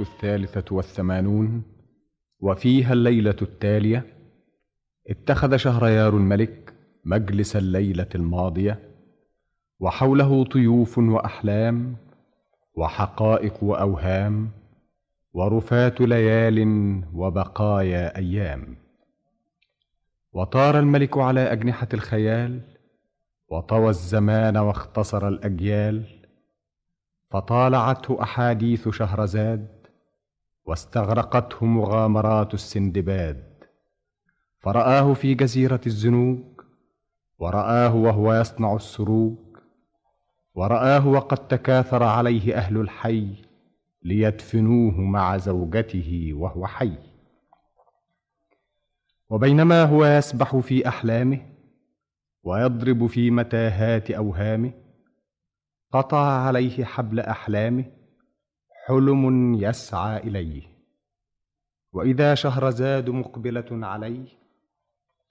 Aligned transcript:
الثالثة 0.00 0.76
والثمانون 0.76 1.62
وفيها 2.40 2.92
الليلة 2.92 3.36
التالية 3.42 4.06
اتخذ 5.08 5.56
شهريار 5.56 6.16
الملك 6.16 6.74
مجلس 7.04 7.56
الليلة 7.56 8.08
الماضية 8.14 8.80
وحوله 9.80 10.44
طيوف 10.44 10.98
وأحلام 10.98 11.96
وحقائق 12.74 13.64
وأوهام 13.64 14.50
ورفات 15.32 16.00
ليال 16.00 16.58
وبقايا 17.14 18.16
أيام. 18.16 18.76
وطار 20.32 20.78
الملك 20.78 21.18
على 21.18 21.52
أجنحة 21.52 21.88
الخيال 21.94 22.60
وطوى 23.48 23.88
الزمان 23.88 24.56
واختصر 24.56 25.28
الأجيال 25.28 26.04
فطالعته 27.30 28.22
أحاديث 28.22 28.88
شهرزاد 28.88 29.77
واستغرقته 30.68 31.66
مغامرات 31.66 32.54
السندباد. 32.54 33.64
فرآه 34.58 35.14
في 35.14 35.34
جزيرة 35.34 35.80
الزنوج 35.86 36.38
ورآه 37.38 37.94
وهو 37.94 38.34
يصنع 38.34 38.74
السروج 38.76 39.36
ورآه 40.54 41.08
وقد 41.08 41.48
تكاثر 41.48 42.02
عليه 42.02 42.56
أهل 42.56 42.76
الحي 42.80 43.34
ليدفنوه 44.02 45.00
مع 45.00 45.36
زوجته 45.36 46.30
وهو 46.34 46.66
حي. 46.66 46.98
وبينما 49.30 49.82
هو 49.84 50.04
يسبح 50.06 50.56
في 50.56 50.88
أحلامه 50.88 51.40
ويضرب 52.42 53.06
في 53.06 53.30
متاهات 53.30 54.10
أوهامه 54.10 54.72
قطع 55.92 56.26
عليه 56.26 56.84
حبل 56.84 57.20
أحلامه 57.20 57.97
حلم 58.88 59.54
يسعى 59.54 60.16
إليه. 60.16 60.62
وإذا 61.92 62.34
شهرزاد 62.34 63.10
مقبلة 63.10 63.86
عليه 63.86 64.28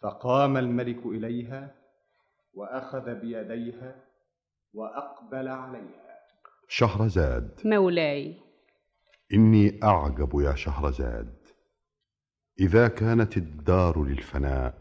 فقام 0.01 0.57
الملك 0.57 1.05
إليها 1.05 1.75
وأخذ 2.53 3.15
بيديها 3.15 3.95
وأقبل 4.73 5.47
عليها. 5.47 6.17
شهرزاد 6.67 7.59
مولاي. 7.65 8.37
إني 9.33 9.79
أعجب 9.83 10.39
يا 10.39 10.55
شهرزاد 10.55 11.37
إذا 12.59 12.87
كانت 12.87 13.37
الدار 13.37 14.03
للفناء 14.03 14.73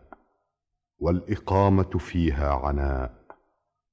والإقامة 0.98 1.98
فيها 1.98 2.52
عناء 2.54 3.14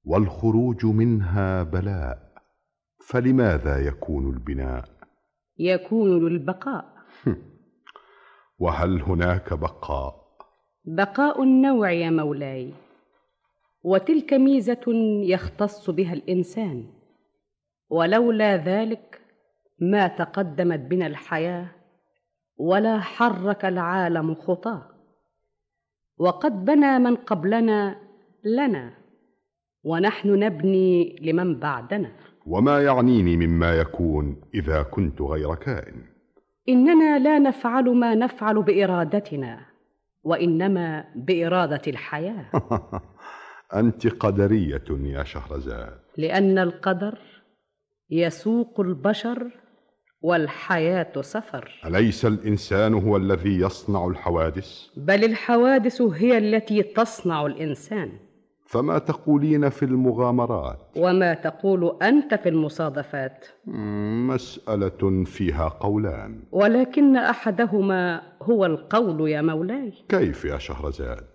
والخروج 0.04 0.86
منها 0.86 1.62
بلاء 1.62 2.23
فلماذا 3.06 3.86
يكون 3.86 4.30
البناء؟ 4.30 4.84
يكون 5.58 6.28
للبقاء. 6.28 6.94
وهل 8.58 9.02
هناك 9.02 9.52
بقاء؟ 9.52 10.24
بقاء 10.84 11.42
النوع 11.42 11.90
يا 11.90 12.10
مولاي. 12.10 12.72
وتلك 13.82 14.32
ميزة 14.34 14.84
يختص 15.24 15.90
بها 15.90 16.12
الإنسان. 16.12 16.86
ولولا 17.90 18.56
ذلك 18.56 19.20
ما 19.78 20.06
تقدمت 20.06 20.80
بنا 20.80 21.06
الحياة 21.06 21.70
ولا 22.56 23.00
حرك 23.00 23.64
العالم 23.64 24.34
خطاه. 24.34 24.88
وقد 26.18 26.64
بنى 26.64 26.98
من 26.98 27.16
قبلنا 27.16 28.00
لنا 28.44 28.94
ونحن 29.84 30.28
نبني 30.38 31.16
لمن 31.20 31.58
بعدنا. 31.58 32.33
وما 32.46 32.82
يعنيني 32.82 33.36
مما 33.36 33.74
يكون 33.74 34.36
إذا 34.54 34.82
كنت 34.82 35.22
غير 35.22 35.54
كائن. 35.54 36.02
إننا 36.68 37.18
لا 37.18 37.38
نفعل 37.38 37.84
ما 37.84 38.14
نفعل 38.14 38.62
بإرادتنا 38.62 39.60
وإنما 40.22 41.04
بإرادة 41.16 41.82
الحياة. 41.86 42.50
أنت 43.74 44.06
قدرية 44.06 44.84
يا 44.90 45.24
شهرزاد. 45.24 45.98
لأن 46.16 46.58
القدر 46.58 47.18
يسوق 48.10 48.80
البشر 48.80 49.50
والحياة 50.20 51.20
سفر. 51.20 51.80
أليس 51.86 52.24
الإنسان 52.24 52.94
هو 52.94 53.16
الذي 53.16 53.60
يصنع 53.60 54.06
الحوادث؟ 54.06 54.88
بل 54.96 55.24
الحوادث 55.24 56.02
هي 56.02 56.38
التي 56.38 56.82
تصنع 56.82 57.46
الإنسان. 57.46 58.12
فما 58.74 58.98
تقولين 58.98 59.68
في 59.68 59.84
المغامرات؟ 59.84 60.78
وما 60.96 61.34
تقول 61.34 61.96
أنت 62.02 62.34
في 62.34 62.48
المصادفات. 62.48 63.46
مسألة 64.26 65.24
فيها 65.24 65.68
قولان. 65.68 66.42
ولكن 66.52 67.16
أحدهما 67.16 68.22
هو 68.42 68.66
القول 68.66 69.28
يا 69.28 69.42
مولاي. 69.42 69.92
كيف 70.08 70.44
يا 70.44 70.58
شهرزاد؟ 70.58 71.26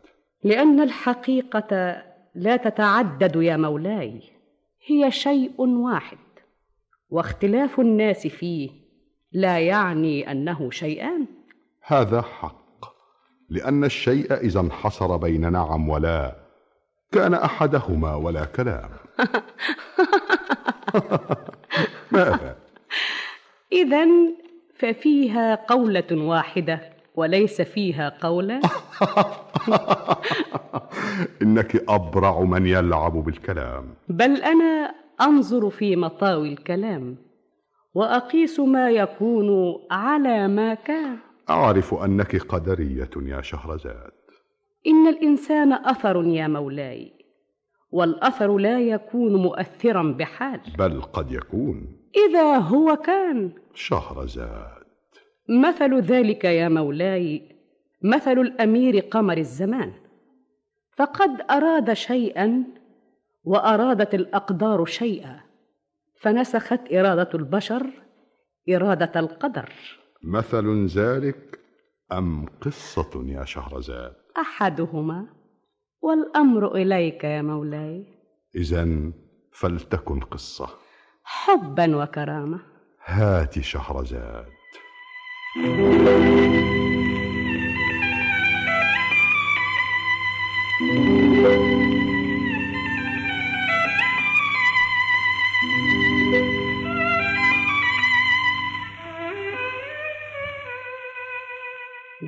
لأن 0.44 0.80
الحقيقة 0.80 2.02
لا 2.36 2.58
تتعدد 2.58 3.36
يا 3.36 3.58
مولاي. 3.58 4.22
هي 4.88 5.12
شيء 5.12 5.62
واحد 5.62 6.18
واختلاف 7.10 7.80
الناس 7.80 8.28
فيه 8.28 8.70
لا 9.32 9.60
يعني 9.60 10.32
أنه 10.32 10.70
شيئان. 10.70 11.26
هذا 11.86 12.22
حق 12.22 12.86
لأن 13.50 13.84
الشيء 13.84 14.34
إذا 14.34 14.60
انحصر 14.60 15.18
بين 15.18 15.52
نعم 15.52 15.90
ولا 15.90 16.49
كان 17.12 17.34
أحدهما 17.34 18.16
ولا 18.16 18.46
كلام. 18.46 18.90
ماذا؟ 22.12 22.56
اذا 23.72 24.08
ففيها 24.80 25.56
قولة 25.56 26.08
واحدة 26.12 26.82
وليس 27.16 27.62
فيها 27.62 28.18
قولا 28.22 28.62
إنك 31.42 31.90
أبرع 31.90 32.40
من 32.40 32.66
يلعب 32.66 33.14
بالكلام. 33.14 33.94
بل 34.08 34.42
أنا 34.42 34.96
أنظر 35.22 35.70
في 35.70 35.96
مطاوي 35.96 36.54
الكلام 36.54 37.18
وأقيس 37.94 38.60
ما 38.60 38.90
يكون 38.90 39.76
على 39.92 40.48
ما 40.48 40.74
كان. 40.74 41.18
أعرف 41.50 41.94
أنك 41.94 42.36
قدرية 42.36 43.10
يا 43.18 43.42
شهرزاد. 43.42 44.19
إن 44.88 45.08
الإنسان 45.08 45.74
أثر 45.74 46.24
يا 46.26 46.48
مولاي 46.48 47.14
والأثر 47.92 48.58
لا 48.58 48.80
يكون 48.80 49.36
مؤثرا 49.36 50.04
بحال. 50.04 50.62
بل 50.78 51.02
قد 51.02 51.32
يكون. 51.32 52.00
إذا 52.30 52.58
هو 52.58 52.96
كان. 52.96 53.52
شهرزاد 53.74 54.84
مثل 55.50 56.00
ذلك 56.00 56.44
يا 56.46 56.70
مولاي 56.70 57.56
مثل 58.02 58.40
الأمير 58.40 59.00
قمر 59.00 59.38
الزمان. 59.38 59.94
فقد 60.98 61.42
أراد 61.52 61.94
شيئا 61.94 62.64
وأرادت 63.44 64.16
الأقدار 64.16 64.86
شيئا 64.86 65.40
فنسخت 66.22 66.94
إرادة 66.94 67.30
البشر 67.34 67.88
إرادة 68.70 69.20
القدر. 69.20 69.74
مثل 70.24 70.86
ذلك 70.86 71.60
أم 72.12 72.46
قصة 72.62 73.24
يا 73.26 73.46
شهرزاد 73.46 74.19
أحدهما 74.38 75.26
والأمر 76.02 76.76
إليك 76.76 77.24
يا 77.24 77.42
مولاي. 77.42 78.06
إذا 78.56 79.12
فلتكن 79.52 80.20
قصة. 80.20 80.70
حبا 81.24 81.96
وكرامة. 81.96 82.60
هات 83.06 83.60
شهرزاد. 83.60 84.46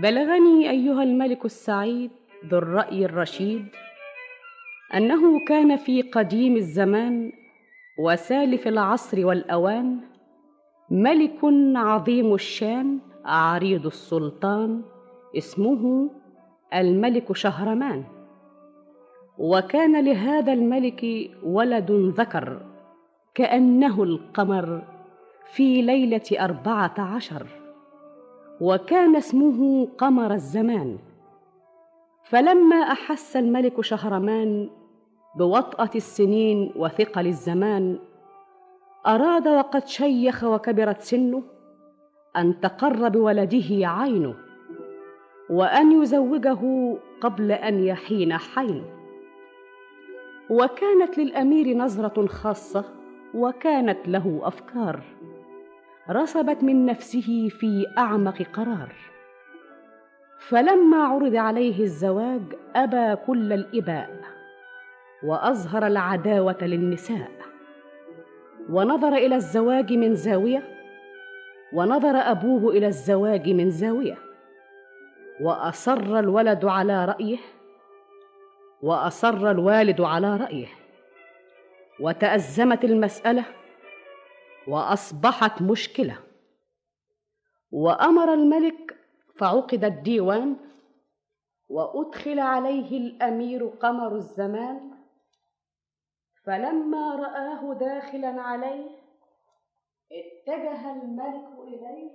بلغني 0.01 0.69
أيها 0.69 1.03
الملك 1.03 1.45
السعيد 1.45 2.11
ذو 2.45 2.57
الرأي 2.57 3.05
الرشيد 3.05 3.65
أنه 4.93 5.45
كان 5.45 5.75
في 5.75 6.01
قديم 6.01 6.55
الزمان 6.55 7.31
وسالف 7.99 8.67
العصر 8.67 9.25
والأوان 9.25 9.99
ملك 10.89 11.39
عظيم 11.75 12.33
الشان 12.33 12.99
عريض 13.25 13.85
السلطان 13.85 14.81
اسمه 15.37 16.09
الملك 16.73 17.35
شهرمان 17.35 18.03
وكان 19.37 20.05
لهذا 20.05 20.53
الملك 20.53 21.31
ولد 21.43 21.91
ذكر 21.91 22.61
كأنه 23.33 24.03
القمر 24.03 24.83
في 25.53 25.81
ليلة 25.81 26.25
أربعة 26.39 26.95
عشر. 26.97 27.60
وكان 28.61 29.15
اسمه 29.15 29.87
قمر 29.97 30.33
الزمان. 30.33 30.97
فلما 32.23 32.75
أحس 32.75 33.37
الملك 33.37 33.81
شهرمان 33.81 34.69
بوطأة 35.37 35.89
السنين 35.95 36.73
وثقل 36.75 37.27
الزمان 37.27 37.99
أراد 39.07 39.47
وقد 39.47 39.87
شيخ 39.87 40.43
وكبرت 40.43 41.01
سنه 41.01 41.43
أن 42.37 42.59
تقر 42.59 43.09
بولده 43.09 43.87
عينه 43.87 44.35
وأن 45.49 46.01
يزوجه 46.01 46.59
قبل 47.21 47.51
أن 47.51 47.83
يحين 47.83 48.37
حين 48.37 48.83
وكانت 50.49 51.17
للأمير 51.17 51.77
نظرة 51.77 52.27
خاصة 52.27 52.85
وكانت 53.33 54.07
له 54.07 54.39
أفكار. 54.43 55.03
رسبت 56.09 56.63
من 56.63 56.85
نفسه 56.85 57.49
في 57.49 57.87
أعمق 57.97 58.41
قرار. 58.41 58.95
فلما 60.39 61.03
عرض 61.03 61.35
عليه 61.35 61.83
الزواج 61.83 62.41
أبى 62.75 63.15
كل 63.15 63.53
الإباء 63.53 64.21
وأظهر 65.23 65.87
العداوة 65.87 66.57
للنساء. 66.61 67.31
ونظر 68.69 69.13
إلى 69.13 69.35
الزواج 69.35 69.93
من 69.93 70.15
زاوية 70.15 70.63
ونظر 71.73 72.15
أبوه 72.17 72.71
إلى 72.71 72.87
الزواج 72.87 73.49
من 73.49 73.69
زاوية. 73.69 74.17
وأصر 75.41 76.19
الولد 76.19 76.65
على 76.65 77.05
رأيه 77.05 77.37
وأصر 78.81 79.51
الوالد 79.51 80.01
على 80.01 80.37
رأيه. 80.37 80.67
وتأزمت 81.99 82.83
المسألة 82.83 83.43
وأصبحت 84.71 85.61
مشكلة. 85.61 86.17
وأمر 87.71 88.33
الملك 88.33 88.95
فعقد 89.37 89.83
الديوان 89.83 90.55
وأدخل 91.69 92.39
عليه 92.39 92.97
الأمير 92.97 93.65
قمر 93.67 94.15
الزمان. 94.15 94.91
فلما 96.45 97.15
رآه 97.15 97.73
داخلا 97.73 98.41
عليه 98.41 98.89
اتجه 100.11 100.91
الملك 100.91 101.47
إليه. 101.67 102.11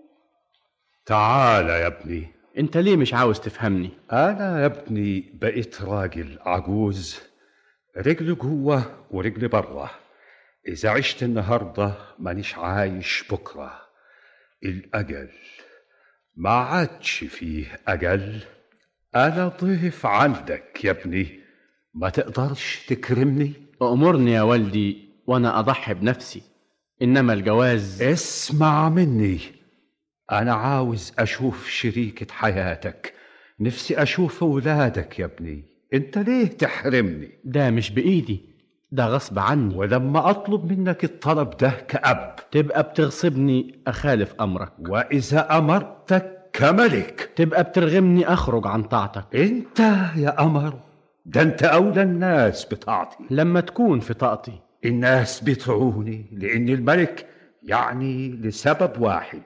تعال 1.07 1.69
يا 1.69 1.87
ابني. 1.87 2.29
أنت 2.59 2.77
ليه 2.77 2.97
مش 2.97 3.15
عاوز 3.15 3.41
تفهمني؟ 3.41 3.91
أنا 4.13 4.61
يا 4.61 4.67
ابني 4.67 5.33
بقيت 5.35 5.83
راجل 5.83 6.39
عجوز 6.41 7.21
رجل 7.97 8.39
جوه 8.39 8.83
ورجل 9.11 9.49
برة. 9.49 9.91
إذا 10.69 10.91
عشت 10.91 11.23
النهارده 11.23 11.95
مانيش 12.19 12.55
عايش 12.55 13.25
بكرة. 13.31 13.81
الأجل 14.65 15.29
ما 16.37 16.51
عادش 16.51 17.25
فيه 17.25 17.81
أجل. 17.89 18.41
أنا 19.17 19.49
ضيف 19.49 20.07
عندك 20.07 20.85
يا 20.85 20.91
ابني. 20.91 21.41
ما 21.95 22.09
تقدرش 22.11 22.87
تكرمني؟ 22.89 23.53
أمرني 23.83 24.33
يا 24.33 24.43
والدي 24.43 25.09
وأنا 25.27 25.59
أضحي 25.59 25.95
بنفسي. 25.95 26.43
إنما 27.03 27.33
الجواز 27.33 28.03
اسمع 28.03 28.89
مني. 28.89 29.41
أنا 30.33 30.55
عاوز 30.55 31.13
أشوف 31.19 31.69
شريكة 31.69 32.35
حياتك. 32.35 33.15
نفسي 33.61 34.03
أشوف 34.03 34.43
اولادك 34.43 35.19
يا 35.19 35.25
ابني. 35.25 35.65
أنت 35.95 36.19
ليه 36.19 36.47
تحرمني؟ 36.47 37.31
ده 37.45 37.71
مش 37.71 37.91
بإيدي. 37.91 38.56
ده 38.93 39.07
غصب 39.07 39.39
عني. 39.39 39.75
ولما 39.75 40.31
أطلب 40.31 40.73
منك 40.73 41.05
الطلب 41.05 41.57
ده 41.57 41.71
كأب. 41.89 42.37
تبقى 42.51 42.83
بتغصبني 42.83 43.83
أخالف 43.87 44.35
أمرك. 44.41 44.73
وإذا 44.89 45.59
أمرتك 45.59 46.51
كملك. 46.53 47.31
تبقى 47.37 47.63
بترغمني 47.65 48.33
أخرج 48.33 48.67
عن 48.67 48.83
طاعتك. 48.83 49.25
أنت 49.37 49.81
يا 50.17 50.31
قمر 50.31 50.75
ده 51.27 51.43
أنت 51.43 51.63
أولى 51.63 52.03
الناس 52.03 52.67
بطاعتي. 52.71 53.17
لما 53.31 53.61
تكون 53.61 54.01
في 54.01 54.15
طاقتي. 54.15 54.53
الناس 54.85 55.41
بيطيعوني 55.41 56.27
لأن 56.33 56.69
الملك 56.69 57.27
يعني 57.63 58.29
لسبب 58.29 59.01
واحد. 59.01 59.43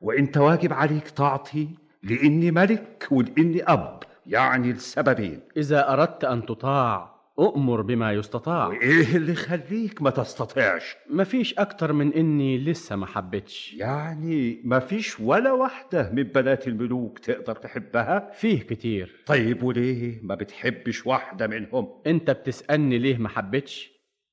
وأنت 0.00 0.36
واجب 0.38 0.72
عليك 0.72 1.08
طاعتي 1.08 1.68
لأني 2.02 2.50
ملك 2.50 3.08
ولأني 3.10 3.62
أب 3.62 4.02
يعني 4.26 4.72
لسببين. 4.72 5.40
إذا 5.56 5.92
أردت 5.92 6.24
أن 6.24 6.46
تطاع 6.46 7.15
أؤمر 7.38 7.82
بما 7.82 8.12
يستطاع. 8.12 8.66
وإيه 8.66 9.16
اللي 9.16 9.32
يخليك 9.32 10.02
ما 10.02 10.10
تستطيعش؟ 10.10 10.96
مفيش 11.10 11.54
أكتر 11.58 11.92
من 11.92 12.12
إني 12.12 12.58
لسه 12.58 12.96
ما 12.96 13.06
حبيتش. 13.06 13.74
يعني 13.74 14.60
ما 14.64 14.78
فيش 14.78 15.20
ولا 15.20 15.52
واحدة 15.52 16.10
من 16.10 16.22
بنات 16.22 16.68
الملوك 16.68 17.18
تقدر 17.18 17.56
تحبها؟ 17.56 18.30
فيه 18.34 18.60
كتير. 18.60 19.22
طيب 19.26 19.62
وليه 19.62 20.20
ما 20.22 20.34
بتحبش 20.34 21.06
واحدة 21.06 21.46
منهم؟ 21.46 21.88
أنت 22.06 22.30
بتسألني 22.30 22.98
ليه 22.98 23.16
ما 23.18 23.28
حبيتش؟ 23.28 23.90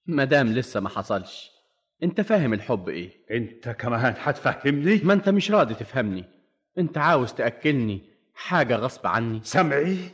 مدام 0.08 0.48
لسه 0.48 0.80
ما 0.80 0.90
حصلش. 0.90 1.52
أنت 2.04 2.22
فاهم 2.22 2.54
الحب 2.54 2.90
إيه؟ 2.90 3.10
أنت 3.32 3.70
كمان 3.70 4.14
هتفهمني؟ 4.20 5.02
ما 5.04 5.14
أنت 5.14 5.30
مش 5.30 5.52
راضي 5.52 5.74
تفهمني. 5.74 6.26
أنت 6.78 6.98
عاوز 6.98 7.34
تأكلني 7.34 8.02
حاجة 8.36 8.76
غصب 8.76 9.08
عني. 9.08 9.40
سامعين 9.44 10.10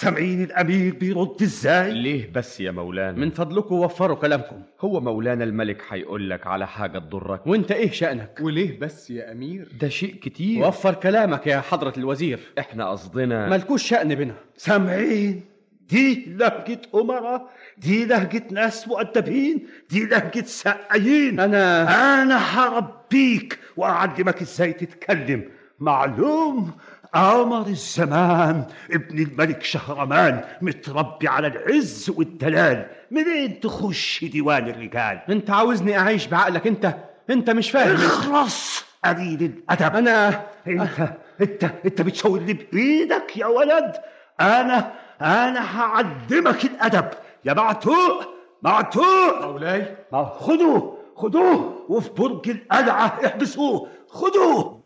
سامعين 0.00 0.42
الأمير 0.42 0.94
بيرد 0.94 1.42
إزاي؟ 1.42 1.92
ليه 1.92 2.30
بس 2.34 2.60
يا 2.60 2.70
مولانا؟ 2.70 3.18
من 3.18 3.30
فضلكم 3.30 3.74
وفروا 3.74 4.16
كلامكم. 4.16 4.62
هو 4.80 5.00
مولانا 5.00 5.44
الملك 5.44 5.82
هيقول 5.88 6.30
لك 6.30 6.46
على 6.46 6.66
حاجة 6.66 6.98
تضرك. 6.98 7.46
وانت 7.46 7.72
إيه 7.72 7.90
شأنك؟ 7.90 8.38
وليه 8.40 8.78
بس 8.80 9.10
يا 9.10 9.32
أمير؟ 9.32 9.68
ده 9.80 9.88
شيء 9.88 10.14
كتير. 10.14 10.66
وفر 10.66 10.94
كلامك 10.94 11.46
يا 11.46 11.60
حضرة 11.60 11.92
الوزير. 11.96 12.38
إحنا 12.58 12.90
قصدنا 12.90 13.48
ملكوش 13.48 13.82
شأن 13.82 14.14
بنا. 14.14 14.34
سامعين 14.56 15.40
دي 15.88 16.24
لهجة 16.26 16.80
أمراء 16.94 17.50
دي 17.78 18.04
لهجة 18.04 18.44
ناس 18.50 18.88
مؤدبين 18.88 19.66
دي 19.90 20.04
لهجة 20.06 20.44
سقايين 20.44 21.40
أنا 21.40 21.82
أنا 22.22 22.36
هربيك 22.36 23.58
وأعلمك 23.76 24.42
إزاي 24.42 24.72
تتكلم. 24.72 25.44
معلوم؟ 25.80 26.72
قمر 27.14 27.66
الزمان 27.66 28.64
ابن 28.90 29.18
الملك 29.18 29.62
شهرمان 29.62 30.44
متربي 30.62 31.28
على 31.28 31.46
العز 31.46 32.12
والدلال. 32.16 32.86
منين 33.10 33.60
تخش 33.60 34.24
ديوان 34.24 34.68
الرجال؟ 34.68 35.20
انت 35.28 35.50
عاوزني 35.50 35.98
أعيش 35.98 36.26
بعقلك 36.26 36.66
انت؟ 36.66 36.94
انت 37.30 37.50
مش 37.50 37.70
فاهم. 37.70 37.96
اخرس 37.96 38.84
قليل 39.04 39.42
الأدب. 39.42 39.96
أنا 39.96 40.42
انت 40.66 41.12
انت 41.40 41.64
انت 41.86 42.02
بتشاور 42.02 42.40
لي 42.40 42.52
بإيدك 42.52 43.36
يا 43.36 43.46
ولد. 43.46 43.92
أنا 44.40 44.92
أنا 45.20 45.80
هعلمك 45.80 46.64
الأدب. 46.64 47.08
يا 47.44 47.52
معتوق 47.54 48.24
معتوق. 48.62 49.44
مولاي. 49.46 49.96
خدوه 50.12 50.98
خدوه 51.16 51.84
وفي 51.88 52.10
برج 52.10 52.50
القلعة 52.50 53.18
احبسوه. 53.26 53.88
خدوه. 54.08 54.77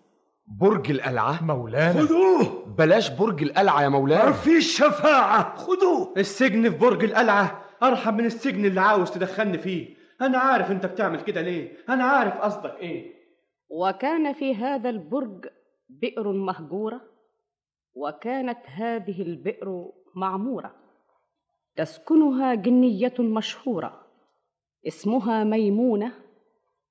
برج 0.60 0.90
القلعة. 0.90 1.44
مولانا. 1.44 2.00
خدوه 2.02 2.64
بلاش 2.78 3.10
برج 3.10 3.42
القلعة 3.42 3.82
يا 3.82 3.88
مولانا. 3.88 4.32
فيش 4.32 4.78
شفاعة. 4.78 5.56
خدوه 5.56 6.14
السجن 6.16 6.70
في 6.70 6.76
برج 6.78 7.04
القلعة 7.04 7.64
أرحم 7.82 8.14
من 8.14 8.24
السجن 8.24 8.64
اللي 8.64 8.80
عاوز 8.80 9.10
تدخلني 9.10 9.58
فيه. 9.58 9.96
أنا 10.20 10.38
عارف 10.38 10.70
أنت 10.70 10.86
بتعمل 10.86 11.20
كده 11.20 11.40
ليه. 11.40 11.72
أنا 11.88 12.04
عارف 12.04 12.38
قصدك 12.38 12.74
إيه. 12.80 13.12
وكان 13.70 14.32
في 14.32 14.54
هذا 14.54 14.90
البرج 14.90 15.46
بئر 15.88 16.32
مهجورة 16.32 17.00
وكانت 17.94 18.58
هذه 18.66 19.22
البئر 19.22 19.90
معمورة. 20.16 20.74
تسكنها 21.76 22.54
جنية 22.54 23.14
مشهورة 23.18 24.06
اسمها 24.86 25.44
ميمونة 25.44 26.12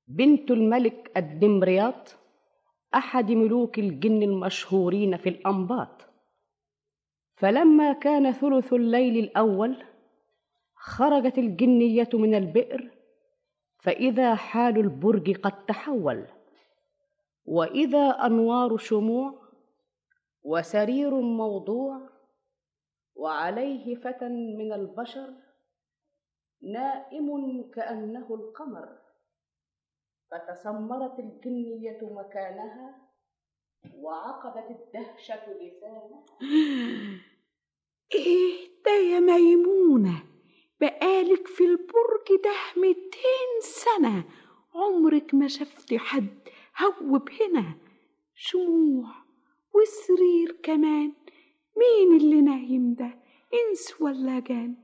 بنت 0.08 0.51
الملك 0.51 1.12
الدمرياط. 1.18 2.18
أحد 2.96 3.32
ملوك 3.32 3.80
الجن 3.80 4.24
المشهورين 4.24 5.18
في 5.18 5.30
الأنباط. 5.30 6.02
فلما 7.36 7.94
كان 7.94 8.32
ثلث 8.32 8.74
الليل 8.74 9.24
الأول 9.24 9.84
خرجت 10.76 11.38
الجنية 11.38 12.10
من 12.14 12.36
البئر 12.36 12.92
فإذا 13.80 14.36
حال 14.36 14.78
البرج 14.78 15.38
قد 15.38 15.66
تحول. 15.66 16.28
وإذا 17.46 18.10
أنوار 18.10 18.78
شموع 18.78 19.42
وسرير 20.44 21.22
موضوع 21.22 22.10
وعليه 23.16 23.96
فتى 23.96 24.30
من 24.30 24.74
البشر 24.74 25.34
نائم 26.62 27.70
كأنه 27.74 28.36
القمر. 28.36 29.00
فتسمرت 30.32 31.20
الجنية 31.20 32.00
مكانها 32.02 33.02
وعقدت 33.96 34.70
الدهشة 34.72 35.54
لسانها. 35.54 36.24
إيه 38.16 38.70
ده 38.86 38.92
يا 38.92 39.20
ميمونة 39.20 40.24
بقالك 40.82 41.48
في 41.48 41.64
البرج 41.64 42.42
ده 42.44 42.82
ميتين 42.82 43.52
سنة. 43.62 44.24
عمرك 44.76 45.34
ما 45.34 45.48
شفتي 45.48 46.00
حد 46.00 46.50
هوب 46.82 47.30
هنا. 47.30 47.74
شموع 48.36 49.08
وسرير 49.74 50.52
كمان. 50.64 51.14
مين 51.78 52.18
اللي 52.18 52.42
نايم 52.42 52.94
ده؟ 52.94 53.20
إنس 53.54 54.02
ولا 54.02 54.40
جان؟ 54.40 54.76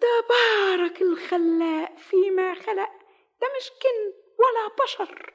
تبارك 0.00 1.02
الخلاق 1.02 1.96
فيما 1.96 2.54
خلق. 2.54 2.91
ده 3.42 3.48
مش 3.56 3.70
جن 3.82 4.12
ولا 4.38 4.84
بشر 4.84 5.34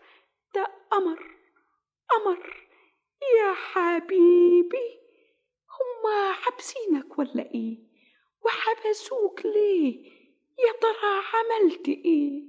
ده 0.56 0.64
قمر 0.92 1.36
قمر. 2.10 2.68
يا 3.38 3.54
حبيبي 3.54 5.00
هما 5.78 6.32
حابسينك 6.34 7.20
ولا 7.20 7.52
إيه؟ 7.56 7.78
وحبسوك 8.46 9.46
ليه؟ 9.46 10.12
يا 10.60 10.72
ترى 10.72 11.22
عملت 11.34 11.88
إيه؟ 11.88 12.44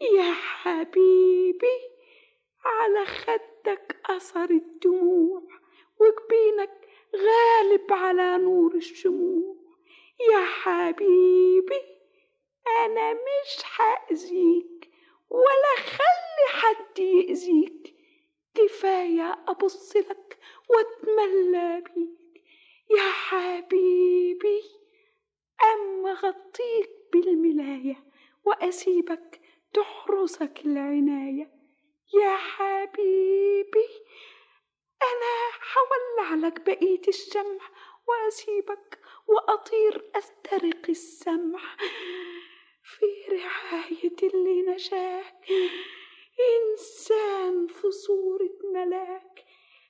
يا 0.00 0.32
حبيبي 0.32 1.78
على 2.64 3.06
خدك 3.06 3.96
أثر 4.10 4.50
الدموع 4.50 5.42
وجبينك 6.00 6.88
غالب 7.16 7.92
على 7.92 8.38
نور 8.38 8.74
الشموع. 8.74 9.56
يا 10.32 10.44
حبيبي 10.44 11.82
أنا 12.84 13.12
مش 13.12 13.62
هاذيك 13.76 14.75
ولا 15.30 15.76
خلي 15.76 16.60
حد 16.60 16.98
يأذيك. 16.98 17.94
كفاية 18.54 19.44
أبص 19.48 19.96
لك 19.96 20.38
وأتملى 20.68 21.80
بيك. 21.80 22.42
يا 22.90 23.10
حبيبي 23.12 24.62
أما 25.74 26.12
غطيك 26.12 26.90
بالملاية 27.12 28.04
وأسيبك 28.44 29.40
تحرسك 29.74 30.60
العناية. 30.64 31.50
يا 32.14 32.36
حبيبي 32.36 33.88
أنا 35.02 35.50
حولع 35.60 36.34
لك 36.48 36.60
بقية 36.60 37.08
الشمع 37.08 37.70
وأسيبك 38.08 38.98
وأطير 39.26 40.10
أسترق 40.14 40.88
السمع. 40.88 41.60
في 42.86 43.06
رعاية 43.30 44.30
اللي 44.34 44.74
نشاك. 44.74 45.34
إنسان 46.54 47.66
في 47.66 47.90
صورة 47.90 48.58
ملاك. 48.74 49.44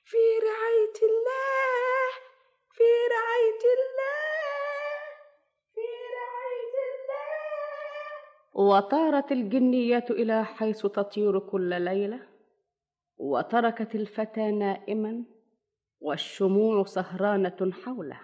في 0.05 0.17
رعاية 0.17 0.97
الله. 1.09 2.09
في 2.71 2.83
رعاية 3.13 3.63
الله. 3.77 4.99
في 5.73 5.87
رعاية 6.17 6.77
الله. 6.93 8.67
وطارت 8.67 9.31
الجنية 9.31 10.05
إلى 10.09 10.45
حيث 10.45 10.81
تطير 10.81 11.39
كل 11.39 11.81
ليلة. 11.81 12.27
وتركت 13.17 13.95
الفتى 13.95 14.51
نائما. 14.51 15.23
والشموع 15.99 16.83
سهرانة 16.83 17.71
حوله. 17.85 18.21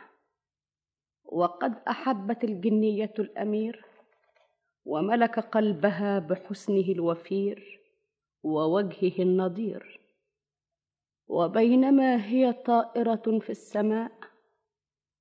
وقد 1.26 1.84
أحبت 1.88 2.44
الجنية 2.44 3.14
الأمير. 3.20 3.93
وملك 4.86 5.40
قلبها 5.40 6.20
بحسنه 6.20 6.92
الوفير 6.92 7.80
ووجهه 8.44 9.24
النضير. 9.24 10.00
وبينما 11.28 12.26
هي 12.26 12.54
طائرة 12.54 13.40
في 13.40 13.50
السماء 13.50 14.12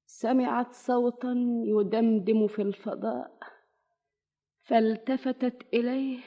سمعت 0.07 0.73
صوتا 0.73 1.33
يدمدم 1.67 2.47
في 2.47 2.63
الفضاء 2.63 3.39
فالتفتت 4.63 5.75
إليه 5.75 6.19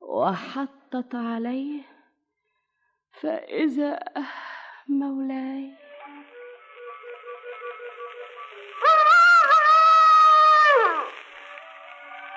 وحطت 0.00 1.14
عليه 1.14 1.82
فإذا 3.12 3.98
مولاي 4.88 5.79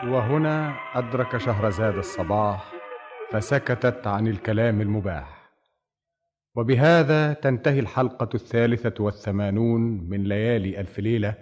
وهنا 0.08 0.76
أدرك 0.94 1.38
شهرزاد 1.38 1.98
الصباح 1.98 2.72
فسكتت 3.32 4.08
عن 4.08 4.28
الكلام 4.28 4.82
المباح. 4.82 5.50
وبهذا 6.56 7.34
تنتهي 7.34 7.80
الحلقة 7.80 8.30
الثالثة 8.36 9.04
والثمانون 9.04 9.82
من 10.10 10.24
ليالي 10.24 10.80
ألف 10.80 11.00
ليلة 11.00 11.34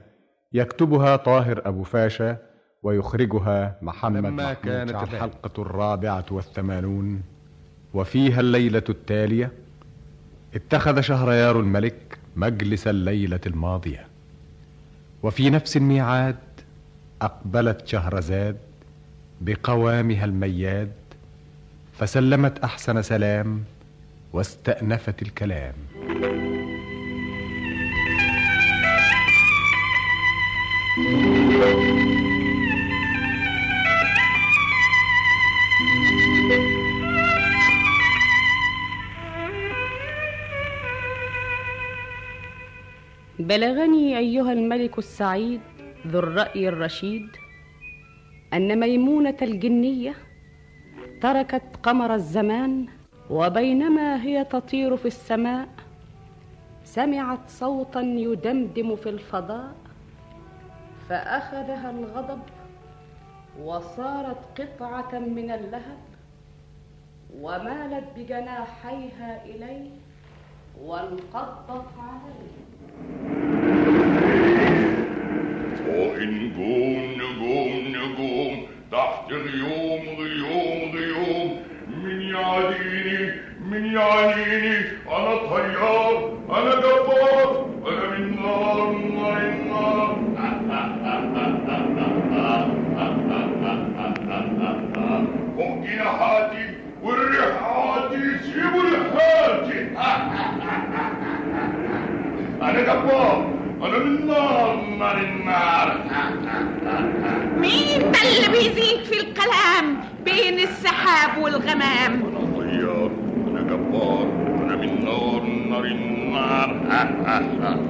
يكتبها 0.53 1.15
طاهر 1.15 1.61
أبو 1.65 1.83
فاشا 1.83 2.37
ويخرجها 2.83 3.77
محمد 3.81 4.25
لما 4.25 4.53
كانت 4.53 5.03
الحلقة 5.03 5.61
الرابعة 5.61 6.25
والثمانون. 6.31 7.23
وفيها 7.93 8.39
الليلة 8.39 8.83
التالية 8.89 9.51
اتخذ 10.55 11.01
شهريار 11.01 11.59
الملك 11.59 12.17
مجلس 12.35 12.87
الليلة 12.87 13.41
الماضية. 13.45 14.07
وفي 15.23 15.49
نفس 15.49 15.77
الميعاد 15.77 16.35
أقبلت 17.21 17.87
شهرزاد 17.87 18.57
بقوامها 19.41 20.25
المياد 20.25 20.91
فسلمت 21.93 22.59
أحسن 22.59 23.01
سلام 23.01 23.63
واستأنفت 24.33 25.21
الكلام. 25.21 25.73
بلغني 43.39 44.17
أيها 44.17 44.53
الملك 44.53 44.97
السعيد 44.97 45.61
ذو 46.07 46.19
الرأي 46.19 46.69
الرشيد؟ 46.69 47.27
أن 48.53 48.79
ميمونة 48.79 49.37
الجنية 49.41 50.15
تركت 51.21 51.77
قمر 51.83 52.13
الزمان 52.13 52.85
وبينما 53.29 54.23
هي 54.23 54.43
تطير 54.43 54.97
في 54.97 55.05
السماء 55.05 55.67
سمعت 56.83 57.49
صوتا 57.49 58.01
يدمدم 58.01 58.95
في 58.95 59.09
الفضاء 59.09 59.75
فأخذها 61.09 61.91
الغضب 61.91 62.41
وصارت 63.63 64.61
قطعة 64.61 65.19
من 65.19 65.51
اللهب 65.51 66.01
ومالت 67.39 68.05
بجناحيها 68.17 69.45
إليه 69.45 69.89
وانقضت 70.81 71.87
عليه. 71.97 73.60
فوق 75.91 76.17
نجوم 76.17 77.11
نجوم 77.21 77.87
نجوم 77.87 78.67
تحت 78.91 79.31
غيوم 79.31 80.01
غيوم 80.19 80.91
غيوم 80.95 81.61
من 82.03 82.21
يعاديني 82.21 83.31
من 83.71 83.85
يعاديني 83.85 84.77
أنا 85.07 85.35
طيار 85.35 86.37
أنا 86.49 86.75
جبار 86.75 87.65
أنا 87.87 88.17
من 88.17 88.35
نار 88.35 88.91
نار 88.91 90.17
النار 94.39 95.25
فوق 95.57 95.83
جناحاتي 95.85 96.65
والريحاتي 97.03 98.37
سيبوا 98.43 98.83
لحاتي 98.83 99.87
أنا 102.61 102.81
جبار 102.81 103.60
أنا 103.83 103.97
من 103.97 104.27
نار 104.27 104.75
نار 104.99 105.17
النار 105.21 106.05
مين 107.57 108.11
ده 108.11 108.19
اللي 108.21 108.47
بيزيد 108.57 109.03
في 109.03 109.19
الكلام 109.19 109.99
بين 110.25 110.59
السحاب 110.59 111.37
والغمام 111.43 112.13
أنا 112.25 112.45
طيار 112.57 113.11
أنا 113.47 113.61
جبار 113.61 114.27
أنا 114.63 114.75
من 114.75 115.05
نار 115.05 115.43
نار 115.69 115.85
النار 115.85 116.69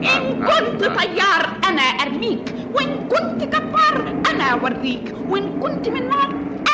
إن 0.04 0.46
كنت 0.46 0.84
طيار 0.84 1.60
أنا 1.70 1.82
أرميك 1.82 2.56
وإن 2.74 3.08
كنت 3.10 3.44
جبار 3.44 4.22
أنا 4.32 4.44
أوريك 4.44 5.16
وإن 5.30 5.60
كنت 5.60 5.90
من 5.90 6.08
نار 6.10 6.30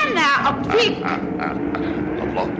أنا 0.07 0.49
أطفيك 0.49 0.97
الله 2.23 2.51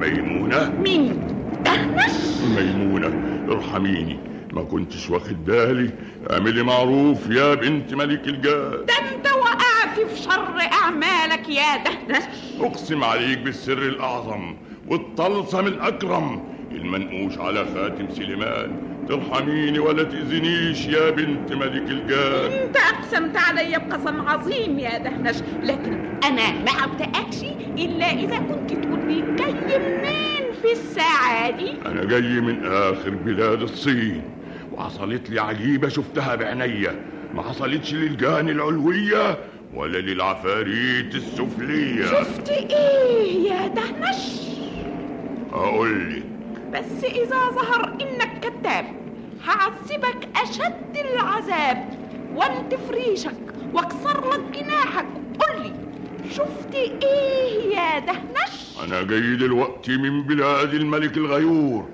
ميمونة 0.00 0.72
مين 0.78 1.20
دهنش 1.64 2.12
ميمونة 2.56 3.12
ارحميني 3.50 4.31
ما 4.52 4.62
كنتش 4.62 5.10
واخد 5.10 5.44
بالي. 5.44 5.90
اعملي 6.30 6.62
معروف 6.62 7.30
يا 7.30 7.54
بنت 7.54 7.94
ملك 7.94 8.28
الجاد. 8.28 8.86
ده 8.86 8.94
أنت 9.14 9.26
وقعت 9.26 10.00
في 10.10 10.22
شر 10.22 10.60
أعمالك 10.82 11.48
يا 11.48 11.76
دهنش 11.76 12.22
أقسم 12.60 13.04
عليك 13.04 13.38
بالسر 13.38 13.78
الأعظم 13.78 14.54
والطلسم 14.88 15.66
الاكرم 15.66 16.42
المنقوش 16.72 17.38
على 17.38 17.66
خاتم 17.74 18.10
سليمان. 18.10 18.76
ترحميني 19.08 19.78
ولا 19.78 20.02
تأذنيش 20.02 20.86
يا 20.86 21.10
بنت 21.10 21.52
ملك 21.52 21.90
الجاد. 21.90 22.52
أنت 22.52 22.76
أقسمت 22.76 23.36
علي 23.36 23.78
بقسم 23.78 24.20
عظيم 24.28 24.78
يا 24.78 24.98
دهنش 24.98 25.36
لكن 25.62 25.92
أنا 26.24 26.52
ما 26.52 26.84
أبتأكش 26.84 27.42
إلا 27.78 28.10
إذا 28.12 28.38
كنت 28.38 28.72
تقول 28.72 29.00
لي 29.06 29.36
جاي 29.36 29.52
منين 29.78 30.52
في 30.62 30.72
الساعة 30.72 31.50
دي؟ 31.50 31.72
أنا 31.86 32.04
جاي 32.04 32.40
من 32.40 32.66
آخر 32.66 33.10
بلاد 33.10 33.62
الصين. 33.62 34.22
وحصلت 34.72 35.30
لي 35.30 35.40
عجيبة 35.40 35.88
شفتها 35.88 36.34
بعينيا 36.34 36.96
ما 37.34 37.42
حصلتش 37.42 37.94
للجان 37.94 38.48
العلوية 38.48 39.38
ولا 39.74 39.98
للعفاريت 39.98 41.14
السفلية. 41.14 42.04
شفت 42.06 42.48
إيه 42.48 43.50
يا 43.50 43.66
دهنش؟ 43.66 44.42
أقولك 45.52 46.22
بس 46.72 47.04
إذا 47.04 47.50
ظهر 47.54 47.96
إنك 48.00 48.40
كذاب 48.40 48.84
هعذبك 49.44 50.28
أشد 50.36 50.96
العذاب. 50.96 51.88
وانتف 52.34 52.90
ريشك 52.90 53.52
واكسر 53.72 54.30
لك 54.30 54.58
جناحك. 54.58 55.06
قل 55.38 55.62
لي 55.62 55.72
شفت 56.30 56.74
إيه 56.74 57.76
يا 57.76 57.98
دهنش؟ 57.98 58.78
أنا 58.84 59.02
جاي 59.02 59.36
دلوقتي 59.36 59.96
من 59.96 60.22
بلاد 60.22 60.74
الملك 60.74 61.16
الغيور. 61.16 61.88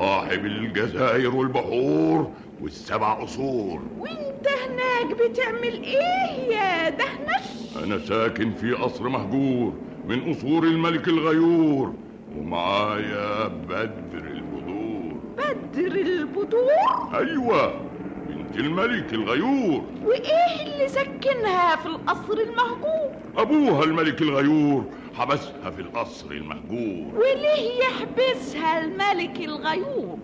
صاحب 0.00 0.46
الجزائر 0.46 1.34
والبحور 1.36 2.30
والسبع 2.60 3.14
قصور. 3.14 3.82
وانت 3.98 4.48
هناك 4.48 5.16
بتعمل 5.20 5.82
إيه 5.82 6.56
يا 6.56 6.88
دهنش؟ 6.90 7.76
أنا 7.84 7.98
ساكن 7.98 8.52
في 8.52 8.72
قصر 8.72 9.08
مهجور 9.08 9.72
من 10.08 10.34
قصور 10.34 10.64
الملك 10.64 11.08
الغيور 11.08 11.94
ومعايا 12.38 13.48
بدر 13.48 14.24
البدور. 14.30 15.16
بدر 15.38 15.96
البدور؟ 15.96 17.14
أيوة 17.14 17.80
بنت 18.28 18.56
الملك 18.56 19.12
الغيور. 19.14 19.84
وإيه 20.04 20.62
اللي 20.66 20.88
سكنها 20.88 21.76
في 21.76 21.86
القصر 21.86 22.32
المهجور؟ 22.32 23.10
أبوها 23.36 23.84
الملك 23.84 24.22
الغيور 24.22 24.84
حبسها 25.18 25.70
في 25.70 25.80
القصر 25.82 26.30
المهجور. 26.30 27.14
وليه 27.14 27.70
يحبسها 27.80 28.84
الملك 28.84 29.40
الغيور؟ 29.40 30.18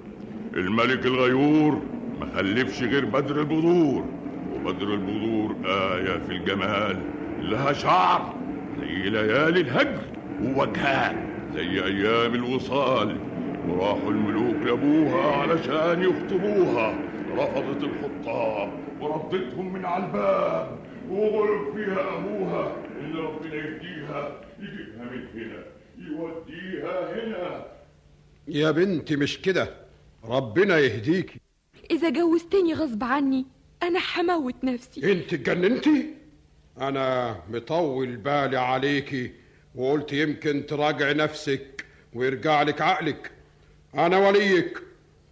الملك 0.54 1.06
الغيور 1.06 1.82
ما 2.20 2.26
خلفش 2.36 2.82
غير 2.82 3.04
بدر 3.04 3.40
البذور 3.40 4.04
وبدر 4.54 4.94
البذور 4.94 5.56
آية 5.64 6.18
في 6.18 6.32
الجمال 6.32 7.00
لها 7.40 7.72
شعر 7.72 8.34
زي 8.80 9.10
ليالي 9.10 9.60
الهجر 9.60 10.02
ووجهها 10.42 11.26
زي 11.54 11.84
أيام 11.84 12.34
الوصال. 12.34 13.16
وراحوا 13.68 14.10
الملوك 14.10 14.56
لأبوها 14.66 15.36
علشان 15.36 16.02
يخطبوها 16.02 16.94
رفضت 17.36 17.84
الخطاب 17.84 18.72
وردتهم 19.00 19.72
من 19.72 19.84
على 19.84 20.04
الباب. 20.04 20.78
وغلب 21.10 21.74
فيها 21.76 22.18
أبوها 22.18 22.72
إن 23.00 23.16
ربنا 23.16 23.54
يهديها 23.54 24.32
يجيبها 24.62 25.04
من 25.04 25.26
هنا 25.34 25.64
يوديها 25.98 27.14
هنا 27.14 27.66
يا 28.48 28.70
بنتي 28.70 29.16
مش 29.16 29.38
كده 29.40 29.74
ربنا 30.24 30.78
يهديكي 30.78 31.40
إذا 31.90 32.10
جوزتني 32.10 32.74
غصب 32.74 33.04
عني 33.04 33.46
أنا 33.82 34.00
هموت 34.16 34.64
نفسي. 34.64 35.12
أنت 35.12 35.32
اتجننتي؟ 35.32 36.06
أنا 36.80 37.36
مطول 37.50 38.16
بالي 38.16 38.56
عليكي 38.56 39.30
وقلت 39.74 40.12
يمكن 40.12 40.66
تراجع 40.66 41.12
نفسك 41.12 41.84
ويرجع 42.14 42.62
لك 42.62 42.80
عقلك. 42.80 43.30
أنا 43.94 44.18
وليك 44.28 44.78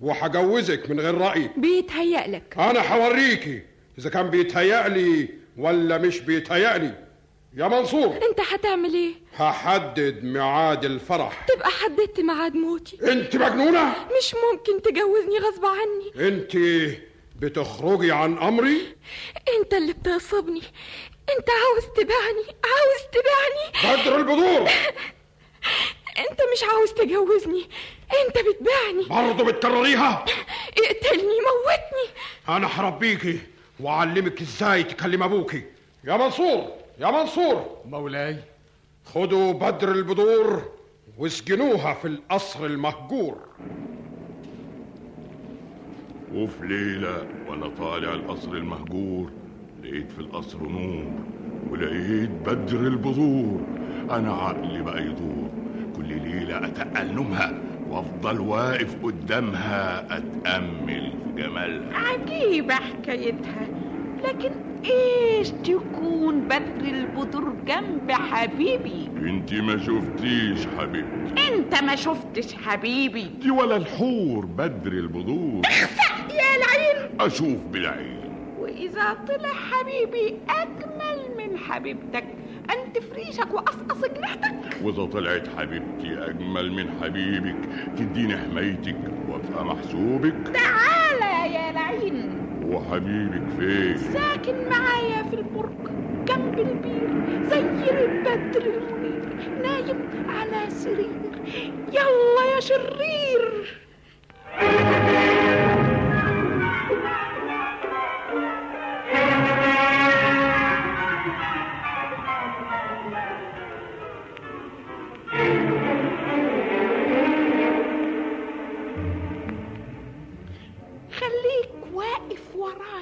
وهجوزك 0.01 0.90
من 0.90 1.01
غير 1.01 1.14
رأيي 1.14 1.51
بيتهيألك 1.57 2.59
أنا 2.59 2.95
هوريكي 2.95 3.62
إذا 3.99 4.11
كان 4.11 4.31
بيتهيألي 4.31 5.29
ولا 5.57 5.99
مش 5.99 6.21
بيتهيألي 6.21 6.95
يا 7.57 7.69
منصور. 7.69 8.17
أنت 8.17 8.41
هتعمل 8.41 8.95
إيه؟ 8.95 9.15
هحدد 9.37 10.25
ميعاد 10.25 10.85
الفرح. 10.85 11.47
تبقى 11.49 11.71
حددت 11.71 12.21
ميعاد 12.21 12.55
موتي. 12.55 13.13
انت 13.13 13.37
مجنونة؟ 13.37 13.95
مش 14.19 14.35
ممكن 14.53 14.83
تجوزني 14.83 15.39
غصب 15.39 15.65
عني. 15.65 16.29
انت 16.29 16.57
بتخرجي 17.37 18.13
عن 18.13 18.39
أمري؟ 18.39 18.97
أنت 19.59 19.75
اللي 19.75 19.93
بتغصبني 19.93 20.63
أنت 21.39 21.49
عاوز 21.51 21.85
تبيعني 21.97 22.45
عاوز 22.65 23.03
تبيعني. 23.13 24.01
بدر 24.03 24.17
البذور 24.17 24.69
أنت 26.31 26.41
مش 26.53 26.63
عاوز 26.73 26.93
تجوزني 26.93 27.69
أنت 28.27 28.39
بتبيعني. 28.39 29.27
برضه 29.29 29.45
بتكرريها؟ 29.53 30.25
اقتلني 30.79 31.23
موتني. 31.41 32.15
أنا 32.49 32.67
هربيكي 32.67 33.39
وأعلمك 33.81 34.41
إزاي 34.41 34.83
تكلم 34.85 35.23
أبوكي. 35.23 35.63
يا 36.05 36.17
منصور. 36.17 36.81
يا 37.01 37.11
منصور! 37.11 37.83
مولاي. 37.85 38.37
خدوا 39.05 39.53
بدر 39.53 39.93
البذور 39.93 40.63
واسجنوها 41.19 41.95
في 41.95 42.09
القصر 42.09 42.67
المهجور. 42.67 43.49
وفي 46.33 46.67
ليلة 46.67 47.27
وأنا 47.47 47.69
طالع 47.69 48.13
القصر 48.15 48.53
المهجور 48.53 49.33
لقيت 49.85 50.13
في 50.13 50.19
القصر 50.19 50.59
نور 50.63 51.13
ولقيت 51.71 52.31
بدر 52.31 52.81
البذور. 52.81 53.61
أنا 54.11 54.33
عقلي 54.33 54.83
بقى 54.83 55.03
يدور 55.03 55.51
كل 55.97 56.05
ليلة 56.23 56.57
أتقل 56.65 57.13
نومها 57.15 57.63
وأفضل 57.89 58.41
واقف 58.41 58.97
قدامها 59.03 60.17
أتأمل 60.17 61.13
في 61.37 61.43
جمالها. 61.43 61.93
عجيبة 61.97 62.75
حكايتها. 62.75 63.89
لكن 64.28 64.50
إيش 64.85 65.52
تكون 65.52 66.40
بدر 66.48 66.85
البدر 66.85 67.56
جنب 67.66 68.12
حبيبي؟ 68.12 69.11
انتي 69.16 69.61
ما 69.61 69.78
شفتيش 69.78 70.66
حبيبتي. 70.66 71.35
انت 71.54 71.83
ما 71.83 71.96
شفتش 71.96 72.54
حبيبي. 72.54 73.24
دي 73.24 73.50
ولا 73.50 73.76
الحور 73.76 74.46
بدر 74.46 74.92
البذور. 74.92 75.62
يا 76.30 76.56
العين. 76.56 77.20
أشوف 77.20 77.64
بالعين. 77.72 78.20
وإذا 78.59 79.14
طلع 79.14 79.52
حبيبي 79.52 80.38
أجمل 80.48 81.37
من 81.37 81.59
حبيبتك. 81.59 82.24
أنت 82.70 82.98
فريشك 82.98 83.54
وقصقص 83.54 84.04
جناحتك. 84.16 84.83
وإذا 84.83 85.04
طلعت 85.04 85.48
حبيبتي 85.59 86.30
أجمل 86.30 86.72
من 86.72 87.00
حبيبك 87.02 87.68
تديني 87.98 88.37
حمايتك 88.37 88.96
وأبقى 89.28 89.64
محسوبك. 89.64 90.48
تعالى 90.54 91.54
يا 91.54 91.72
وحبيبك 92.70 93.42
فين؟ 93.59 93.96
ساكن 93.96 94.68
معايا 94.70 95.22
في 95.30 95.37
البرج 95.37 95.90
جنب 96.28 96.59
البير 96.59 97.11
زي 97.50 97.90
البدر 97.90 98.62
المنير 98.62 99.48
نايم 99.62 99.98
على 100.28 100.70
سرير. 100.70 101.33
يلا 101.92 102.44
يا 102.54 102.61
شرير. 102.61 103.80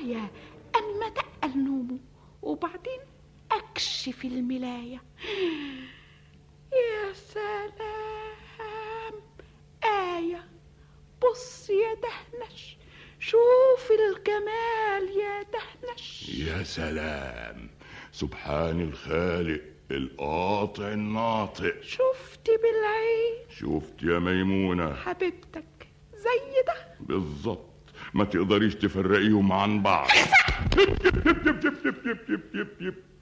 ورايا 0.09 0.29
أما 0.77 1.09
تقل 1.09 1.59
نومه 1.65 1.99
وبعدين 2.43 3.01
أكشف 3.53 4.25
الملاية. 4.25 5.03
يا 6.73 7.13
سلام. 7.13 9.15
آية. 9.85 10.49
بص 11.23 11.71
يا 11.71 11.95
دهنش. 11.95 12.77
شوف 13.21 13.91
الجمال 13.91 15.19
يا 15.19 15.43
دهنش. 15.43 16.29
يا 16.29 16.63
سلام. 16.63 17.71
سبحان 18.13 18.81
الخالق 18.81 19.63
القاطع 19.91 20.93
الناطق. 20.93 21.83
شفت 21.83 22.47
بالعين. 22.47 23.35
شفت 23.51 24.03
يا 24.03 24.19
ميمونة. 24.19 24.95
حبيبتك 24.95 25.89
زي 26.15 26.63
ده 26.67 26.97
بالظبط. 27.01 27.68
ما 28.15 28.25
تقدريش 28.25 28.75
تفرقيهم 28.75 29.53
عن 29.53 29.83
بعض 29.83 30.09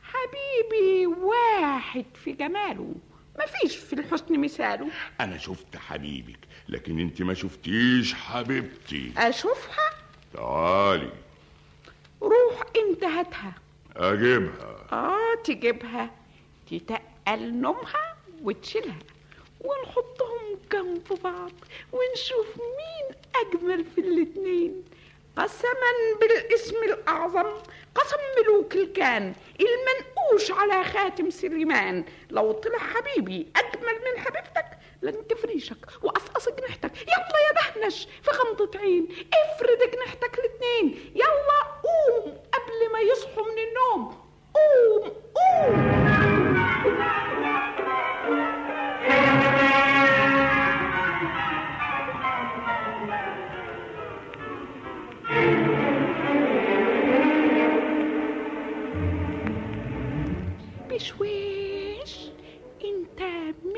حبيبي 0.03 1.07
واحد 1.07 2.05
في 2.25 2.33
جماله 2.33 2.95
مفيش 3.39 3.77
في 3.77 3.93
الحسن 3.93 4.41
مثاله 4.41 4.89
أنا 5.21 5.39
شفت 5.39 5.77
حبيبك 5.77 6.39
لكن 6.69 7.01
انت 7.01 7.23
ما 7.23 7.35
شفتيش 7.35 8.15
حبيبتي 8.15 9.13
أشوفها 9.17 9.91
تعالي 10.35 11.11
روح 12.23 12.63
انت 12.77 13.05
هاتها 13.05 13.55
اجيبها 13.97 14.87
آه 14.93 15.43
تجيبها 15.45 16.11
تتقل 16.71 17.55
نومها 17.55 18.17
وتشيلها 18.43 18.99
ونحطهم 19.61 20.46
جنب 20.73 21.19
بعض 21.25 21.53
ونشوف 21.93 22.47
مين 22.57 23.17
أجمل 23.37 23.85
في 23.85 24.01
الاتنين. 24.01 24.85
قسما 25.37 25.93
بالاسم 26.21 26.77
الأعظم 26.77 27.53
قسم 27.95 28.17
ملوك 28.39 28.75
الكان 28.75 29.35
المنقوش 29.61 30.51
على 30.51 30.85
خاتم 30.85 31.31
سليمان. 31.31 32.05
لو 32.31 32.53
طلع 32.53 32.79
حبيبي 32.79 33.47
أجمل 33.57 33.95
من 33.95 34.21
حبيبتك 34.21 34.67
لن 35.03 35.27
تفريشك 35.27 35.77
وقصقص 36.03 36.49
جناحتك 36.49 36.93
يلا 37.03 37.39
يا 37.47 37.53
دهنش 37.53 38.09
في 38.23 38.31
غمضة 38.31 38.79
عين 38.79 39.09
افرد 39.35 39.91
جناحتك 39.95 40.39
الاتنين. 40.39 41.13
يلا 41.15 41.63
قوم 41.83 42.39
قبل 42.53 42.93
ما 42.93 43.01
يصحوا 43.01 43.45
من 43.45 43.59
النوم. 43.59 44.27
قوم 44.55 45.13
قوم. 45.35 46.46
بشويش 61.07 62.19
انت 62.85 63.23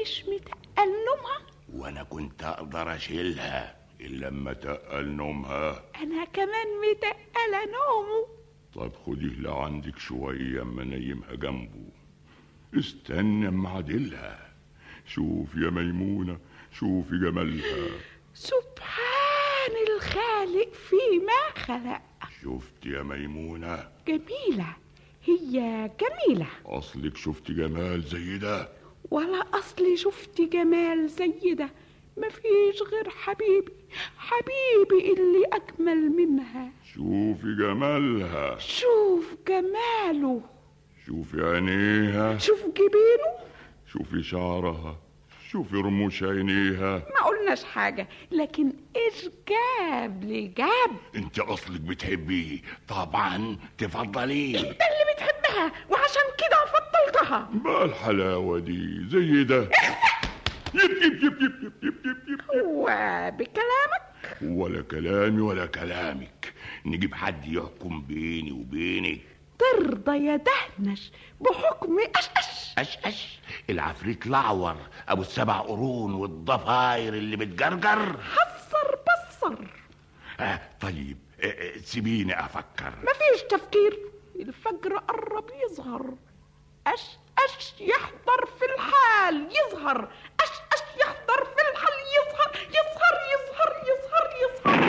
مش 0.00 0.24
متألمها. 0.24 1.38
وأنا 1.72 2.02
كنت 2.02 2.42
أقدر 2.42 2.94
اشيلها 2.94 3.76
الا 4.00 4.26
لما 4.26 4.52
تقل 4.52 5.08
نومها 5.08 5.84
أنا 6.02 6.24
كمان 6.24 6.66
متقلة 6.90 7.64
نومه. 7.64 8.28
طب 8.74 8.92
خديه 9.06 9.40
لعندك 9.40 9.98
شوية 9.98 10.62
أما 10.62 10.84
نيمها 10.84 11.34
جنبه. 11.34 11.88
استنى 12.78 13.48
أما 13.48 13.70
عدلها 13.70 14.52
شوف 15.06 15.54
يا 15.56 15.70
ميمونة 15.70 16.38
شوفي 16.72 17.18
جمالها. 17.18 17.88
سبحان 18.34 19.72
الخالق 19.94 20.72
فيما 20.72 21.64
خلق. 21.66 22.00
شفت 22.42 22.86
يا 22.86 23.02
ميمونة؟ 23.02 23.88
جميلة. 24.06 24.76
هي 25.28 25.90
جميلة. 26.00 26.46
أصلك 26.66 27.16
شفت 27.16 27.50
جمال 27.50 28.02
زي 28.02 28.38
ده 28.38 28.68
ولا 29.10 29.38
أصلي 29.58 29.96
شفت 29.96 30.40
جمال 30.40 31.08
زي 31.08 31.54
ده 31.54 31.70
مفيش 32.16 32.82
غير 32.92 33.10
حبيبي 33.10 33.72
حبيبي 34.16 35.12
اللي 35.12 35.44
أجمل 35.52 36.10
منها. 36.10 36.72
شوفي 36.94 37.54
جمالها. 37.58 38.58
شوف 38.58 39.36
جماله. 39.48 40.40
شوفي 41.06 41.42
عينيها. 41.42 42.38
شوف 42.38 42.64
جبينه. 42.66 43.30
شوفي 43.86 44.22
شعرها. 44.22 44.96
شوفي 45.50 45.76
رموش 45.76 46.22
عينيها. 46.22 46.96
ما 46.98 47.26
قلناش 47.26 47.64
حاجة 47.64 48.08
لكن 48.32 48.72
إيش 48.96 49.28
جاب 49.48 50.24
لي 50.24 50.46
جاب 50.46 50.90
أنت 51.16 51.38
أصلك 51.38 51.80
بتحبيه. 51.80 52.58
طبعا 52.88 53.56
تفضليه 53.78 54.58
انت 54.58 54.66
اللي 54.66 55.14
بتحبها؟ 55.14 55.72
وعشان 55.90 56.22
كده 56.38 56.58
فضلتها. 56.66 57.48
بقى 57.54 57.84
الحلاوة 57.84 58.58
دي؟ 58.58 59.00
زي 59.10 59.44
ده 59.44 59.60
يب 60.74 60.90
يب 61.02 61.22
يب 61.22 61.42
يب 61.42 61.52
يب 61.62 61.74
يب 61.82 61.94
يب. 62.04 62.18
يب 62.28 62.64
وبكلامك 62.64 64.02
ولا 64.42 64.82
كلامي 64.82 65.40
ولا 65.40 65.66
كلامك. 65.66 66.52
نجيب 66.86 67.14
حد 67.14 67.46
يحكم 67.46 68.02
بيني 68.02 68.52
وبينك. 68.52 69.20
ترضى 69.58 70.26
يا 70.26 70.36
دهنش 70.36 71.12
بحكم 71.40 71.98
أش 72.16 72.28
أش 72.36 72.74
اش 72.78 72.98
اش 73.04 73.38
العفريت 73.70 74.26
الأعور 74.26 74.76
أبو 75.08 75.22
السبع 75.22 75.58
قرون 75.60 76.14
والضفاير 76.14 77.14
اللي 77.14 77.36
بتجرجر. 77.36 78.16
حصر 78.22 78.94
بصر. 79.06 79.64
آه 80.40 80.60
طيب 80.80 81.18
آه، 81.40 81.46
آه، 81.46 81.78
سيبيني 81.78 82.40
أفكر. 82.44 82.92
مفيش 83.02 83.42
تفكير. 83.50 83.98
الفجر 84.36 84.96
قرب 84.98 85.50
يظهر. 85.64 86.14
أش 86.86 87.02
أش 87.38 87.74
يحضر 87.80 88.46
في 88.58 88.64
الحال 88.74 89.48
يظهر. 89.50 90.08
أش 90.40 90.48
أش 90.48 91.00
يحضر 91.00 91.44
في 91.44 91.62
الحال 91.70 91.94
يظهر 92.18 92.50
يظهر 92.68 93.14
يظهر 93.32 93.72
يظهر 93.88 94.30
يظهر. 94.42 94.87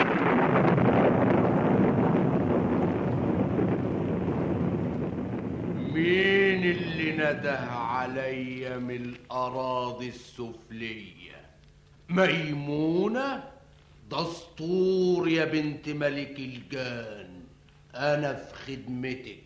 مين 5.94 6.64
اللي 6.70 7.12
نده 7.12 7.58
عليا 7.70 8.76
من 8.76 8.96
الأراضي 8.96 10.08
السفلية؟ 10.08 11.40
ميمونة 12.08 13.44
دستور 14.10 15.28
يا 15.28 15.44
بنت 15.44 15.88
ملك 15.88 16.38
الجان. 16.38 17.40
أنا 17.94 18.34
في 18.34 18.54
خدمتك. 18.54 19.42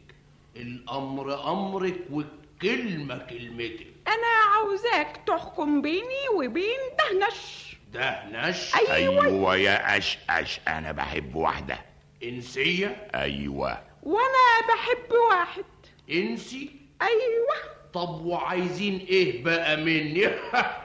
الأمر 0.57 1.52
أمرك 1.52 2.00
والكلمة 2.11 3.18
كلمتك. 3.18 3.87
أنا 4.09 4.52
عاوزاك 4.54 5.20
تحكم 5.26 5.83
بيني 5.83 6.28
وبين 6.37 6.80
دهنش. 6.98 7.76
دهنش؟ 7.92 8.74
أيوة. 8.74 9.24
أيوه 9.26 9.57
يا 9.57 9.98
اش 10.28 10.61
أنا 10.68 10.92
بحب 10.92 11.35
واحدة. 11.35 11.78
إنسية؟ 12.22 13.09
أيوه. 13.14 13.78
وأنا 14.02 14.66
بحب 14.68 15.12
واحد. 15.30 15.64
إنسي. 16.10 16.70
أيوة. 17.02 17.74
طب 17.92 18.24
وعايزين 18.24 18.98
إيه 18.98 19.44
بقى 19.44 19.76
مني؟ 19.76 20.26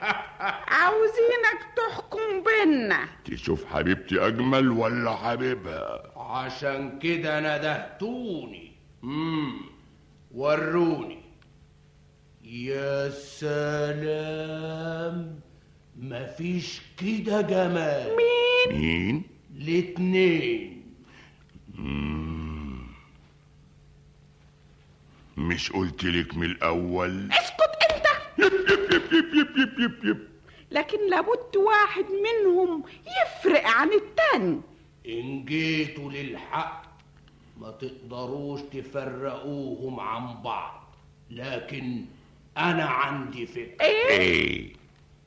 عاوزينك 0.76 1.60
تحكم 1.76 2.42
بينا. 2.44 3.08
تشوف 3.24 3.64
حبيبتي 3.64 4.26
أجمل 4.26 4.70
ولا 4.70 5.16
حبيبها. 5.16 6.12
عشان 6.16 6.98
كده 6.98 7.40
ندهتوني 7.40 8.72
امم 9.04 9.60
وروني. 10.34 11.20
يا 12.44 13.10
سلام 14.30 14.60
مفيش 15.98 16.80
كده 16.96 17.40
جمال. 17.40 18.16
مين؟ 18.72 19.22
الاتنين. 19.56 20.82
مم. 21.74 22.29
مش 25.40 25.72
قلت 25.72 26.04
لك 26.04 26.36
من 26.36 26.44
الأول؟ 26.46 27.28
اسكت 27.32 27.60
انت. 27.94 28.06
يب 28.38 28.52
يب 28.52 28.92
يب 28.92 29.12
يب 29.12 29.34
يب 29.34 29.56
يب 29.56 29.78
يب 29.80 30.04
يب. 30.04 30.18
لكن 30.70 31.10
لابد 31.10 31.56
واحد 31.56 32.04
منهم 32.04 32.82
يفرق 33.06 33.66
عن 33.66 33.90
التاني. 33.92 34.60
إن 35.08 35.44
جيتوا 35.44 36.12
للحق 36.12 36.82
ما 37.60 37.70
تقدروش 37.70 38.60
تفرقوهم 38.60 40.00
عن 40.00 40.42
بعض. 40.42 40.94
لكن 41.30 42.04
أنا 42.56 42.84
عندي 42.84 43.46
فكرة. 43.46 43.80
إيه؟ 43.86 44.72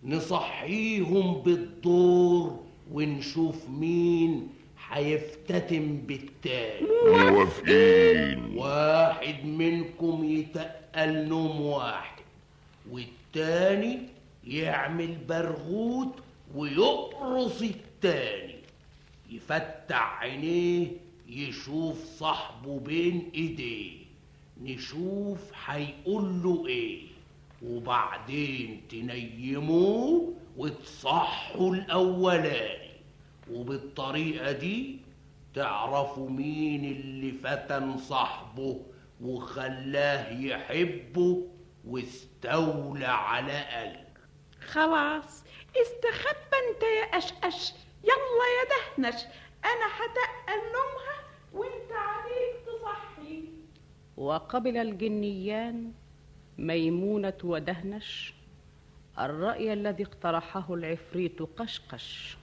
نصحيهم 0.03 1.33
بالدور 1.41 2.59
ونشوف 2.91 3.69
مين 3.69 4.49
هيفتتن 4.89 5.97
بالتاني 5.97 6.87
موافقين. 7.05 8.57
واحد 8.57 9.45
منكم 9.45 10.23
يتقل 10.23 11.27
نوم 11.27 11.61
واحد 11.61 12.23
والتاني 12.91 13.99
يعمل 14.47 15.17
برغوت 15.29 16.15
ويقرص 16.55 17.61
التاني. 17.61 18.55
يفتح 19.31 20.19
عينيه 20.21 20.87
يشوف 21.29 22.05
صاحبه 22.05 22.79
بين 22.79 23.31
ايديه. 23.35 23.91
نشوف 24.61 25.39
هيقول 25.65 26.43
له 26.43 26.67
إيه 26.67 27.01
وبعدين 27.65 28.81
تنيموه 28.89 30.33
وتصحوا 30.57 31.75
الأولاني. 31.75 32.92
وبالطريقة 33.51 34.51
دي 34.51 34.99
تعرفوا 35.55 36.29
مين 36.29 36.85
اللي 36.85 37.31
فتن 37.31 37.97
صاحبه 37.97 38.81
وخلاه 39.21 40.31
يحبه 40.39 41.47
واستولى 41.87 43.05
على 43.05 43.59
قلبه 43.63 44.03
خلاص 44.67 45.43
استخبى 45.81 46.57
انت 46.69 46.83
يا 46.83 47.17
أشأش 47.17 47.73
يلا 48.03 48.45
يا 48.57 48.63
دهنش. 48.71 49.21
أنا 49.65 49.87
هتقل 49.87 50.61
نومها 50.73 51.23
وانت 51.53 51.91
عليك 51.91 52.55
تصحي. 52.65 53.43
وقبل 54.17 54.77
الجنيان 54.77 55.91
ميمونة 56.57 57.33
ودهنش 57.43 58.33
الرأي 59.19 59.73
الذي 59.73 60.03
اقترحه 60.03 60.73
العفريت 60.73 61.41
قشقش. 61.41 62.37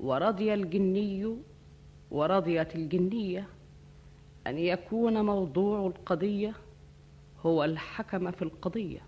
ورضي 0.00 0.54
الجني 0.54 1.36
ورضيت 2.10 2.74
الجنية 2.74 3.46
أن 4.46 4.58
يكون 4.58 5.24
موضوع 5.24 5.86
القضية 5.86 6.54
هو 7.46 7.64
الحكم 7.64 8.30
في 8.30 8.42
القضية 8.42 9.00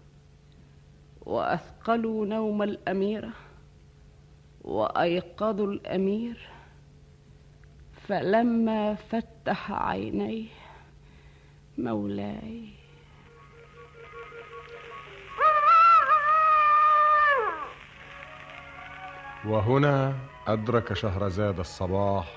وأثقلوا 1.27 2.27
نوم 2.27 2.63
الأميرة 2.63 3.33
وأيقظوا 4.65 5.67
الأمير 5.67 6.49
فلما 7.93 8.95
فتح 8.95 9.73
عينيه 9.73 10.49
مولاي. 11.79 12.69
وهنا 19.47 20.17
أدرك 20.47 20.93
شهرزاد 20.93 21.59
الصباح 21.59 22.37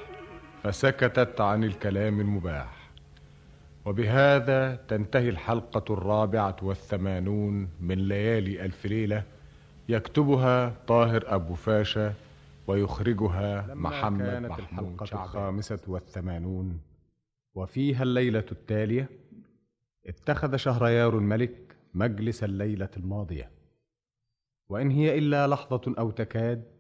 فسكتت 0.64 1.42
عن 1.42 1.64
الكلام 1.64 2.20
المباح. 2.20 2.90
وبهذا 3.86 4.76
تنتهي 4.76 5.30
الحلقة 5.30 5.94
الرابعة 5.94 6.56
والثمانون 6.62 7.70
من 7.80 8.08
ليالي 8.08 8.66
ألف 8.66 8.86
ليلة 8.86 9.24
يكتبها 9.90 10.74
طاهر 10.88 11.24
أبو 11.36 11.54
فاشا 11.54 12.14
ويخرجها 12.68 13.74
محمد 13.76 14.26
كانت 14.26 14.50
محمود 14.50 14.60
الحلقة 14.86 15.06
شعبان. 15.06 15.26
الخامسة 15.26 15.80
والثمانون. 15.88 16.80
وفيها 17.56 18.04
الليلة 18.04 18.46
التالية 18.52 19.10
اتخذ 20.08 20.56
شهريار 20.56 21.18
الملك 21.18 21.76
مجلس 21.94 22.44
الليلة 22.44 22.90
الماضية. 22.98 23.52
وإن 24.70 24.92
هي 24.92 25.18
إلا 25.18 25.48
لحظة 25.48 25.96
أو 26.00 26.12
تكاد 26.12 26.79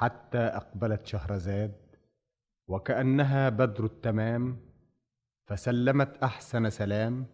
حتى 0.00 0.38
أقبلت 0.38 1.06
شهرزاد 1.06 1.72
وكأنها 2.68 3.48
بدر 3.48 3.84
التمام 3.84 4.56
فسلمت 5.46 6.16
أحسن 6.22 6.70
سلام 6.70 7.26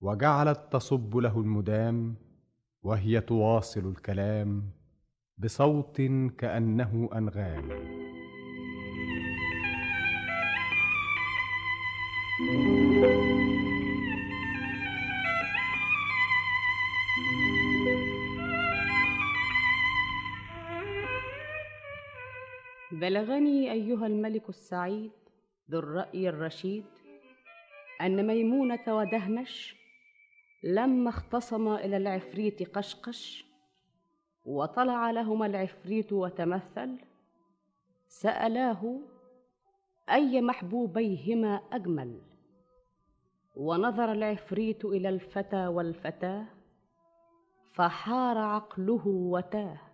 وجعلت 0.00 0.60
تصب 0.72 1.16
له 1.16 1.40
المدام 1.40 2.14
وهي 2.82 3.20
تواصل 3.20 3.88
الكلام 3.88 4.70
بصوت 5.38 6.02
كأنه 6.38 7.08
أنغام. 7.14 7.70
بلغني 23.00 23.72
أيها 23.72 24.06
الملك 24.06 24.48
السعيد 24.48 25.12
ذو 25.70 25.78
الرأي 25.78 26.28
الرشيد 26.28 26.84
أن 28.00 28.26
ميمونة 28.26 28.84
ودهنش 28.88 29.76
لما 30.62 31.10
اختصما 31.10 31.84
إلى 31.84 31.96
العفريت 31.96 32.76
قشقش 32.76 33.46
وطلع 34.44 35.10
لهما 35.10 35.46
العفريت 35.46 36.12
وتمثل 36.12 36.98
سألاه 38.08 38.98
أي 40.10 40.40
محبوبيهما 40.40 41.60
أجمل؟ 41.72 42.20
ونظر 43.56 44.12
العفريت 44.12 44.84
إلى 44.84 45.08
الفتى 45.08 45.66
والفتاة 45.66 46.44
فحار 47.72 48.38
عقله 48.38 49.06
وتاه. 49.06 49.85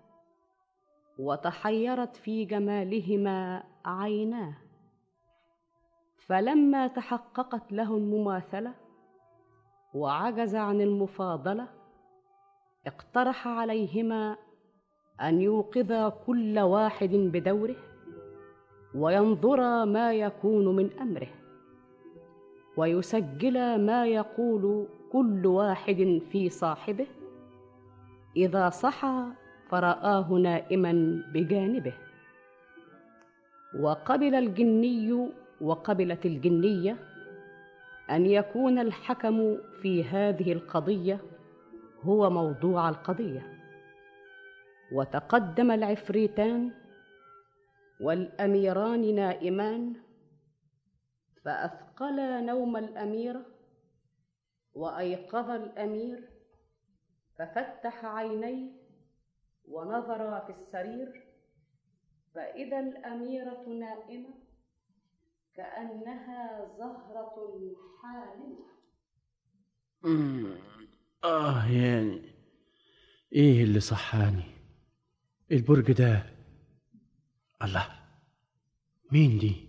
وتحيرت 1.18 2.16
في 2.16 2.44
جمالهما 2.44 3.62
عيناه. 3.84 4.54
فلما 6.26 6.86
تحققت 6.86 7.72
له 7.72 7.96
المماثلة 7.96 8.74
وعجز 9.94 10.54
عن 10.54 10.80
المفاضلة 10.80 11.68
اقترح 12.86 13.48
عليهما 13.48 14.36
أن 15.20 15.40
يوقظا 15.40 16.08
كل 16.08 16.58
واحد 16.58 17.10
بدوره 17.10 17.76
وينظرا 18.94 19.84
ما 19.84 20.12
يكون 20.12 20.76
من 20.76 20.92
أمره 21.00 21.28
ويسجلا 22.76 23.76
ما 23.76 24.06
يقول 24.06 24.88
كل 25.12 25.46
واحد 25.46 26.22
في 26.30 26.48
صاحبه 26.48 27.06
إذا 28.36 28.70
صحى 28.70 29.26
فرآه 29.72 30.28
نائما 30.32 31.22
بجانبه. 31.32 31.94
وقبل 33.80 34.34
الجني 34.34 35.28
وقبلت 35.60 36.26
الجنية 36.26 36.96
أن 38.10 38.26
يكون 38.26 38.78
الحكم 38.78 39.58
في 39.82 40.04
هذه 40.04 40.52
القضية 40.52 41.20
هو 42.02 42.30
موضوع 42.30 42.88
القضية. 42.88 43.42
وتقدم 44.92 45.70
العفريتان 45.70 46.70
والأميران 48.00 49.14
نائمان 49.14 49.92
فأثقلا 51.44 52.40
نوم 52.40 52.76
الأميرة 52.76 53.42
وأيقظ 54.74 55.50
الأمير 55.50 56.28
ففتح 57.38 58.04
عينيه 58.04 58.81
ونظر 59.68 60.40
في 60.46 60.52
السرير 60.52 61.22
فإذا 62.34 62.80
الأميرة 62.80 63.68
نائمة 63.68 64.34
كأنها 65.54 66.66
زهرة 66.78 67.34
حالمة. 68.02 68.72
آه 71.24 71.66
يعني 71.66 72.22
إيه 73.32 73.64
اللي 73.64 73.80
صحاني؟ 73.80 74.44
البرج 75.52 75.92
ده. 75.92 76.26
الله 77.62 77.86
مين 79.12 79.38
دي؟ 79.38 79.68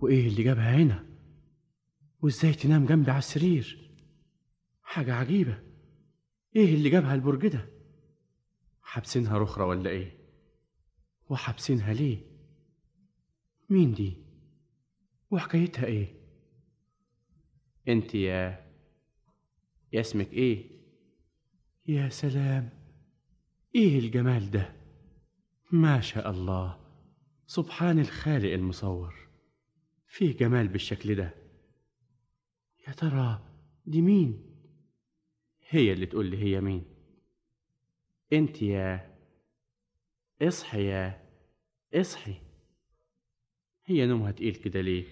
وإيه 0.00 0.28
اللي 0.28 0.42
جابها 0.42 0.74
هنا؟ 0.76 1.06
وإزاي 2.22 2.52
تنام 2.52 2.86
جنبي 2.86 3.10
على 3.10 3.18
السرير؟ 3.18 3.90
حاجة 4.82 5.14
عجيبة. 5.14 5.62
إيه 6.56 6.74
اللي 6.74 6.90
جابها 6.90 7.14
البرج 7.14 7.46
ده؟ 7.48 7.75
حابسينها 8.96 9.38
رخرة 9.38 9.64
ولا 9.64 9.90
إيه؟ 9.90 10.16
وحابسينها 11.30 11.92
ليه؟ 11.92 12.18
مين 13.70 13.92
دي؟ 13.92 14.16
وحكايتها 15.30 15.84
إيه؟ 15.86 16.14
أنت 17.88 18.14
يا 18.14 18.66
يا 19.92 20.00
اسمك 20.00 20.32
إيه؟ 20.32 20.70
يا 21.86 22.08
سلام 22.08 22.70
إيه 23.74 23.98
الجمال 23.98 24.50
ده؟ 24.50 24.76
ما 25.72 26.00
شاء 26.00 26.30
الله 26.30 26.80
سبحان 27.46 27.98
الخالق 27.98 28.52
المصور 28.52 29.14
فيه 30.06 30.36
جمال 30.36 30.68
بالشكل 30.68 31.14
ده. 31.14 31.34
يا 32.88 32.92
ترى 32.92 33.48
دي 33.86 34.02
مين؟ 34.02 34.56
هي 35.68 35.92
اللي 35.92 36.06
تقول 36.06 36.26
لي 36.26 36.36
هي 36.36 36.60
مين. 36.60 36.95
انت 38.32 38.62
يا 38.62 39.16
اصحي 40.42 40.84
يا 40.86 41.22
اصحي. 41.94 42.34
هي 43.86 44.06
نومها 44.06 44.30
تقيل 44.32 44.54
كده 44.54 44.80
ليه؟ 44.80 45.04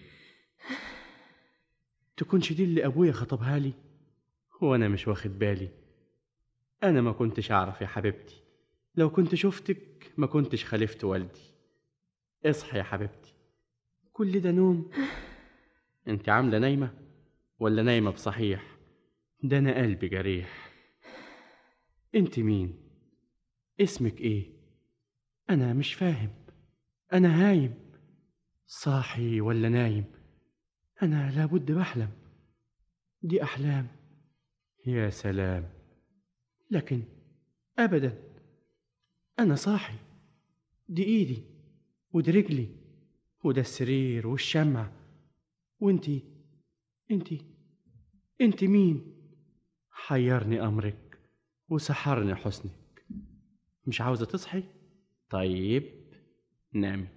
تكونش 2.17 2.53
دي 2.53 2.65
اللي 2.65 2.87
أبويا 2.87 3.13
خطبها 3.13 3.59
لي 3.59 3.73
وأنا 4.61 4.89
مش 4.89 5.09
واخد 5.09 5.39
بالي. 5.39 5.69
أنا 6.83 7.01
ما 7.01 7.13
كنتش 7.13 7.51
أعرف 7.53 7.81
يا 7.81 7.87
حبيبتي. 7.87 8.43
لو 8.95 9.11
كنت 9.11 9.35
شفتك 9.35 10.13
ما 10.17 10.27
كنتش 10.27 10.65
خالفت 10.65 11.05
والدي. 11.05 11.41
اصحي 12.47 12.79
يا 12.79 12.83
حبيبتي. 12.83 13.35
كل 14.13 14.41
ده 14.41 14.51
نوم؟ 14.51 14.91
انت 16.09 16.29
عاملة 16.29 16.59
نايمة 16.59 16.95
ولا 17.59 17.83
نايمة 17.83 18.11
بصحيح؟ 18.11 18.77
ده 19.43 19.59
أنا 19.59 19.77
قلبي 19.83 20.09
جريح. 20.09 20.73
انت 22.15 22.39
مين؟ 22.39 22.84
اسمك 23.81 24.21
إيه؟ 24.21 24.51
أنا 25.51 25.73
مش 25.73 25.95
فاهم. 25.95 26.31
أنا 27.13 27.49
هايم. 27.49 27.75
صاحي 28.67 29.41
ولا 29.41 29.69
نايم؟ 29.69 30.05
أنا 31.03 31.31
لابد 31.31 31.73
بحلم. 31.73 32.11
دي 33.23 33.43
أحلام. 33.43 33.89
يا 34.87 35.11
سلام. 35.11 35.69
لكن 36.71 37.03
ابدا. 37.79 38.23
أنا 39.39 39.55
صاحي. 39.55 39.99
دي 40.89 41.05
إيدي. 41.05 41.43
ودي 42.13 42.31
رجلي. 42.31 42.69
وده 43.45 43.61
السرير 43.61 44.27
والشمع. 44.27 44.91
وانتي 45.81 46.23
انتي 47.11 47.41
انتي 48.41 48.67
مين؟ 48.67 49.15
حيرني 49.91 50.61
أمرك. 50.65 51.19
وسحرني 51.69 52.35
حسنك. 52.35 52.84
مش 53.87 54.01
عاوزة 54.01 54.27
تصحي؟ 54.27 54.63
طيب 55.31 55.85
نامي 56.73 57.09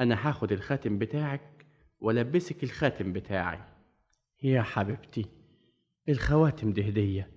أنا 0.00 0.28
هاخد 0.28 0.52
الخاتم 0.52 0.98
بتاعك 0.98 1.66
وألبسك 2.00 2.62
الخاتم 2.64 3.12
بتاعي. 3.12 3.60
يا 4.42 4.62
حبيبتي 4.62 5.26
الخواتم 6.08 6.72
دي 6.72 6.88
هدية. 6.88 7.30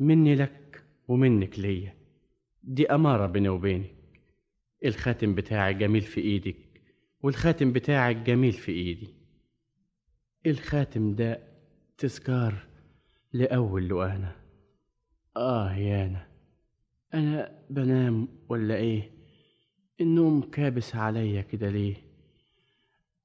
مني 0.00 0.34
لك 0.34 0.84
ومنك 1.08 1.58
ليا. 1.58 1.94
دي 2.62 2.86
أمارة 2.86 3.26
بيني 3.26 3.48
وبينك. 3.48 3.94
الخاتم 4.84 5.34
بتاعي 5.34 5.74
جميل 5.74 6.02
في 6.02 6.20
إيدك 6.20 6.56
والخاتم 7.20 7.72
بتاعك 7.72 8.16
جميل 8.16 8.52
في 8.52 8.72
إيدي. 8.72 9.14
الخاتم 10.46 11.14
ده 11.14 11.40
تذكار 11.98 12.66
لأول 13.32 13.88
لقانا 13.88 14.36
آه 15.36 15.72
يانا. 15.74 16.28
أنا 17.14 17.58
بنام 17.70 18.28
ولا 18.48 18.74
إيه؟ 18.74 19.10
النوم 20.00 20.40
كابس 20.40 20.96
عليا 20.96 21.42
كده 21.42 21.68
ليه؟ 21.68 21.96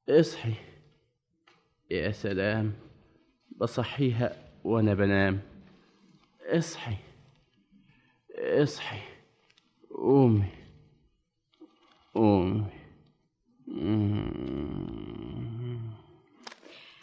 اصحي. 0.09 0.53
يا 1.91 2.11
سلام 2.11 2.73
بصحيها 3.57 4.35
وأنا 4.63 4.93
بنام. 4.93 5.41
اصحي. 6.41 6.95
اصحي. 8.37 8.99
قومي. 9.89 10.49
قومي. 12.15 12.65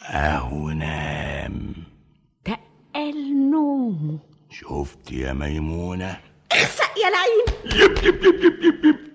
أهو 0.03 0.69
نام. 0.69 1.73
تقل 2.43 3.49
نومه. 3.51 4.19
شفت 4.49 5.11
يا 5.11 5.33
ميمونة؟ 5.33 6.30
اخسأ 6.63 6.83
يا 7.03 7.09
لعين 7.09 7.45
يب 7.81 7.97
يب 8.05 8.25
يب 8.25 8.43
يب 8.43 8.63
يب 8.63 8.85
يب. 8.85 9.11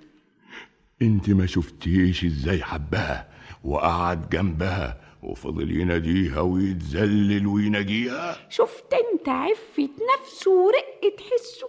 انت 1.02 1.30
ما 1.30 1.46
شفتيش 1.46 2.24
إزاي 2.24 2.62
حبها 2.62 3.28
وقعد 3.64 4.28
جنبها 4.30 5.00
وفضل 5.22 5.70
يناديها 5.80 6.40
ويتذلل 6.40 7.46
ويناجيها 7.46 8.46
شفت 8.50 8.94
انت 8.94 9.28
عفة 9.28 9.88
نفسه 10.14 10.50
ورقة 10.50 11.16
حسه؟ 11.30 11.68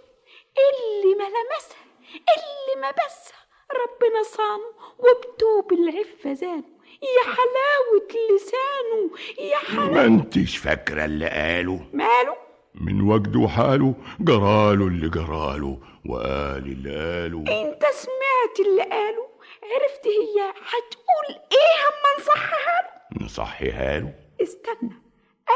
اللي 0.68 1.14
ما 1.18 1.24
لمسها 1.24 1.84
اللي 2.12 2.80
ما 2.82 2.90
بسها. 2.90 3.38
ربنا 3.72 4.22
صانه 4.22 4.70
وبتوب 4.98 5.72
العفة 5.72 6.34
زانه. 6.34 6.64
يا 7.02 7.24
حلاوة 7.24 8.08
لسانه 8.36 9.10
يا 9.50 9.56
حلاوة. 9.56 9.90
ما 9.90 10.04
انتش 10.04 10.56
فاكرة 10.56 11.04
اللي 11.04 11.28
قاله؟ 11.28 11.86
ماله؟ 11.92 12.36
من 12.80 13.00
وجده 13.00 13.38
وحاله 13.38 13.94
جراله 14.20 14.86
اللي 14.86 15.08
جراله 15.08 15.80
وقال 16.06 16.66
اللي 16.66 16.90
قاله 16.90 17.38
انت 17.40 17.82
سمعت 17.92 18.66
اللي 18.66 18.82
قاله 18.82 19.28
عرفت 19.62 20.06
هي 20.06 20.50
هتقول 20.50 21.42
إيه 21.52 21.78
أما 21.88 22.20
نصحها 22.22 22.82
له؟ 22.82 23.24
نصحيها 23.26 23.98
له. 24.00 24.14
استنى 24.42 25.02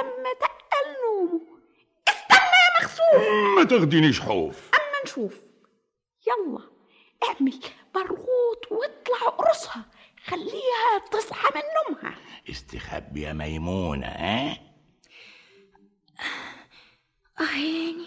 أما 0.01 0.33
تقل 0.41 0.89
نومه. 1.05 1.41
استنى 2.09 2.39
يا 2.39 2.83
مخسوف. 2.85 3.57
ما 3.57 3.65
تاخدينيش 3.65 4.21
خوف 4.21 4.71
أما 4.75 5.03
نشوف. 5.05 5.43
يلا 6.27 6.61
اعمل 7.25 7.61
برغوت 7.95 8.67
واطلع 8.73 9.29
قرصها. 9.39 9.85
خليها 10.25 10.99
تصحى 11.11 11.49
من 11.55 11.63
نومها. 11.95 12.15
استخبي 12.51 13.23
يا 13.23 13.33
ميمونة 13.33 14.07
ها؟ 14.07 14.59
عيني 17.39 18.07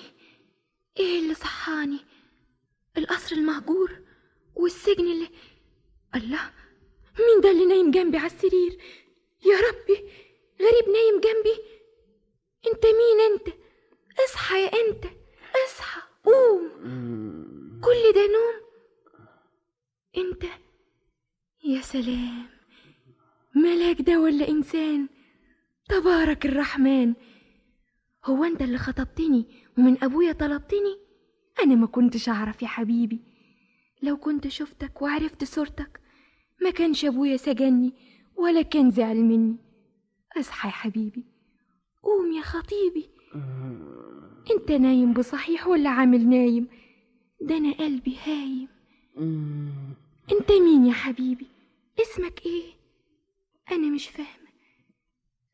إيه 0.99 1.19
اللي 1.19 1.33
صحاني؟ 1.33 1.99
القصر 2.97 3.35
المهجور 3.35 3.99
والسجن 4.55 5.03
اللي 5.11 5.29
الله 6.15 6.51
مين 7.19 7.41
ده 7.41 7.51
اللي 7.51 7.65
نايم 7.65 7.91
جنبي 7.91 8.17
على 8.17 8.27
السرير؟ 8.27 8.77
يا 9.45 9.57
ربي 9.57 10.09
غريب 10.61 10.89
نايم 10.93 11.21
جنبي. 11.21 11.59
أنت 12.67 12.85
مين 12.85 13.31
أنت؟ 13.31 13.55
اصحى 14.25 14.63
يا 14.63 14.67
أنت 14.67 15.05
اصحى 15.67 16.01
قوم. 16.23 16.69
كل 17.83 18.13
ده 18.15 18.27
نوم؟ 18.27 18.61
أنت؟ 20.17 20.43
يا 21.63 21.81
سلام 21.81 22.49
ملاك 23.55 24.01
ده 24.01 24.19
ولا 24.19 24.47
إنسان؟ 24.47 25.07
تبارك 25.89 26.45
الرحمن. 26.45 27.13
هو 28.25 28.43
أنت 28.43 28.61
اللي 28.61 28.77
خطبتني 28.77 29.45
ومن 29.77 30.03
أبويا 30.03 30.31
طلبتني؟ 30.31 30.97
أنا 31.63 31.75
ما 31.75 31.87
كنتش 31.87 32.29
أعرف 32.29 32.61
يا 32.61 32.67
حبيبي. 32.67 33.19
لو 34.01 34.17
كنت 34.17 34.47
شفتك 34.47 35.01
وعرفت 35.01 35.43
صورتك 35.43 35.99
ما 36.61 36.69
كانش 36.69 37.05
أبويا 37.05 37.37
سجني 37.37 37.93
ولا 38.35 38.61
كان 38.61 38.91
زعل 38.91 39.17
مني. 39.17 39.57
أصحى 40.37 40.67
يا 40.67 40.73
حبيبي. 40.73 41.25
قوم 42.03 42.31
يا 42.31 42.41
خطيبي. 42.41 43.09
أنت 44.51 44.71
نايم 44.71 45.13
بصحيح 45.13 45.67
ولا 45.67 45.89
عامل 45.89 46.29
نايم؟ 46.29 46.67
ده 47.41 47.57
أنا 47.57 47.71
قلبي 47.73 48.17
هايم. 48.25 48.67
أنت 50.31 50.51
مين 50.51 50.85
يا 50.85 50.93
حبيبي؟ 50.93 51.47
اسمك 52.01 52.45
إيه؟ 52.45 52.63
أنا 53.71 53.89
مش 53.89 54.07
فاهمة. 54.09 54.49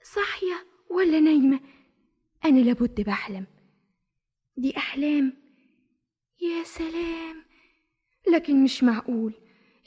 صاحية 0.04 0.66
ولا 0.90 1.20
نايمة؟ 1.20 1.60
أنا 2.46 2.60
لابد 2.60 3.02
بحلم 3.02 3.48
دي 4.58 4.78
أحلام؟ 4.78 5.34
يا 6.42 6.64
سلام. 6.64 7.44
لكن 8.34 8.64
مش 8.64 8.84
معقول. 8.84 9.34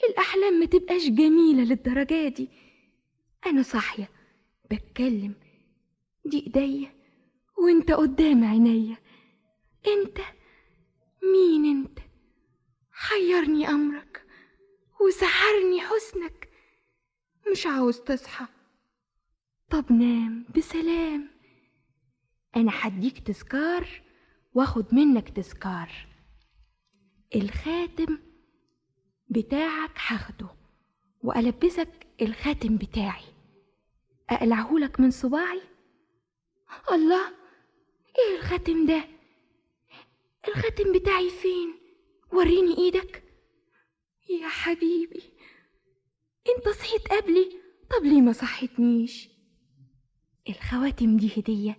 الأحلام 0.09 0.53
ما 0.53 0.65
تبقاش 0.65 1.09
جميلة 1.09 1.63
للدرجة 1.63 2.27
دي. 2.27 2.49
أنا 3.45 3.61
صاحية. 3.63 4.09
بتكلم. 4.71 5.35
دي 6.25 6.39
إيديا. 6.39 6.91
وأنت 7.57 7.91
قدام 7.91 8.43
عينيا. 8.43 8.97
أنت؟ 9.87 10.17
مين 11.23 11.65
أنت؟ 11.65 11.99
حيرني 12.91 13.67
أمرك. 13.69 14.25
وسحرني 15.01 15.81
حسنك. 15.81 16.49
مش 17.51 17.67
عاوز 17.67 17.99
تصحى. 17.99 18.45
طب 19.69 19.91
نام. 19.91 20.45
بسلام. 20.57 21.34
أنا 22.55 22.71
هديك 22.75 23.19
تذكار 23.19 24.01
وأخد 24.53 24.93
منك 24.95 25.29
تذكار. 25.29 26.07
الخاتم 27.35 28.19
بتاعك 29.29 29.91
هاخده 30.07 30.49
وألبسك 31.23 32.07
الخاتم 32.21 32.77
بتاعي. 32.77 33.23
اقلعهولك 34.29 34.99
من 34.99 35.11
صباعي؟ 35.11 35.61
الله! 36.91 37.27
إيه 38.17 38.37
الخاتم 38.39 38.85
ده؟ 38.85 39.03
الخاتم 40.47 40.93
بتاعي 40.93 41.29
فين؟ 41.29 41.73
وريني 42.33 42.77
إيدك. 42.77 43.23
يا 44.41 44.47
حبيبي 44.47 45.23
أنت 46.57 46.69
صحيت 46.69 47.07
قبلي؟ 47.07 47.51
طب 47.89 48.05
ليه 48.05 48.21
ما 48.21 48.31
صحتنيش 48.31 49.29
الخواتم 50.49 51.17
دي 51.17 51.31
هدية. 51.41 51.77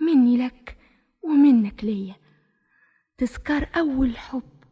مني 0.00 0.46
لك 0.46 0.76
ومنك 1.22 1.84
ليا. 1.84 2.14
تذكار 3.18 3.70
أول 3.76 4.16
حب 4.16 4.64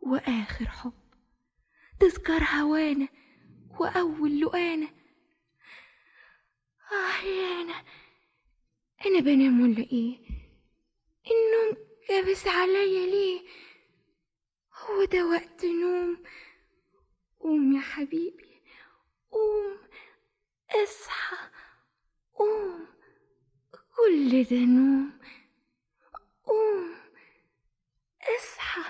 وآخر 0.00 0.66
حب. 0.66 0.92
تذكار 2.00 2.42
هوانا 2.42 3.08
وأول 3.80 4.40
لقانا 4.40 4.88
آه 6.92 7.24
يا 7.26 7.62
أنا 7.62 7.84
أنا 9.06 9.20
بنام 9.20 9.60
ولا 9.60 9.78
إيه؟ 9.92 10.18
النوم 11.26 11.76
كابس 12.08 12.46
عليا 12.46 13.06
ليه؟ 13.06 13.40
هو 14.82 15.04
ده 15.04 15.26
وقت 15.26 15.64
نوم. 15.64 16.22
قوم 17.40 17.76
يا 17.76 17.80
حبيبي 17.80 18.62
قوم 19.30 19.78
اصحى 20.70 21.36
قوم. 22.34 22.93
كل 23.96 24.44
ده 24.44 24.56
نوم. 24.56 25.10
قوم 26.44 26.94
اصحى. 28.22 28.80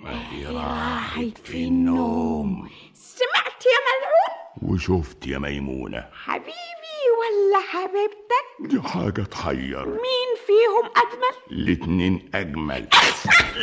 ما 0.00 0.32
هي 0.32 0.46
راحت 0.46 1.38
في 1.38 1.64
النوم. 1.64 2.70
سمعت 2.94 3.66
يا 3.66 3.78
ملعون؟ 3.86 4.72
وشفت 4.72 5.26
يا 5.26 5.38
ميمونة. 5.38 6.10
حبيبي 6.12 7.00
ولا 7.20 7.60
حبيبتك؟ 7.60 8.70
دي 8.70 8.88
حاجة 8.88 9.22
تحير. 9.22 9.86
مين 9.86 10.30
فيهم 10.46 10.90
أجمل؟ 10.96 11.58
الاتنين 11.58 12.30
أجمل. 12.34 12.88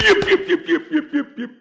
يب 0.10 0.28
يب 0.28 0.50
يب 0.50 0.70
يب 0.70 0.92
يب 0.92 1.16
يب 1.16 1.40
يب. 1.40 1.52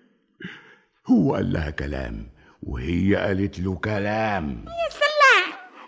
هو 1.07 1.35
قال 1.35 1.53
لها 1.53 1.70
كلام 1.70 2.31
وهي 2.62 3.16
قالت 3.16 3.59
له 3.61 3.77
كلام. 3.77 4.64
يا 4.68 4.91
سلام 4.91 5.16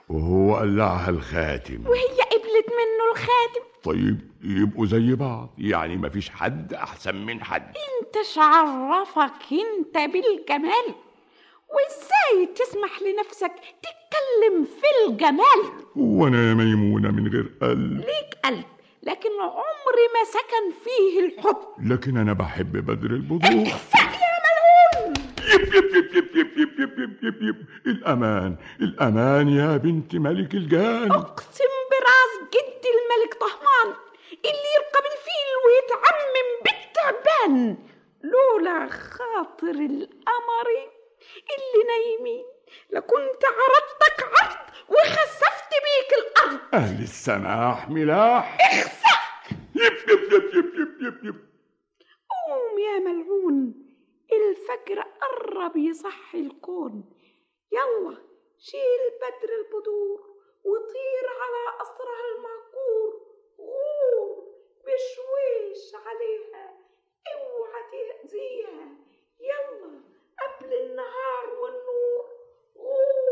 وهو 0.08 0.56
قلعها 0.56 1.10
الخاتم. 1.10 1.86
وهي 1.86 2.22
قبلت 2.32 2.68
منه 2.68 3.12
الخاتم. 3.12 3.68
طيب 3.84 4.18
يبقوا 4.42 4.86
زي 4.86 5.14
بعض. 5.14 5.54
يعني 5.58 5.96
مفيش 5.96 6.30
حد 6.30 6.74
أحسن 6.74 7.14
من 7.14 7.44
حد. 7.44 7.62
انت 7.62 8.38
عرفك 8.38 9.52
انت 9.52 9.94
بالجمال. 9.94 10.94
وازاي 11.68 12.46
تسمح 12.54 13.02
لنفسك 13.02 13.52
تتكلم 13.82 14.64
في 14.64 14.86
الجمال؟ 15.08 15.86
وأنا 15.96 16.48
يا 16.48 16.54
ميمونة 16.54 17.10
من 17.10 17.28
غير 17.28 17.52
قلب. 17.62 17.98
ليك 17.98 18.38
قلب 18.44 18.64
لكن 19.02 19.30
عمري 19.40 20.06
ما 20.14 20.24
سكن 20.24 20.84
فيه 20.84 21.26
الحب. 21.26 21.56
لكن 21.92 22.16
أنا 22.16 22.32
بحب 22.32 22.72
بدر 22.72 23.10
البدور 23.10 23.50
يب 25.54 25.74
يب 25.74 25.84
يب 25.94 26.14
يب 26.16 26.36
يب 26.36 26.58
يب 26.58 26.78
يب 26.80 26.98
يب 26.98 27.22
يب 27.22 27.42
يب 27.42 27.66
الأمان 27.86 28.56
الأمان 28.80 29.48
يا 29.48 29.76
بنت 29.76 30.14
ملك 30.14 30.54
الجان 30.54 31.12
اقسم 31.12 31.72
براس 31.90 32.48
جد 32.54 32.82
الملك 32.94 33.34
طهمان 33.34 33.94
اللي 34.32 34.68
يركب 34.76 35.04
الفيل 35.12 35.48
ويتعمم 35.64 36.48
بالتعبان 36.64 37.76
لولا 38.22 38.88
خاطر 38.88 39.70
القمرين 39.70 40.68
اللي 41.34 41.84
نايمين 41.88 42.44
لكنت 42.90 43.42
عرضتك 43.44 44.24
عرض 44.38 44.58
وخسفت 44.88 45.70
بيك 45.70 46.18
الأرض 46.18 46.60
أهل 46.74 47.02
السماح 47.02 47.88
ملاح 47.90 48.58
اخسأ 48.60 49.18
يب 49.74 49.92
يب 50.08 50.32
يب 50.32 50.54
يب 50.54 50.74
يب 50.74 51.02
يب 51.02 51.24
يب 51.24 51.34
قوم 52.30 52.78
يا 52.78 52.98
ملعون 52.98 53.87
الفجر 54.32 55.00
قرب 55.00 55.76
يصحي 55.76 56.40
الكون. 56.40 57.12
يلا 57.72 58.16
شيل 58.58 59.10
بدر 59.22 59.54
البدور 59.54 60.20
وطير 60.64 61.28
على 61.40 61.78
قصرها 61.80 62.22
المهجور 62.34 63.20
غور 63.58 64.46
بشويش 64.84 65.94
عليها 65.94 66.78
اوعى 67.34 67.82
تأذيها. 67.92 68.88
يلا 69.40 70.02
قبل 70.40 70.72
النهار 70.72 71.46
والنور. 71.60 72.24
غور. 72.76 73.28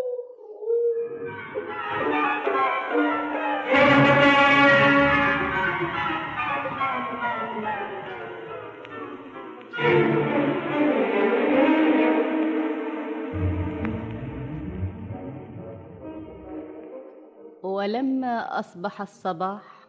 ولما 17.76 18.58
أصبح 18.58 19.00
الصباح 19.00 19.88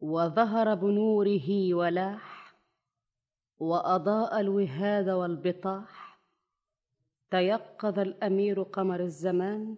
وظهر 0.00 0.74
بنوره 0.74 1.74
ولاح 1.74 2.54
وأضاء 3.58 4.40
الوهاد 4.40 5.08
والبطاح 5.08 6.18
تيقظ 7.30 7.98
الأمير 7.98 8.62
قمر 8.62 9.00
الزمان 9.00 9.76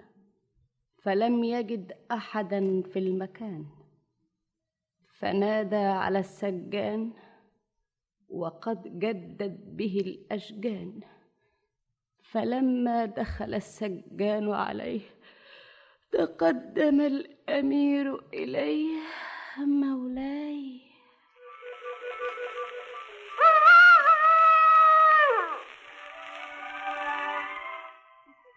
فلم 1.02 1.44
يجد 1.44 1.92
أحدا 2.10 2.82
في 2.82 2.98
المكان 2.98 3.66
فنادى 5.18 5.76
على 5.76 6.18
السجان 6.18 7.12
وقد 8.28 8.98
جدت 8.98 9.60
به 9.66 10.00
الأشجان 10.06 11.00
فلما 12.22 13.04
دخل 13.04 13.54
السجان 13.54 14.52
عليه 14.52 15.15
تقدم 16.16 17.00
الأمير 17.00 18.20
إليه 18.34 18.88
مولاي. 19.58 20.80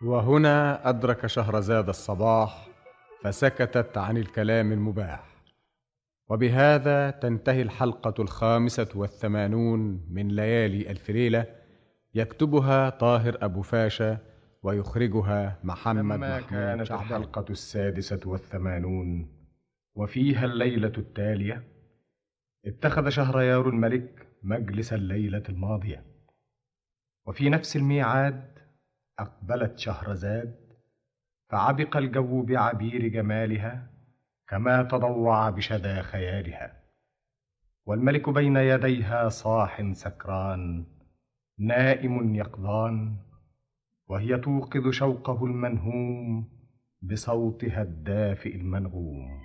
وهنا 0.03 0.89
أدرك 0.89 1.27
شهرزاد 1.27 1.89
الصباح 1.89 2.67
فسكتت 3.23 3.97
عن 3.97 4.17
الكلام 4.17 4.71
المباح. 4.71 5.23
وبهذا 6.29 7.11
تنتهي 7.11 7.61
الحلقة 7.61 8.13
الخامسة 8.21 8.89
والثمانون 8.95 10.07
من 10.11 10.27
ليالي 10.27 10.91
ألف 10.91 11.09
ليلة 11.09 11.45
يكتبها 12.15 12.89
طاهر 12.89 13.37
أبو 13.41 13.61
فاشا 13.61 14.28
ويخرجها 14.63 15.59
محمد 15.63 15.97
لما 15.97 16.41
كانت. 16.41 16.91
الحلقة 16.91 17.45
السادسة 17.49 18.19
والثمانون. 18.25 19.29
وفيها 19.95 20.45
الليلة 20.45 20.93
التالية. 20.97 21.63
اتخذ 22.65 23.09
شهريار 23.09 23.69
الملك 23.69 24.27
مجلس 24.43 24.93
الليلة 24.93 25.43
الماضية. 25.49 26.05
وفي 27.25 27.49
نفس 27.49 27.75
الميعاد 27.75 28.59
أقبلت 29.19 29.77
شهرزاد 29.77 30.73
فعبق 31.49 31.97
الجو 31.97 32.41
بعبير 32.41 33.07
جمالها 33.07 33.91
كما 34.47 34.83
تضوع 34.83 35.49
بشذا 35.49 36.01
خيالها. 36.01 36.79
والملك 37.85 38.29
بين 38.29 38.57
يديها 38.57 39.29
صاح 39.29 39.91
سكران 39.93 40.85
نائم 41.59 42.35
يقظان 42.35 43.17
وهي 44.09 44.37
توقظ 44.37 44.89
شوقه 44.89 45.45
المنهوم 45.45 46.47
بصوتها 47.01 47.81
الدافئ 47.81 48.55
المنغوم. 48.55 49.39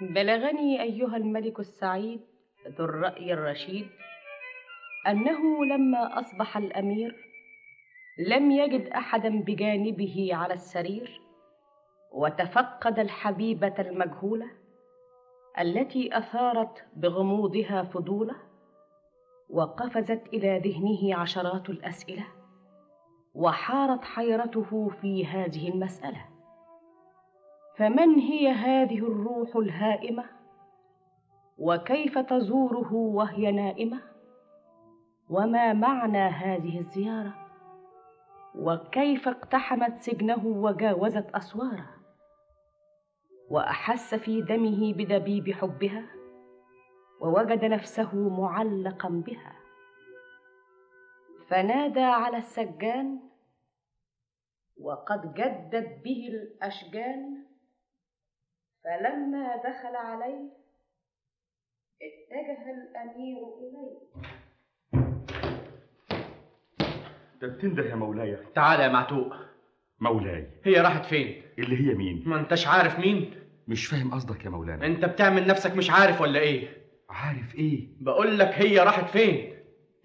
بلغني 0.00 0.82
أيها 0.82 1.16
الملك 1.16 1.60
السعيد 1.60 2.20
ذو 2.68 2.84
الرأي 2.84 3.32
الرشيد 3.32 3.86
أنه 5.06 5.64
لما 5.64 6.20
أصبح 6.20 6.56
الأمير 6.56 7.27
لم 8.18 8.50
يجد 8.50 8.88
أحدا 8.88 9.40
بجانبه 9.42 10.30
على 10.32 10.54
السرير 10.54 11.20
وتفقد 12.12 12.98
الحبيبة 12.98 13.74
المجهولة 13.78 14.46
التي 15.60 16.18
أثارت 16.18 16.84
بغموضها 16.96 17.82
فضوله 17.82 18.34
وقفزت 19.50 20.26
إلى 20.26 20.58
ذهنه 20.58 21.20
عشرات 21.20 21.70
الأسئلة 21.70 22.24
وحارت 23.34 24.04
حيرته 24.04 24.88
في 24.88 25.26
هذه 25.26 25.68
المسألة. 25.68 26.24
فمن 27.76 28.14
هي 28.14 28.48
هذه 28.48 28.98
الروح 28.98 29.56
الهائمة؟ 29.56 30.24
وكيف 31.58 32.18
تزوره 32.18 32.92
وهي 32.94 33.52
نائمة؟ 33.52 34.00
وما 35.30 35.72
معنى 35.72 36.18
هذه 36.18 36.78
الزيارة؟ 36.78 37.47
وكيف 38.58 39.28
اقتحمت 39.28 40.02
سجنه 40.02 40.46
وجاوزت 40.46 41.30
أسواره؟ 41.34 41.94
وأحس 43.50 44.14
في 44.14 44.42
دمه 44.42 44.92
بدبيب 44.94 45.50
حبها؟ 45.50 46.06
ووجد 47.20 47.64
نفسه 47.64 48.40
معلقا 48.40 49.08
بها؟ 49.08 49.56
فنادى 51.48 52.00
على 52.00 52.36
السجان 52.36 53.20
وقد 54.80 55.34
جدت 55.34 56.04
به 56.04 56.28
الأشجان 56.28 57.44
فلما 58.84 59.56
دخل 59.56 59.96
عليه 59.96 60.50
اتجه 62.02 62.70
الأمير 62.70 63.38
إليه. 63.58 63.98
ده 67.42 67.48
بتنده 67.48 67.84
يا 67.84 67.94
مولاي. 67.94 68.36
تعالى 68.54 68.82
يا 68.82 68.88
معتوق. 68.88 69.34
مولاي. 70.00 70.46
هي 70.64 70.80
راحت 70.80 71.04
فين؟ 71.04 71.42
اللي 71.58 71.76
هي 71.88 71.94
مين؟ 71.94 72.22
ما 72.26 72.40
انتش 72.40 72.66
عارف 72.66 72.98
مين؟ 72.98 73.30
مش 73.68 73.86
فاهم 73.86 74.14
قصدك 74.14 74.44
يا 74.44 74.50
مولانا. 74.50 74.86
انت 74.86 75.04
بتعمل 75.04 75.46
نفسك 75.46 75.76
مش 75.76 75.90
عارف 75.90 76.20
ولا 76.20 76.40
إيه؟ 76.40 76.68
عارف 77.10 77.54
إيه؟ 77.54 77.88
بقول 78.00 78.38
لك 78.38 78.48
هي 78.54 78.78
راحت 78.78 79.10
فين؟ 79.10 79.52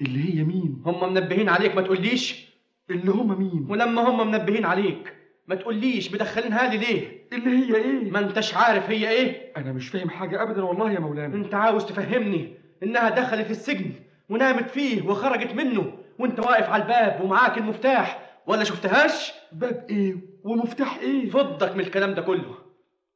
اللي 0.02 0.20
هي 0.40 0.44
مين؟ 0.44 0.82
هم 0.86 1.14
منبهين 1.14 1.50
عليك 1.50 1.76
ما 1.76 1.82
تقوليش. 1.82 2.54
اللي 2.90 3.12
هم 3.12 3.40
مين؟ 3.40 3.66
ولما 3.70 4.02
هم 4.10 4.32
منبهين 4.32 4.66
عليك 4.66 5.14
ما 5.48 5.56
تقوليش. 5.56 6.14
مدخلينها 6.14 6.70
لي 6.74 6.78
ليه؟ 6.78 7.24
اللي 7.34 7.50
هي 7.50 7.76
إيه؟ 7.76 8.12
ما 8.12 8.20
انتش 8.20 8.56
عارف 8.56 8.90
هي 8.90 9.10
إيه؟ 9.10 9.54
أنا 9.58 9.74
مش 9.74 9.88
فاهم 9.90 10.10
حاجة 10.10 10.44
ابدا 10.44 10.64
والله 10.64 10.92
يا 10.92 11.00
مولانا. 11.00 11.36
انت 11.36 11.54
عاوز 11.54 11.86
تفهمني؟ 11.86 12.54
انها 12.84 13.10
دخلت 13.10 13.52
السجن 13.52 13.92
ونامت 14.30 14.70
فيه 14.70 15.02
وخرجت 15.10 15.54
منه. 15.54 15.94
وانت 16.20 16.39
واقف 16.39 16.70
على 16.70 16.84
الباب 16.84 17.22
ومعاك 17.22 17.57
المفتاح 17.57 18.39
ولا 18.47 18.64
شفتهاش؟ 18.64 19.34
باب 19.51 19.86
إيه؟ 19.89 20.16
ومفتاح 20.43 20.97
إيه؟ 20.97 21.30
فضك 21.30 21.76
من 21.76 21.80
الكلام 21.80 22.14
ده 22.14 22.22
كله. 22.22 22.55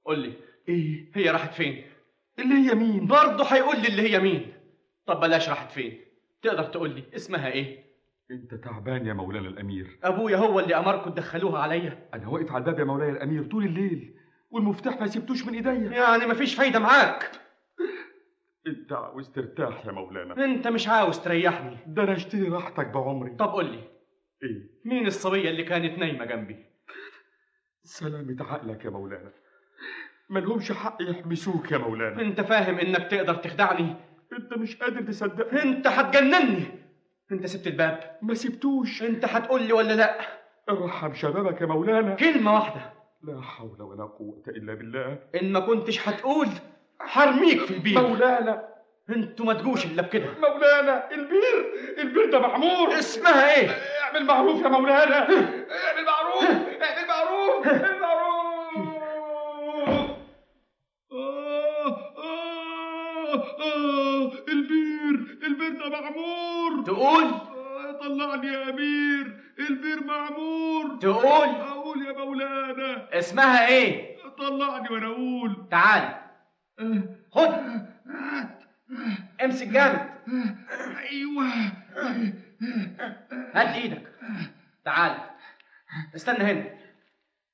قول 0.06 0.20
لي 0.20 0.34
إيه؟ 0.70 1.12
هي 1.16 1.30
راحت 1.30 1.54
فين؟ 1.54 1.84
اللي 2.40 2.56
هي 2.56 2.76
مين؟ 2.76 3.08
برضه 3.08 3.46
هيقول 3.46 3.76
لي 3.82 3.88
اللي 3.88 4.02
هي 4.14 4.20
مين. 4.20 4.54
طب 5.06 5.20
بلاش 5.20 5.50
راحت 5.50 5.72
فين؟ 5.72 6.00
تقدر 6.42 6.64
تقول 6.64 6.90
لي 6.96 7.04
اسمها 7.16 7.48
إيه؟ 7.48 7.88
انت 8.32 8.54
تعبان 8.54 9.06
يا 9.06 9.14
مولانا 9.14 9.48
الامير. 9.48 10.00
أبويا 10.04 10.38
هو 10.38 10.60
اللي 10.60 10.76
أمركم 10.76 11.12
تدخلوها 11.12 11.60
عليا. 11.62 12.10
أنا 12.14 12.28
واقف 12.28 12.52
على 12.52 12.62
الباب 12.62 12.80
يا 12.80 12.84
مولاي 12.86 13.10
الأمير 13.10 13.44
طول 13.44 13.66
الليل 13.66 14.14
والمفتاح 14.52 15.00
ما 15.02 15.08
سبتوش 15.08 15.46
من 15.46 15.54
إيديا. 15.54 15.72
يعني 15.98 16.26
مفيش 16.26 16.56
فايدة 16.56 16.80
معاك. 16.80 17.32
انت 18.68 18.94
عاوز 18.94 19.30
ترتاح 19.30 19.86
يا 19.86 19.92
مولانا. 19.92 20.46
انت 20.46 20.68
مش 20.68 20.88
عاوز 20.88 21.20
تريحني. 21.20 21.78
ده 21.88 22.04
أنا 22.04 22.14
اشتري 22.14 22.50
راحتك 22.50 22.88
بعمري. 22.88 23.36
طب 23.36 23.48
قول 23.48 23.66
لي. 23.66 23.80
إيه؟ 24.44 24.70
مين 24.86 25.08
الصبيه 25.08 25.50
اللي 25.50 25.64
كانت 25.64 26.00
نايمة 26.00 26.26
جنبي؟ 26.26 26.66
سلامة 27.84 28.36
عقلك 28.40 28.86
يا 28.86 28.90
مولانا. 28.90 29.32
ملهمش 30.30 30.72
حق 30.72 30.98
يحبسوك 31.02 31.72
يا 31.72 31.78
مولانا. 31.78 32.22
انت 32.22 32.42
فاهم 32.42 32.80
انك 32.80 33.12
تقدر 33.12 33.36
تخدعني؟ 33.36 33.96
انت 34.34 34.54
مش 34.54 34.76
قادر 34.76 35.02
تصدق. 35.02 35.62
انت 35.62 35.88
هتجنني. 35.88 36.64
انت 37.32 37.46
سبت 37.46 37.68
الباب. 37.68 38.18
ما 38.22 38.34
سبتوش. 38.34 39.04
انت 39.04 39.26
هتقول 39.26 39.62
لي 39.62 39.74
ولا 39.74 39.94
لا؟ 39.94 40.20
ارحم 40.70 41.14
شبابك 41.14 41.62
يا 41.62 41.66
مولانا. 41.66 42.16
كلمة 42.16 42.54
واحدة. 42.54 42.94
لا 43.24 43.42
حول 43.42 43.82
ولا 43.82 44.04
قوة 44.04 44.44
إلا 44.48 44.74
بالله. 44.74 45.20
إن 45.42 45.52
ما 45.52 45.60
كنتش 45.60 46.10
هتقول 46.10 46.48
حرميك 47.08 47.66
في 47.66 47.74
البير. 47.74 48.02
مولانا. 48.02 48.68
أنتوا 49.10 49.46
ما 49.46 49.54
تجوش 49.54 49.86
إلا 49.86 50.02
بكده. 50.02 50.26
مولانا 50.42 51.12
البير 51.12 51.74
البير 51.98 52.32
ده 52.32 52.40
معمور. 52.40 53.00
اسمها 53.00 53.56
إيه؟ 53.56 53.70
اعمل 54.04 54.26
معروف 54.26 54.62
يا 54.64 54.68
مولانا. 54.68 55.16
اعمل 55.20 56.06
معروف 56.06 56.44
اعمل 56.82 57.08
معروف 57.08 57.68
اعمل 57.68 58.00
معروف. 58.00 58.38
آه 61.12 61.88
آه 62.18 63.34
آه 63.60 64.32
البير 64.50 65.38
البير 65.44 65.70
ده 65.70 65.90
معمور. 65.90 66.84
تقول؟ 66.86 67.28
طلعني 68.02 68.48
يا 68.48 68.64
أمير 68.70 69.38
البير 69.70 70.04
معمور. 70.04 70.98
تقول؟ 71.02 71.48
أقول 71.50 72.06
يا 72.06 72.12
مولانا. 72.12 73.08
اسمها 73.14 73.68
إيه؟ 73.68 74.18
طلعني 74.38 74.90
وأنا 74.90 75.08
أقول. 75.08 75.56
تعال. 75.72 76.27
خد 77.32 77.54
امسك 79.44 79.68
جامد. 79.68 80.10
أيوه. 81.12 81.46
هات 83.56 83.76
إيدك. 83.76 84.12
تعال. 84.86 85.18
استنى 86.16 86.38
هنا. 86.52 86.78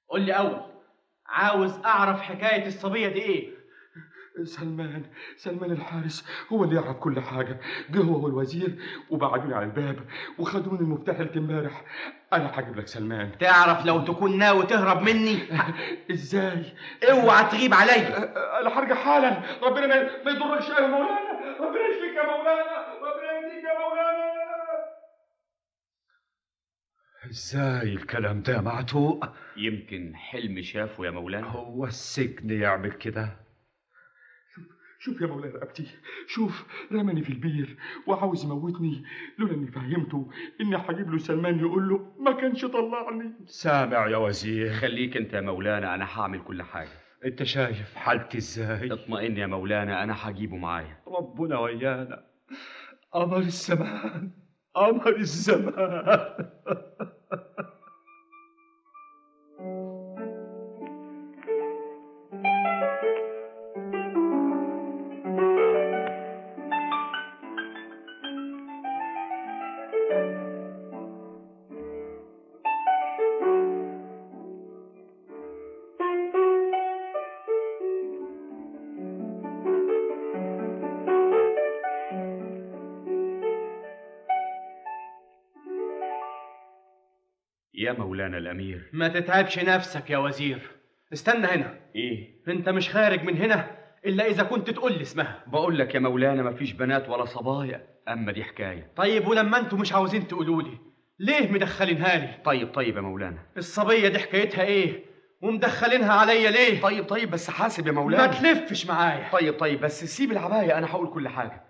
قول 0.09 0.21
لي 0.21 0.32
أول 0.34 0.61
عاوز 1.26 1.71
أعرف 1.86 2.21
حكاية 2.21 2.67
الصبية 2.67 3.07
دي 3.07 3.21
إيه؟ 3.21 3.49
سلمان 4.43 5.03
سلمان 5.38 5.71
الحارس 5.71 6.25
هو 6.51 6.63
اللي 6.63 6.75
يعرف 6.75 6.97
كل 6.97 7.19
حاجة. 7.19 7.59
جه 7.89 7.99
هو 7.99 8.25
والوزير 8.25 8.75
وبعدوني 9.09 9.53
على 9.55 9.65
الباب 9.65 9.99
وخدوني 10.39 10.79
المفتاح 10.79 11.19
امبارح. 11.19 11.86
أنا 12.34 12.59
هجيب 12.59 12.75
لك 12.77 12.88
سلمان. 12.88 13.38
تعرف 13.38 13.86
لو 13.86 14.05
تكون 14.05 14.38
ناوي 14.38 14.65
تهرب 14.65 15.01
مني؟ 15.01 15.39
إزاي؟ 16.11 16.65
اوعى 17.11 17.43
تغيب 17.51 17.73
عليا 17.73 18.17
أنا 18.61 18.79
هرجع 18.79 18.95
حالا. 18.95 19.41
ربنا 19.63 19.88
ما 19.88 20.23
ما 20.25 20.31
يضركش 20.31 20.69
يا 20.69 20.88
مولانا. 20.88 21.34
ربنا 21.59 21.81
يشفيك 21.89 22.15
يا 22.17 22.23
مولانا. 22.38 22.88
ربنا 23.01 23.31
يهديك 23.31 23.63
يا 23.63 23.79
مولانا. 23.79 24.34
إزاي 27.31 27.93
الكلام 27.93 28.41
ده 28.41 28.61
معتوق؟ 28.61 29.25
يمكن 29.57 30.15
حلم 30.15 30.61
شافه 30.61 31.05
يا 31.05 31.11
مولانا. 31.11 31.47
هو 31.47 31.86
السجن 31.86 32.49
يعمل 32.61 32.91
كده. 32.91 33.42
شوف 35.04 35.22
يا 35.22 35.28
مولانا 35.28 35.64
أبتي 35.64 35.88
شوف 36.28 36.66
رماني 36.91 37.22
في 37.24 37.30
البير 37.30 37.78
وعاوز 38.08 38.43
يموتني. 38.45 39.04
لولا 39.39 39.54
إني 39.54 39.68
فهمته 39.68 40.30
إني 40.62 40.76
هجيب 40.76 41.10
له 41.12 41.18
سلمان 41.18 41.60
يقول 41.60 41.89
له 41.89 42.16
ما 42.20 42.32
كانش 42.32 42.66
طلعني. 42.66 43.34
سامع 43.45 44.08
يا 44.08 44.18
وزير. 44.18 44.74
خليك 44.74 45.18
أنت 45.18 45.34
يا 45.34 45.41
مولانا 45.41 45.95
أنا 45.95 46.06
هعمل 46.06 46.39
كل 46.43 46.62
حاجة. 46.62 46.89
أنت 47.26 47.43
شايف 47.43 47.95
حالتي 47.95 48.38
إزاي؟ 48.38 48.93
اطمئن 48.93 49.38
يا 49.38 49.47
مولانا 49.47 50.04
أنا 50.04 50.16
هجيبه 50.30 50.56
معايا. 50.58 50.97
ربنا 51.08 51.60
ويانا. 51.60 52.24
قمر 53.12 53.38
الزمان 53.38 54.32
قمر 54.76 55.16
الزمان. 55.16 56.36
مولانا 88.14 88.38
الأمير. 88.38 88.89
ما 88.93 89.07
تتعبش 89.07 89.59
نفسك 89.59 90.09
يا 90.09 90.18
وزير. 90.18 90.72
استنى 91.14 91.47
هنا. 91.47 91.80
إيه؟ 91.95 92.43
انت 92.47 92.70
مش 92.70 92.89
خارج 92.89 93.24
من 93.24 93.38
هنا 93.38 93.78
إلا 94.05 94.26
إذا 94.26 94.43
كنت 94.43 94.70
تقول 94.70 94.93
لي 94.93 95.01
اسمها. 95.01 95.43
بقول 95.47 95.80
لك 95.80 95.95
يا 95.95 95.99
مولانا 95.99 96.43
مفيش 96.43 96.72
بنات 96.74 97.09
ولا 97.09 97.26
صبايا. 97.26 97.88
أما 98.07 98.32
دي 98.32 98.43
حكاية. 98.43 98.91
طيب 98.95 99.28
ولما 99.28 99.59
أنتوا 99.59 99.78
مش 99.78 99.93
عاوزين 99.93 100.28
تقولوا 100.28 100.61
لي 100.61 100.78
ليه 101.20 101.51
مدخلينها 101.51 102.18
لي؟ 102.18 102.43
طيب 102.43 102.74
طيب 102.74 102.95
يا 102.95 103.01
مولانا. 103.01 103.45
الصبية 103.57 104.07
دي 104.07 104.20
حكايتها 104.20 104.64
إيه؟ 104.64 105.03
ومدخلينها 105.41 106.14
عليا 106.14 106.51
ليه؟ 106.51 106.82
طيب 106.82 107.05
طيب 107.05 107.32
بس 107.32 107.49
حاسب 107.49 107.88
يا 107.88 107.91
ما 107.91 108.01
مولانا 108.01 108.28
تلفش 108.28 108.86
معايا. 108.86 109.30
طيب 109.32 109.53
طيب 109.59 109.82
بس 109.82 110.03
سيب 110.05 110.32
العباية 110.32 110.78
أنا 110.78 110.91
هقول 110.91 111.14
كل 111.14 111.28
حاجة. 111.28 111.64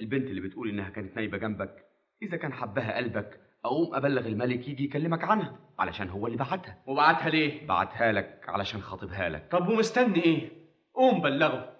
البنت 0.00 0.26
اللي 0.30 0.40
بتقول 0.40 0.68
إنها 0.68 0.90
كانت 0.90 1.16
نايبة 1.16 1.38
جنبك 1.38 1.74
إذا 2.22 2.36
كان 2.36 2.52
حبها 2.52 2.96
قلبك 2.96 3.40
أقوم 3.64 3.94
أبلغ 3.94 4.26
الملك 4.26 4.68
يجي 4.68 4.84
يكلمك 4.84 5.24
عنها 5.24 5.58
علشان 5.78 6.08
هو 6.08 6.26
اللي 6.26 6.38
بعتها. 6.38 6.78
وبعتها 6.86 7.30
ليه؟ 7.30 7.66
بعتها 7.66 8.12
لك 8.12 8.44
علشان 8.48 8.80
خاطبها 8.80 9.28
لك. 9.28 9.48
طب 9.50 9.68
ومستني 9.68 10.24
إيه؟ 10.24 10.50
قوم 10.94 11.20
بلغه. 11.20 11.72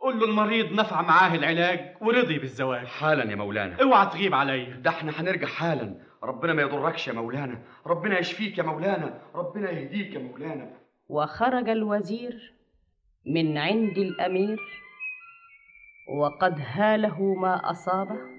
قول 0.00 0.18
له 0.18 0.24
المريض 0.24 0.72
نفع 0.72 1.02
معاه 1.02 1.34
العلاج 1.34 1.96
ورضي 2.00 2.38
بالزواج. 2.38 2.86
حالا 2.86 3.30
يا 3.30 3.36
مولانا. 3.36 3.82
أوعى 3.82 4.06
تغيب 4.06 4.34
عليا 4.34 4.76
ده 4.76 4.90
إحنا 4.90 5.12
هنرجع 5.20 5.46
حالا. 5.46 5.94
ربنا 6.22 6.52
ما 6.52 6.62
يضركش 6.62 7.08
يا 7.08 7.12
مولانا. 7.12 7.62
ربنا 7.86 8.18
يشفيك 8.18 8.58
يا 8.58 8.62
مولانا. 8.62 9.20
ربنا 9.34 9.70
يهديك 9.70 10.14
يا 10.14 10.18
مولانا. 10.18 10.70
وخرج 11.08 11.68
الوزير 11.68 12.52
من 13.26 13.58
عند 13.58 13.98
الأمير 13.98 14.58
وقد 16.18 16.60
هاله 16.66 17.34
ما 17.34 17.70
أصابه. 17.70 18.37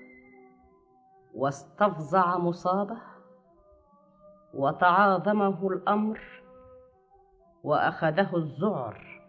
واستفزع 1.36 2.38
مصابه 2.38 2.98
وتعاظمه 4.54 5.68
الأمر 5.68 6.22
وأخذه 7.64 8.36
الذعر 8.36 9.22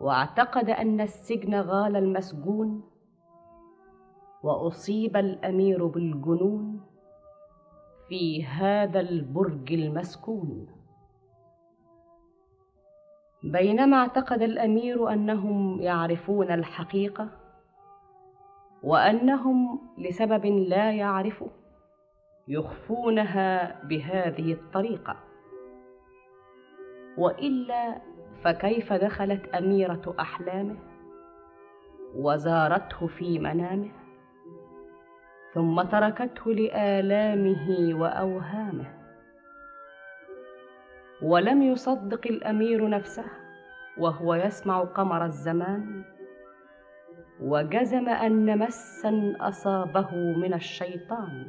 واعتقد 0.00 0.70
أن 0.70 1.00
السجن 1.00 1.54
غال 1.54 1.96
المسجون 1.96 2.90
وأصيب 4.42 5.16
الأمير 5.16 5.86
بالجنون 5.86 6.80
في 8.08 8.44
هذا 8.44 9.00
البرج 9.00 9.72
المسكون. 9.72 10.66
بينما 13.42 13.96
اعتقد 13.96 14.42
الأمير 14.42 15.12
أنهم 15.12 15.80
يعرفون 15.80 16.50
الحقيقة 16.50 17.39
وأنهم 18.82 19.80
لسبب 19.98 20.46
لا 20.46 20.92
يعرفه 20.92 21.50
يخفونها 22.48 23.82
بهذه 23.84 24.52
الطريقة. 24.52 25.16
وإلا 27.18 28.00
فكيف 28.42 28.92
دخلت 28.92 29.48
أميرة 29.54 30.14
أحلامه؟ 30.20 30.76
وزارته 32.14 33.06
في 33.06 33.38
منامه 33.38 33.90
ثم 35.54 35.82
تركته 35.82 36.52
لآلامه 36.52 37.94
وأوهامه. 38.00 39.00
ولم 41.22 41.62
يصدق 41.62 42.26
الأمير 42.26 42.88
نفسه 42.88 43.24
وهو 43.98 44.34
يسمع 44.34 44.84
قمر 44.84 45.24
الزمان. 45.24 46.04
وجزم 47.42 48.08
أن 48.08 48.58
مسا 48.58 49.36
أصابه 49.40 50.14
من 50.14 50.54
الشيطان. 50.54 51.46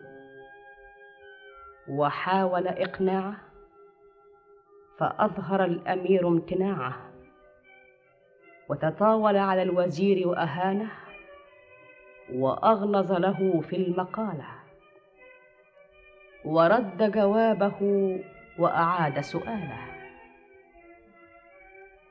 وحاول 1.89 2.68
إقناعه 2.68 3.36
فأظهر 5.00 5.66
الأمير 5.66 6.28
امتناعه. 6.28 7.12
وتطاول 8.70 9.38
على 9.38 9.62
الوزير 9.62 10.28
وأهانه 10.28 10.92
وأغلظ 12.34 13.12
له 13.12 13.62
في 13.62 13.76
المقالة. 13.76 14.48
ورد 16.46 17.12
جوابه 17.12 17.80
وأعاد 18.60 19.20
سؤاله. 19.20 19.92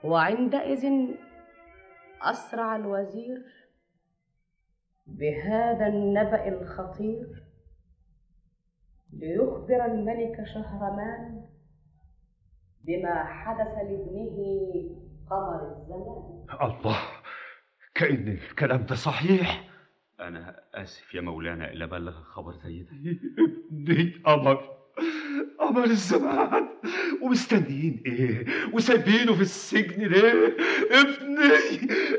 وعندئذ 0.05 0.85
أسرع 2.23 2.77
الوزير 2.77 3.43
بهذا 5.11 5.87
النبأ 5.87 6.49
الخطير 6.49 7.43
ليخبر 9.13 9.85
الملك 9.85 10.45
شهرمان 10.55 11.45
بما 12.85 13.25
حدث 13.25 13.69
لابنه 13.69 14.37
قمر 15.31 15.77
الزمان. 15.77 16.47
الله 16.63 16.99
كأن 17.95 18.29
الكلام 18.29 18.87
ده 18.87 18.95
صحيح. 18.95 19.71
أنا 20.21 20.61
آسف 20.75 21.15
يا 21.15 21.21
مولانا 21.21 21.71
إلا 21.73 21.87
بلغ 21.87 22.23
خبر 22.23 22.53
زي 22.53 22.83
ده 22.83 22.91
ابني 23.39 24.13
قمر 24.27 24.77
قمر 25.59 25.85
الزمان. 25.85 26.69
ومستنيين 27.23 28.03
إيه؟ 28.07 28.47
وسايبينه 28.75 29.35
في 29.35 29.41
السجن 29.41 30.07
ليه؟ 30.07 30.57
ابني 30.91 31.55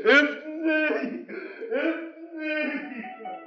ابني 0.04 0.86
ابني. 0.86 2.11
América! 2.42 3.42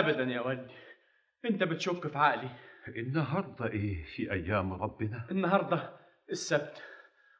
ابدا 0.00 0.24
يا 0.24 0.40
ولدي 0.40 0.74
أنت 1.44 1.62
بتشك 1.62 2.06
في 2.06 2.18
عقلي. 2.18 2.48
النهارده 2.88 3.66
إيه 3.66 4.04
في 4.04 4.32
أيام 4.32 4.72
ربنا؟ 4.72 5.26
النهارده 5.30 5.90
السبت 6.30 6.82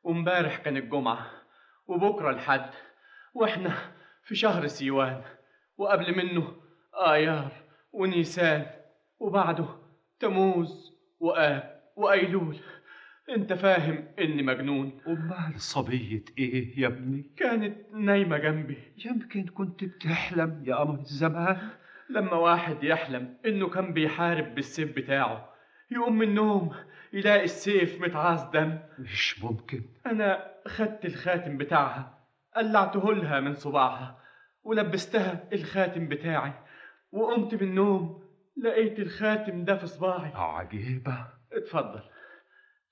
وامبارح 0.03 0.57
كان 0.57 0.77
الجمعة 0.77 1.27
وبكرة 1.87 2.31
الحد 2.31 2.71
وإحنا 3.35 3.93
في 4.25 4.35
شهر 4.35 4.67
سيوان 4.67 5.23
وقبل 5.77 6.17
منه 6.17 6.57
آيار 7.07 7.53
ونيسان 7.93 8.67
وبعده 9.19 9.67
تموز 10.21 10.93
وآب 11.21 11.81
وأيلول. 11.97 12.57
أنت 13.37 13.53
فاهم 13.53 14.09
إني 14.19 14.43
مجنون. 14.43 15.01
أمال 15.07 15.61
صبية 15.61 16.25
إيه 16.39 16.81
يا 16.81 16.87
ابني؟ 16.87 17.23
كانت 17.37 17.77
نايمة 17.93 18.39
جنبي. 18.39 18.79
يمكن 19.05 19.47
كنت 19.47 19.85
بتحلم 19.85 20.63
يا 20.67 20.75
قمر 20.75 21.01
الزمان. 21.01 21.71
لما 22.11 22.33
واحد 22.35 22.85
يحلم 22.85 23.37
إنه 23.47 23.69
كان 23.69 23.93
بيحارب 23.93 24.55
بالسيف 24.55 24.97
بتاعه 24.97 25.51
يقوم 25.91 26.19
من 26.19 26.29
النوم 26.29 26.75
يلاقي 27.13 27.45
السيف 27.45 28.01
متعاص 28.01 28.45
دم. 28.51 28.79
مش 28.99 29.45
ممكن. 29.45 29.83
أنا 30.07 30.51
خدت 30.69 31.05
الخاتم 31.05 31.57
بتاعها 31.59 32.19
قلعته 32.57 33.13
لها 33.15 33.41
من 33.41 33.55
صباعها 33.55 34.19
ولبستها 34.63 35.49
الخاتم 35.53 36.09
بتاعي 36.09 36.53
وقمت 37.13 37.55
من 37.55 37.61
النوم 37.69 38.23
لقيت 38.57 38.99
الخاتم 38.99 39.65
ده 39.65 39.77
في 39.77 39.87
صباعي. 39.87 40.33
عجيبة. 40.35 41.27
اتفضل. 41.53 42.01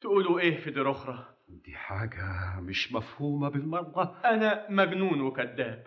تقولوا 0.01 0.41
إيه 0.41 0.57
في 0.57 0.71
دي 0.71 0.83
أخرى؟ 0.83 1.25
دي 1.49 1.75
حاجة 1.75 2.61
مش 2.61 2.93
مفهومة 2.93 3.49
بالمرة. 3.49 4.21
أنا 4.25 4.67
مجنون 4.71 5.21
وكذاب. 5.21 5.85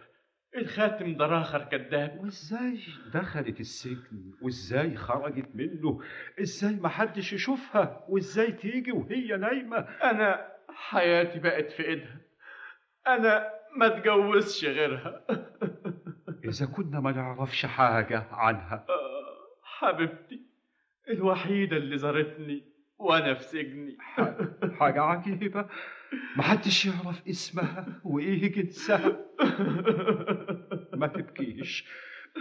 الخاتم 0.57 1.17
ده 1.17 1.25
راخر 1.25 1.63
كذاب 1.63 2.19
وإزاي؟ 2.23 2.79
دخلت 3.13 3.59
السجن 3.59 4.33
وإزاي 4.41 4.95
خرجت 4.95 5.49
منه؟ 5.55 5.99
إزاي 6.41 6.75
ما 6.75 6.89
حدش 6.89 7.33
يشوفها؟ 7.33 8.05
وإزاي 8.09 8.51
تيجي 8.51 8.91
وهي 8.91 9.37
نايمة؟ 9.37 9.77
أنا 9.77 10.51
حياتي 10.69 11.39
بقت 11.39 11.71
في 11.71 11.87
إيدها. 11.87 12.17
أنا 13.07 13.49
ما 13.77 13.85
اتجوزش 13.87 14.65
غيرها. 14.65 15.25
إذا 16.49 16.65
كنا 16.65 16.99
ما 16.99 17.11
نعرفش 17.11 17.65
حاجة 17.65 18.27
عنها. 18.31 18.85
حبيبتي 19.63 20.41
الوحيدة 21.09 21.77
اللي 21.77 21.97
زارتني. 21.97 22.70
وأنا 23.01 23.33
في 23.33 23.43
سجني. 23.43 23.97
حاجة 24.79 25.01
عجيبة. 25.01 25.65
محدش 26.37 26.85
يعرف 26.85 27.27
اسمها 27.27 27.85
وإيه 28.03 28.51
جنسها. 28.51 29.17
ما 30.93 31.07
تبكيش. 31.07 31.87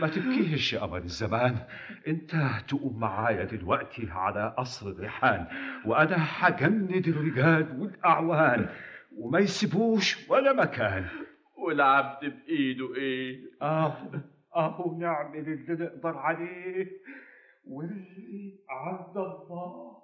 ما 0.01 0.09
تبكيش 0.09 0.73
يا 0.73 0.81
قمر 0.81 0.99
الزمان. 0.99 1.57
أنت 2.09 2.33
تقوم 2.69 3.01
معايا 3.01 3.45
دلوقتي 3.45 4.09
على 4.11 4.55
قصر 4.59 4.89
الريحان 4.89 5.47
وأنا 5.87 6.17
هجند 6.19 7.09
الرجال 7.09 7.81
والأعوان 7.81 8.69
وما 9.17 9.39
يسيبوش 9.39 10.31
ولا 10.31 10.53
مكان. 10.53 11.07
والعبد 11.57 12.25
بإيده 12.25 12.95
إيه؟ 12.95 13.41
اهو 13.63 14.11
اهو 14.57 14.99
نعمل 14.99 15.39
اللي 15.39 15.85
نقدر 15.85 16.19
عليه. 16.19 16.91
واللي 17.67 18.59
عند 18.71 19.17
الله. 19.17 20.00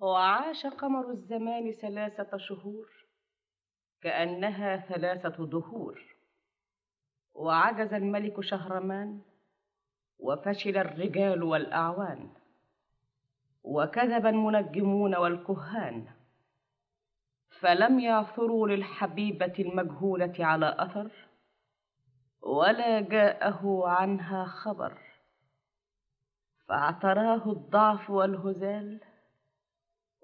وعاش 0.00 0.66
قمر 0.66 1.10
الزمان 1.10 1.72
ثلاثة 1.72 2.36
شهور 2.36 2.90
كأنها 4.02 4.76
ثلاثة 4.76 5.46
دهور. 5.46 6.16
وعجز 7.34 7.94
الملك 7.94 8.40
شهرمان 8.40 9.20
وفشل 10.18 10.76
الرجال 10.76 11.42
والأعوان. 11.42 12.30
وكذب 13.64 14.26
المنجمون 14.26 15.16
والكهان. 15.16 16.06
فلم 17.60 18.00
يعثروا 18.00 18.68
للحبيبة 18.68 19.54
المجهولة 19.58 20.34
على 20.38 20.76
أثر 20.78 21.10
ولا 22.42 23.00
جاءه 23.00 23.88
عنها 23.88 24.44
خبر. 24.44 25.05
فاعتراه 26.68 27.52
الضعف 27.52 28.10
والهزال 28.10 29.00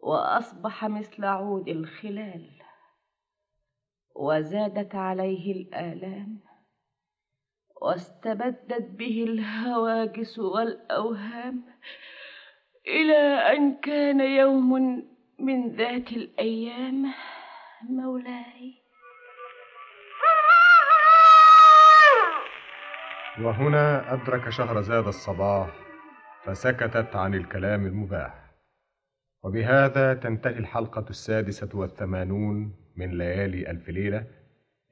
وأصبح 0.02 0.84
مثل 0.84 1.24
عود 1.24 1.68
الخلال 1.68 2.62
وزادت 4.16 4.94
عليه 4.94 5.52
الآلام 5.52 6.40
واستبدت 7.82 8.90
به 8.90 9.24
الهواجس 9.24 10.38
والأوهام 10.38 11.64
إلى 12.86 13.22
أن 13.56 13.80
كان 13.80 14.20
يوم 14.20 14.72
من 15.38 15.76
ذات 15.76 16.12
الأيام. 16.12 17.12
مولاي. 17.90 18.74
وهنا 23.40 24.12
أدرك 24.12 24.50
شهرزاد 24.50 25.06
الصباح 25.06 25.81
فسكتت 26.44 27.16
عن 27.16 27.34
الكلام 27.34 27.86
المباح. 27.86 28.52
وبهذا 29.42 30.14
تنتهي 30.14 30.58
الحلقة 30.58 31.04
السادسة 31.10 31.68
والثمانون 31.74 32.74
من 32.96 33.18
ليالي 33.18 33.70
ألف 33.70 33.88
ليلة 33.88 34.26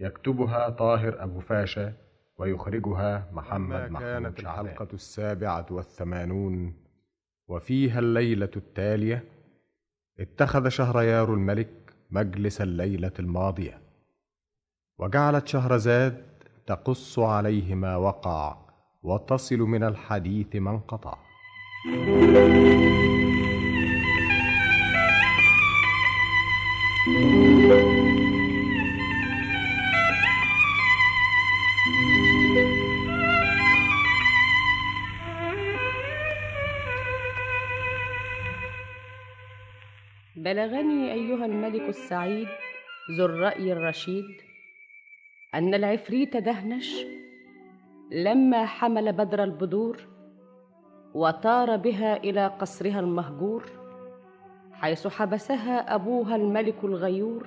يكتبها 0.00 0.68
طاهر 0.68 1.22
أبو 1.22 1.40
فاشا 1.40 1.92
ويخرجها 2.38 3.30
محمد 3.32 3.90
محمود 3.90 4.00
كانت 4.00 4.40
الحلقة 4.40 4.88
السابعة 4.94 5.66
والثمانون 5.70 6.74
وفيها 7.48 7.98
الليلة 7.98 8.50
التالية 8.56 9.24
اتخذ 10.20 10.68
شهريار 10.68 11.34
الملك 11.34 11.94
مجلس 12.10 12.60
الليلة 12.60 13.12
الماضية. 13.18 13.80
وجعلت 14.98 15.48
شهرزاد 15.48 16.24
تقص 16.66 17.18
عليه 17.18 17.74
ما 17.74 17.96
وقع 17.96 18.56
وتصل 19.02 19.58
من 19.58 19.84
الحديث 19.84 20.56
ما 20.56 20.70
انقطع. 20.70 21.29
بلغني 21.80 22.12
أيها 41.12 41.46
الملك 41.46 41.88
السعيد 41.88 42.48
ذو 43.18 43.24
الرأي 43.24 43.72
الرشيد 43.72 44.24
أن 45.54 45.74
العفريت 45.74 46.36
دهنش 46.36 46.94
لما 48.12 48.66
حمل 48.66 49.12
بدر 49.12 49.44
البدور 49.44 50.09
وطار 51.14 51.76
بها 51.76 52.16
إلى 52.16 52.46
قصرها 52.46 53.00
المهجور 53.00 53.64
حيث 54.72 55.06
حبسها 55.06 55.94
أبوها 55.94 56.36
الملك 56.36 56.84
الغيور 56.84 57.46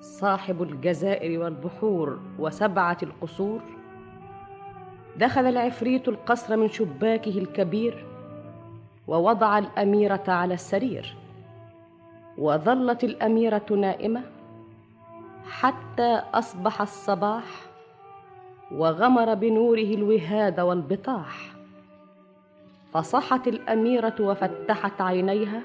صاحب 0.00 0.62
الجزائر 0.62 1.40
والبحور 1.40 2.20
وسبعة 2.38 2.98
القصور. 3.02 3.60
دخل 5.16 5.46
العفريت 5.46 6.08
القصر 6.08 6.56
من 6.56 6.68
شباكه 6.68 7.38
الكبير 7.38 8.06
ووضع 9.06 9.58
الأميرة 9.58 10.24
على 10.28 10.54
السرير 10.54 11.16
وظلت 12.38 13.04
الأميرة 13.04 13.66
نائمة 13.70 14.22
حتى 15.48 16.22
أصبح 16.34 16.82
الصباح 16.82 17.44
وغمر 18.72 19.34
بنوره 19.34 19.94
الوهاد 19.94 20.60
والبطاح. 20.60 21.57
فصحت 22.92 23.48
الأميرة 23.48 24.14
وفتحت 24.20 25.00
عينيها 25.00 25.60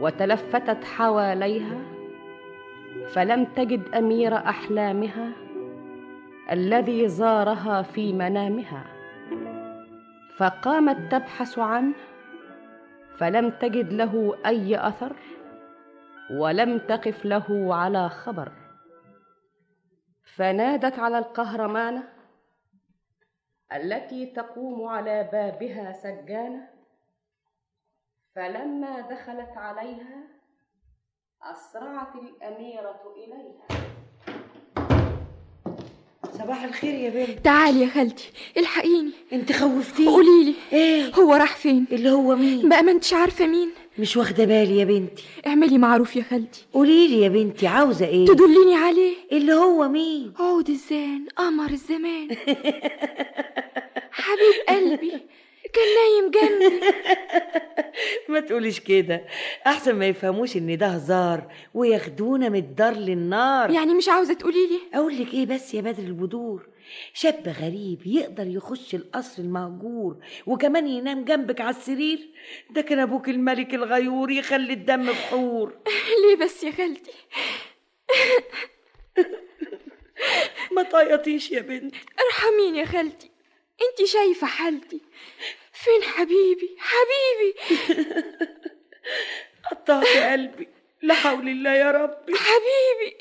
وتلفتت 0.00 0.84
حواليها 0.84 1.78
فلم 3.08 3.44
تجد 3.44 3.94
أمير 3.94 4.36
أحلامها 4.36 5.32
الذي 6.52 7.08
زارها 7.08 7.82
في 7.82 8.12
منامها. 8.12 8.84
فقامت 10.36 11.12
تبحث 11.12 11.58
عنه 11.58 11.94
فلم 13.16 13.50
تجد 13.50 13.92
له 13.92 14.34
أي 14.46 14.88
أثر 14.88 15.16
ولم 16.30 16.78
تقف 16.78 17.24
له 17.24 17.74
على 17.74 18.08
خبر. 18.08 18.52
فنادت 20.24 20.98
على 20.98 21.18
القهرمانة 21.18 22.17
التي 23.72 24.26
تقوم 24.26 24.84
على 24.86 25.28
بابها 25.32 25.92
سجانة. 25.92 26.68
فلما 28.36 29.00
دخلت 29.00 29.56
عليها 29.56 30.22
أسرعت 31.42 32.14
الأميرة 32.14 33.00
إليها. 33.16 33.82
صباح 36.32 36.62
الخير 36.64 36.94
يا 36.94 37.10
بنت. 37.10 37.38
تعالي 37.44 37.80
يا 37.82 37.86
خالتي 37.88 38.32
الحقيني. 38.56 39.12
انت 39.32 39.52
خوفتيني. 39.52 40.08
قولي 40.08 40.44
لي 40.44 40.54
إيه؟ 40.72 41.14
هو 41.14 41.34
راح 41.34 41.56
فين؟ 41.56 41.86
اللي 41.92 42.10
هو 42.10 42.36
مين؟ 42.36 42.68
بقى 42.68 42.82
ما 42.82 42.92
انتش 42.92 43.12
عارفة 43.14 43.46
مين. 43.46 43.70
مش 43.98 44.16
واخدة 44.16 44.44
بالي 44.44 44.78
يا 44.78 44.84
بنتي. 44.84 45.24
اعملي 45.46 45.78
معروف 45.78 46.16
يا 46.16 46.22
خالتي. 46.22 46.64
قولي 46.72 47.08
لي 47.08 47.20
يا 47.20 47.28
بنتي 47.28 47.66
عاوزة 47.66 48.06
إيه؟ 48.06 48.26
تدليني 48.26 48.74
عليه. 48.74 49.14
اللي 49.32 49.52
هو 49.52 49.88
مين؟ 49.88 50.32
عود 50.38 50.68
الزان 50.68 51.26
قمر 51.36 51.70
الزمان. 51.70 52.28
حبيب 54.10 54.54
قلبي 54.68 55.10
كان 55.72 55.84
نايم 55.98 56.30
جنبي. 56.30 56.80
ما 58.32 58.40
تقوليش 58.40 58.80
كده. 58.80 59.24
أحسن 59.66 59.94
ما 59.94 60.06
يفهموش 60.06 60.56
إن 60.56 60.76
ده 60.78 60.86
هزار 60.86 61.52
وياخدونا 61.74 62.48
من 62.48 62.58
الدار 62.58 62.94
للنار. 62.94 63.70
يعني 63.70 63.94
مش 63.94 64.08
عاوزة 64.08 64.34
تقولي 64.34 64.66
لي 64.66 64.80
أقول 64.98 65.18
لك 65.18 65.34
إيه 65.34 65.46
بس 65.46 65.74
يا 65.74 65.80
بدر 65.80 66.02
البدور. 66.02 66.68
شاب 67.14 67.48
غريب 67.48 68.06
يقدر 68.06 68.46
يخش 68.46 68.94
القصر 68.94 69.42
المهجور 69.42 70.16
وكمان 70.46 70.86
ينام 70.86 71.24
جنبك 71.24 71.60
على 71.60 71.76
السرير؟ 71.76 72.28
ده 72.70 72.80
كان 72.80 72.98
أبوك 72.98 73.28
الملك 73.28 73.74
الغيور 73.74 74.30
يخلي 74.30 74.72
الدم 74.72 75.06
بحور. 75.06 75.78
ليه 76.22 76.36
بس 76.36 76.64
يا 76.64 76.70
خالتي؟ 76.70 77.12
ما 80.76 80.82
تعيطيش 80.82 81.50
يا 81.50 81.60
بنت. 81.60 81.94
ارحميني 82.26 82.78
يا 82.78 82.84
خالتي. 82.84 83.30
انت 83.82 84.08
شايفة 84.08 84.46
حالتي. 84.46 85.00
فين 85.72 86.02
حبيبي؟ 86.02 86.76
حبيبي! 86.78 87.54
قطعت 89.70 90.06
قلبي. 90.32 90.68
لا 91.02 91.14
حول 91.14 91.48
الله 91.48 91.74
يا 91.74 91.90
ربي. 91.90 92.34
حبيبي! 92.34 93.16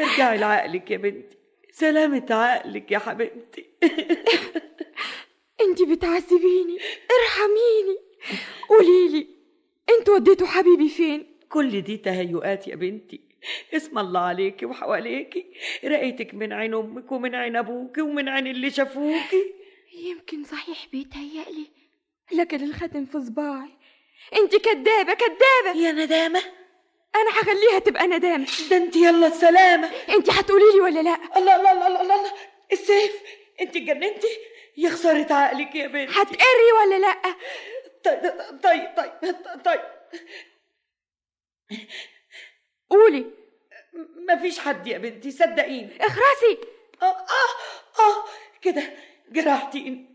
ارجعي 0.00 0.38
لعقلك 0.38 0.90
يا 0.90 0.96
بنتي. 0.96 1.37
سلامة 1.80 2.26
عقلك 2.30 2.92
يا 2.92 2.98
حبيبتي. 2.98 3.66
انت 5.64 5.82
بتعذبيني 5.82 6.78
ارحميني. 7.18 7.98
قوليلي 8.68 9.26
أنتوا 9.90 10.14
وديتوا 10.14 10.46
حبيبي 10.46 10.88
فين؟ 10.88 11.26
كل 11.48 11.80
دي 11.80 11.96
تهيؤات 11.96 12.68
يا 12.68 12.76
بنتي. 12.76 13.20
اسم 13.74 13.98
الله 13.98 14.20
عليكي 14.20 14.66
وحواليكي. 14.66 15.46
رأيتك 15.84 16.34
من 16.34 16.52
عين 16.52 16.74
أمك 16.74 17.12
ومن 17.12 17.34
عين 17.34 17.56
ابوكي 17.56 18.00
ومن 18.00 18.28
عين 18.28 18.46
اللي 18.46 18.70
شافوكي. 18.70 19.54
يمكن 19.98 20.44
صحيح 20.44 20.86
بيتهيألي 20.92 21.66
لكن 22.32 22.64
الختم 22.64 23.04
في 23.04 23.20
صباعي. 23.20 23.70
انت 24.42 24.56
كدابة 24.56 25.14
كدابة. 25.14 25.80
يا 25.80 25.92
ندامة. 25.92 26.42
أنا 27.14 27.30
هخليها 27.30 27.78
تبقى 27.78 28.06
ندامة. 28.06 28.46
ده 28.70 28.76
انت 28.76 28.96
يلا 28.96 29.26
السلامه 29.26 29.90
انت 30.08 30.30
هتقولي 30.30 30.72
لي 30.74 30.80
ولا 30.80 31.00
لا؟ 31.00 31.18
الله 31.36 31.56
الله 31.56 31.72
الله 31.72 31.86
الله, 31.86 32.02
الله. 32.02 32.32
السيف 32.72 33.12
انت 33.60 33.76
اتجننتي؟ 33.76 34.28
يا 34.76 34.90
خسارة 34.90 35.32
عقلك 35.32 35.74
يا 35.74 35.86
بنتي. 35.86 36.12
هتقري 36.12 36.72
ولا 36.80 36.98
لا؟ 36.98 37.14
طيب 38.04 38.32
طيب 38.62 39.14
طيب 39.22 39.36
طيب. 39.64 39.80
قولي. 42.90 43.26
مفيش 44.28 44.58
حد 44.58 44.86
يا 44.86 44.98
بنتي 44.98 45.30
صدقيني. 45.30 45.98
اخرسي. 46.00 46.58
آه 47.02 47.06
آه 47.06 48.00
آه. 48.00 48.24
كده 48.62 48.82
جرحتيني 49.28 50.06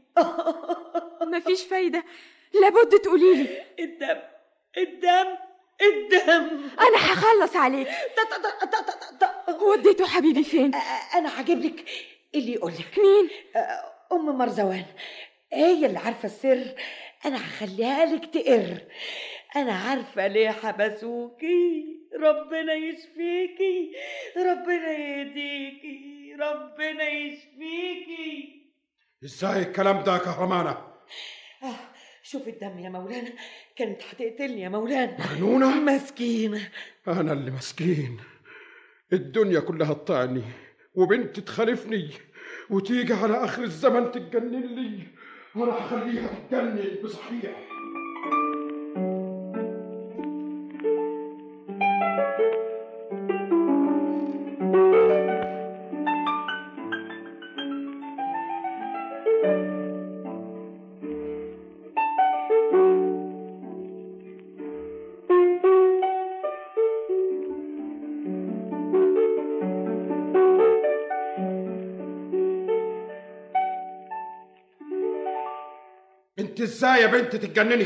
مفيش 1.22 1.64
فايدة. 1.64 2.04
لابد 2.62 3.00
تقولي 3.00 3.34
لي. 3.36 3.64
الدم 3.80 4.20
الدم. 4.78 5.38
الدم. 5.82 6.70
أنا 6.80 6.98
هخلص 6.98 7.56
عليك. 7.56 7.88
وديته 9.62 10.08
حبيبي 10.08 10.44
فين؟ 10.44 10.72
أنا 11.16 11.42
هجيب 11.42 11.60
لك 11.60 11.86
اللي 12.36 12.54
يقول 12.54 12.72
لك. 12.72 13.00
مين؟ 13.00 13.30
أم 14.12 14.38
مرزوان. 14.38 14.86
هي 15.54 15.86
اللي 15.86 16.00
عارفة 16.00 16.26
السر. 16.26 16.76
أنا 17.26 17.38
هخليها 17.38 18.06
لك 18.06 18.26
تقر. 18.26 18.78
أنا 19.56 19.74
عارفة 19.74 20.28
ليه 20.28 20.50
حبسوكي. 20.50 21.86
ربنا 22.20 22.74
يشفيكي. 22.74 23.92
ربنا 24.38 24.92
يهديكي. 24.92 26.36
ربنا 26.40 27.10
يشفيكي. 27.10 28.64
إزاي 29.24 29.62
الكلام 29.62 30.04
ده 30.04 30.14
يا 30.14 30.18
كهرمانة؟ 30.18 30.78
آه. 31.64 31.93
شوف 32.26 32.48
الدم 32.48 32.80
يا 32.80 32.90
مولانا 32.90 33.30
كانت 33.76 34.02
هتقتلني 34.12 34.62
يا 34.62 34.70
مولانا. 34.70 35.18
مجنونه 35.34 35.80
مسكينه 35.80 36.70
أنا 37.08 37.34
اللي 37.34 37.52
مسكين. 37.52 38.18
الدنيا 39.14 39.60
كلها 39.60 39.94
تطعني 39.94 40.44
وبنت 40.96 41.40
تخالفني 41.40 42.10
وتيجي 42.70 43.14
على 43.14 43.44
آخر 43.44 43.64
الزمن 43.64 44.12
تتجنن 44.12 44.76
لي 44.76 45.00
وأنا 45.56 45.72
هخليها 45.74 46.28
تتجنن 46.28 47.04
بصحيح. 47.04 47.73
إزاي 76.74 77.02
يا 77.02 77.08
بنت 77.08 77.36
تتجنني. 77.36 77.86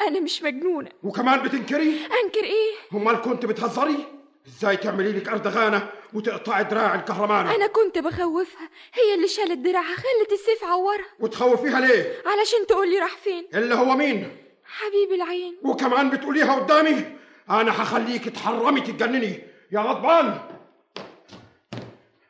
أنا 0.00 0.20
مش 0.20 0.42
مجنونة. 0.42 0.88
وكمان 1.02 1.42
بتنكري؟ 1.42 2.00
أنكر 2.24 2.44
إيه؟ 2.44 2.72
أمال 2.94 3.20
كنت 3.20 3.46
بتهزري؟ 3.46 4.06
إزاي 4.46 4.76
تعملي 4.76 5.12
لك 5.12 5.28
اردغانه 5.28 5.88
وتقطعي 6.14 6.64
دراع 6.64 6.94
الكهرمانة؟ 6.94 7.54
أنا 7.54 7.66
كنت 7.66 7.98
بخوفها. 7.98 8.68
هي 8.94 9.14
اللي 9.14 9.28
شالت 9.28 9.58
دراعها 9.58 9.94
خلت 9.96 10.32
السيف 10.32 10.64
عورها. 10.64 11.06
وتخوفيها 11.20 11.80
ليه؟ 11.80 12.22
علشان 12.26 12.66
تقولي 12.68 12.98
راح 12.98 13.16
فين. 13.16 13.46
اللي 13.54 13.74
هو 13.74 13.96
مين؟ 13.96 14.36
حبيب 14.64 15.12
العين. 15.12 15.56
وكمان 15.62 16.10
بتقوليها 16.10 16.54
قدامي. 16.54 17.04
أنا 17.50 17.82
هخليك 17.82 18.28
تحرمي 18.28 18.80
تتجنني. 18.80 19.42
يا 19.72 19.80
غضبان! 19.80 20.40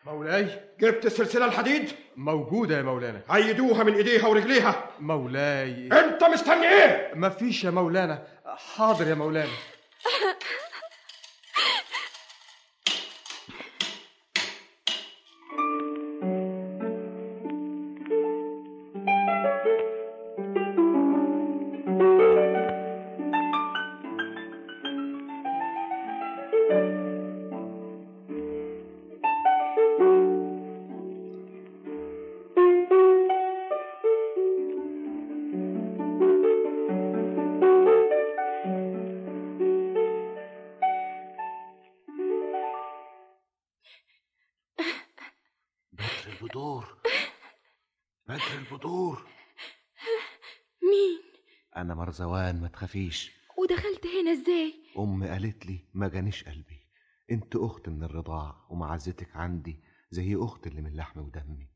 مولاي. 0.07 0.46
جبت 0.80 1.07
السلسلة 1.07 1.44
الحديد؟ 1.44 1.90
موجودة 2.16 2.76
يا 2.76 2.82
مولانا. 2.82 3.20
عيدوها 3.28 3.84
من 3.84 3.94
ايديها 3.94 4.26
ورجليها. 4.28 4.90
مولاي. 5.00 5.88
انت 5.92 6.24
مستني 6.24 6.68
إيه؟ 6.68 7.11
مفيش 7.14 7.64
يا 7.64 7.70
مولانا. 7.70 8.22
حاضر 8.76 9.09
يا 9.09 9.14
مولانا. 9.14 9.50
مرزوان 52.16 52.60
ما 52.60 52.68
تخافيش. 52.68 53.32
ودخلت 53.58 54.06
هنا 54.06 54.32
إزاي؟ 54.32 54.74
أمي 54.98 55.28
قالت 55.28 55.66
لي 55.66 55.78
ما 55.94 56.08
جانيش 56.08 56.44
قلبي. 56.44 56.86
أنت 57.30 57.56
أخت 57.56 57.88
من 57.88 58.02
الرضاع 58.02 58.66
ومعزتك 58.70 59.36
عندي 59.36 59.80
زي 60.10 60.36
اخت 60.36 60.66
اللي 60.66 60.82
من 60.82 60.96
لحمي 60.96 61.22
ودمي. 61.22 61.68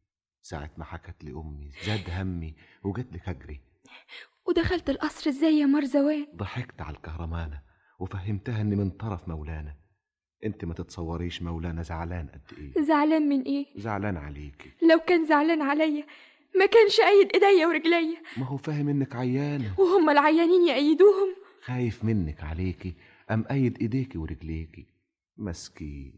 ساعة 0.43 0.71
ما 0.77 0.85
حكت 0.85 1.25
لي 1.25 1.31
أمي 1.33 1.71
زاد 1.87 2.11
همي 2.11 2.55
وجيت 2.85 3.13
لك 3.13 3.29
اجري 3.29 3.61
ودخلت 4.49 4.91
القصر 4.91 5.31
إزاي 5.31 5.59
يا 5.59 5.67
مرزوان 5.67 6.27
ضحكت 6.37 6.81
على 6.81 6.97
الكهرمانة 6.97 7.63
وفهمتها 7.99 8.61
إني 8.61 8.77
من 8.77 8.91
طرف 8.91 9.29
مولانا. 9.29 9.77
أنت 10.45 10.65
ما 10.65 10.75
تتصوريش 10.75 11.43
مولانا 11.43 11.83
زعلان 11.83 12.29
قد 12.29 12.59
إيه؟ 12.59 12.83
زعلان 12.83 13.29
من 13.29 13.43
إيه؟ 13.43 13.67
زعلان 13.77 14.17
عليكي. 14.17 14.71
لو 14.91 14.99
كان 14.99 15.27
زعلان 15.27 15.63
عليا 15.63 16.07
ما 16.59 16.67
كانش 16.67 17.01
ايد 17.01 17.31
إيديا 17.35 17.67
ورجليا. 17.67 18.23
ما 18.37 18.47
هو 18.47 18.57
فاهم 18.57 18.89
إنك 18.89 19.17
عيانة 19.17 19.75
وهم 19.79 20.11
العيانين 20.11 20.69
يأيدوهم 20.69 21.35
خايف 21.63 22.05
منك 22.05 22.43
عليكي 22.45 22.95
أم 23.31 23.45
أيد 23.51 23.79
إيديكي 23.81 24.19
ورجليكي 24.19 24.87
مسكين 25.37 26.13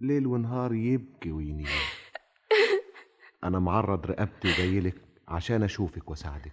ليل 0.00 0.26
ونهار 0.26 0.74
يبكي 0.74 1.32
وينيم. 1.32 1.66
أنا 3.44 3.58
معرض 3.58 4.06
رقبتي 4.06 4.48
وجايلك 4.48 4.94
عشان 5.28 5.62
أشوفك 5.62 6.10
وأساعدك. 6.10 6.52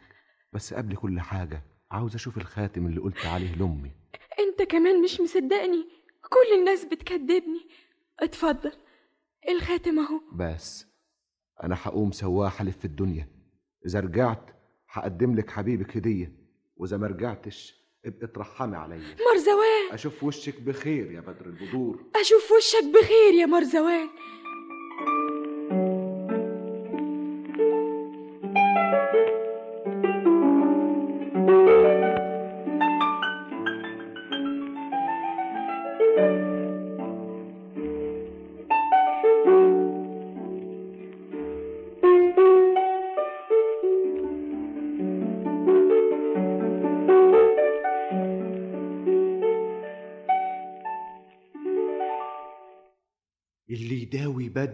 بس 0.53 0.73
قبل 0.73 0.95
كل 0.95 1.19
حاجة 1.19 1.61
عاوز 1.91 2.15
أشوف 2.15 2.38
الخاتم 2.38 2.86
اللي 2.88 2.99
قلت 2.99 3.26
عليه 3.26 3.55
لأمي. 3.55 3.91
أنت 4.39 4.69
كمان 4.69 5.01
مش 5.01 5.21
مصدقني. 5.21 5.86
كل 6.21 6.59
الناس 6.59 6.86
بتكذبني. 6.86 7.67
اتفضل. 8.19 8.71
الخاتم 9.49 9.99
أهو. 9.99 10.21
بس 10.34 10.88
أنا 11.64 11.78
هقوم 11.82 12.12
سواح 12.12 12.62
ألف 12.62 12.78
في 12.78 12.86
الدنيا. 12.86 13.28
إذا 13.86 13.99
رجعت 13.99 14.49
هقدم 14.89 15.36
لك 15.36 15.49
حبيبك 15.49 15.97
هدية 15.97 16.32
وإذا 16.78 16.97
ما 16.97 17.08
رجعتش 17.08 17.76
ابقي 18.06 18.28
ترحمي 18.28 18.78
عليا 18.78 19.16
مرزوان! 19.34 19.91
أشوف 19.91 20.24
وشك 20.24 20.62
بخير 20.62 21.12
يا 21.12 21.20
بدر 21.22 21.45
البدور. 21.45 22.03
أشوف 22.16 22.51
وشك 22.51 22.84
بخير 22.93 23.34
يا 23.34 23.45
مرزوان! 23.45 24.10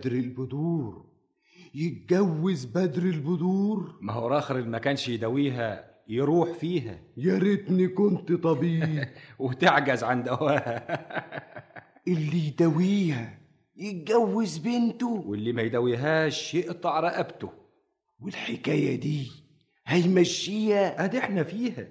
بدر 0.02 0.12
البدور. 0.12 1.06
يتجوز 1.74 2.66
بدر 2.66 3.04
البدور. 3.04 3.96
ما 4.02 4.14
هو 4.14 4.28
راخر 4.28 4.64
ما 4.64 4.78
كانش 4.78 5.10
يداويها 5.10 5.92
يروح 6.08 6.52
فيها. 6.52 7.00
يا 7.18 7.38
ريتني 7.38 7.88
كنت 7.88 8.32
طبيب. 8.32 9.08
وتعجز 9.40 10.04
عن 10.04 10.24
دواها 10.24 10.86
اللي 12.08 12.48
يداويها 12.48 13.40
يتجوز 13.76 14.58
بنته. 14.58 15.24
واللي 15.28 15.54
ما 15.54 15.62
يداويهاش 15.62 16.54
يقطع 16.56 17.00
رقبته. 17.00 17.50
والحكاية 18.20 19.00
دي 19.00 19.32
هيمشيها. 19.86 21.06
أدي 21.06 21.20
إحنا 21.20 21.44
فيها. 21.44 21.88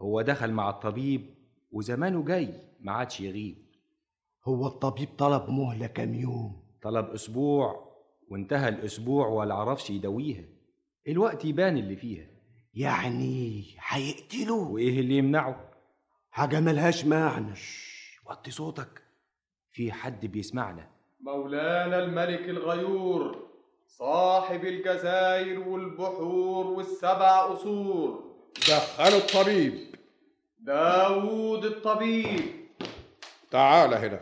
هو 0.00 0.22
دخل 0.22 0.52
مع 0.52 0.70
الطبيب 0.70 1.34
وزمانه 1.70 2.24
جاي 2.24 2.48
ما 2.80 2.92
عادش 2.92 3.20
يغيب. 3.20 3.56
هو 4.44 4.66
الطبيب 4.66 5.08
طلب 5.18 5.50
مهلة 5.50 5.86
كام 5.86 6.14
يوم؟ 6.14 6.67
طلب 6.82 7.10
أسبوع 7.10 7.88
وانتهى 8.28 8.68
الأسبوع 8.68 9.26
ولا 9.26 9.54
عرفش 9.54 9.90
يداويها 9.90 10.44
الوقت 11.08 11.44
يبان 11.44 11.76
اللي 11.76 11.96
فيها. 11.96 12.26
يعني 12.74 13.64
هيقتله 13.80 14.54
وإيه 14.54 15.00
اللي 15.00 15.16
يمنعه؟ 15.16 15.70
حاجة 16.30 16.60
ملهاش 16.60 17.04
معنى. 17.04 17.54
وطي 18.26 18.50
صوتك. 18.50 19.02
في 19.70 19.92
حد 19.92 20.26
بيسمعنا. 20.26 20.88
مولانا 21.20 21.98
الملك 21.98 22.40
الغيور 22.48 23.48
صاحب 23.86 24.64
الجزائر 24.64 25.68
والبحور 25.68 26.66
والسبع 26.66 27.42
قصور. 27.42 28.36
دخلوا 28.68 29.18
الطبيب. 29.18 29.94
داوود 30.58 31.64
الطبيب. 31.64 32.40
تعال 33.50 33.94
هنا. 33.94 34.20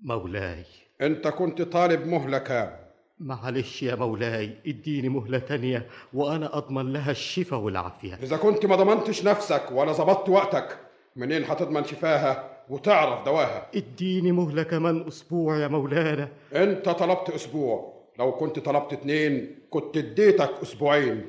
مولاي. 0.00 0.64
انت 1.00 1.28
كنت 1.28 1.62
طالب 1.62 2.06
مهلة 2.06 2.38
كام 2.38 2.76
معلش 3.20 3.82
يا 3.82 3.94
مولاي 3.94 4.50
اديني 4.66 5.08
مهلة 5.08 5.38
تانية 5.38 5.86
وأنا 6.14 6.58
أضمن 6.58 6.92
لها 6.92 7.10
الشفاء 7.10 7.60
والعافية. 7.60 8.14
إذا 8.22 8.36
كنت 8.36 8.66
ما 8.66 8.76
ضمنتش 8.76 9.24
نفسك 9.24 9.62
ولا 9.72 9.92
ظبطت 9.92 10.28
وقتك 10.28 10.78
منين 11.16 11.44
هتضمن 11.44 11.84
شفاها 11.84 12.48
وتعرف 12.68 13.24
دواها؟ 13.24 13.66
اديني 13.74 14.32
مهلة 14.32 14.62
كمان 14.62 15.04
أسبوع 15.08 15.58
يا 15.58 15.68
مولانا. 15.68 16.28
أنت 16.54 16.88
طلبت 16.88 17.30
أسبوع. 17.30 17.92
لو 18.18 18.32
كنت 18.32 18.58
طلبت 18.58 18.92
اتنين 18.92 19.54
كنت 19.70 19.96
اديتك 19.96 20.50
أسبوعين. 20.62 21.24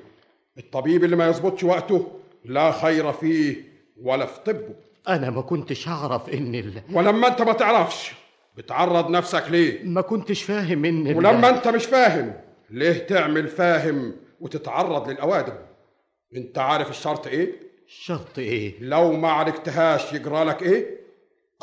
الطبيب 0.57 1.03
اللي 1.03 1.15
ما 1.15 1.27
يظبطش 1.27 1.63
وقته 1.63 2.07
لا 2.45 2.71
خير 2.71 3.11
فيه 3.11 3.55
ولا 4.01 4.25
في 4.25 4.39
طبه. 4.45 4.75
أنا 5.07 5.29
ما 5.29 5.41
كنتش 5.41 5.87
أعرف 5.87 6.29
إن 6.29 6.55
ال... 6.55 6.81
ولما 6.93 7.27
أنت 7.27 7.41
ما 7.41 7.53
تعرفش 7.53 8.11
بتعرض 8.57 9.09
نفسك 9.09 9.43
ليه؟ 9.49 9.83
ما 9.83 10.01
كنتش 10.01 10.43
فاهم 10.43 10.85
ال... 10.85 11.17
ولما 11.17 11.49
أنت 11.49 11.67
مش 11.67 11.85
فاهم 11.85 12.33
ليه 12.69 12.97
تعمل 12.97 13.47
فاهم 13.47 14.13
وتتعرض 14.41 15.09
للأوادم؟ 15.09 15.53
أنت 16.35 16.57
عارف 16.57 16.89
الشرط 16.89 17.27
إيه؟ 17.27 17.51
شرط 17.87 18.39
إيه؟ 18.39 18.73
لو 18.79 19.11
ما 19.11 19.29
عالجتهاش 19.31 20.13
يجرالك 20.13 20.63
إيه؟ 20.63 20.97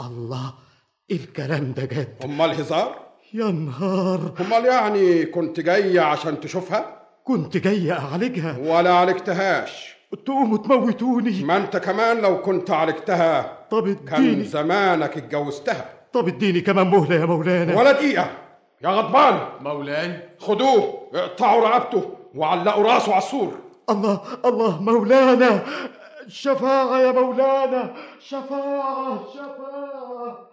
الله 0.00 0.54
الكلام 1.10 1.72
ده 1.72 1.84
جد؟ 1.84 2.08
امال 2.24 2.50
هزار 2.50 3.06
يا 3.34 3.44
نهار! 3.50 4.34
امال 4.40 4.64
يعني 4.64 5.24
كنت 5.24 5.60
جاي 5.60 5.98
عشان 5.98 6.40
تشوفها؟ 6.40 7.00
كنت 7.24 7.56
جاي 7.56 7.92
أعالجها؟ 7.92 8.58
ولا 8.58 8.92
عالجتهاش. 8.92 9.96
تقوموا 10.26 10.58
تموتوني. 10.58 11.44
ما 11.44 11.56
أنت 11.56 11.76
كمان 11.76 12.20
لو 12.20 12.40
كنت 12.42 12.70
عالجتها 12.70 13.58
طب 13.70 14.04
كان 14.08 14.44
زمانك 14.44 15.16
اتجوزتها. 15.16 15.99
طب 16.12 16.28
اديني 16.28 16.60
كمان 16.60 16.86
مهلة 16.86 17.20
يا 17.20 17.26
مولانا. 17.26 17.78
ولا 17.78 17.92
دقيقة. 17.92 18.30
يا 18.82 18.88
غضبان. 18.88 19.48
مولاي. 19.60 20.28
خدوه 20.38 21.08
اقطعوا 21.14 21.68
رقبته 21.68 22.10
وعلقوا 22.34 22.82
راسه 22.84 23.12
على 23.12 23.22
السور. 23.22 23.58
الله 23.90 24.20
الله 24.44 24.82
مولانا. 24.82 25.64
شفاعة 26.28 27.00
يا 27.00 27.12
مولانا. 27.12 27.94
شفاعة 28.18 29.26
شفاعة. 29.34 30.50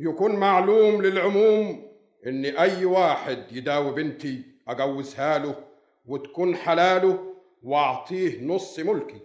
يكون 0.00 0.36
معلوم 0.36 1.02
للعموم 1.02 1.86
ان 2.26 2.44
أي 2.44 2.84
واحد 2.84 3.38
يداوي 3.52 3.92
بنتي 3.92 4.42
أجوزها 4.68 5.38
له 5.38 5.54
وتكون 6.06 6.56
حلاله 6.56 7.18
وأعطيه 7.62 8.44
نص 8.44 8.78
ملكي 8.78 9.20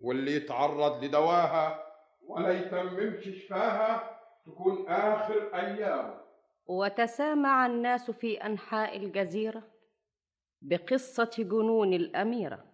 واللي 0.00 0.36
يتعرض 0.36 1.04
لدواها 1.04 1.82
ولا 2.28 2.50
يتممش 2.50 3.44
شفاها 3.46 4.19
تكون 4.46 4.88
آخر 4.88 5.54
ايامه 5.54 6.20
وتسامع 6.66 7.66
الناس 7.66 8.10
في 8.10 8.36
أنحاء 8.46 8.96
الجزيرة 8.96 9.62
بقصة 10.62 11.30
جنون 11.38 11.92
الأميرة 11.92 12.64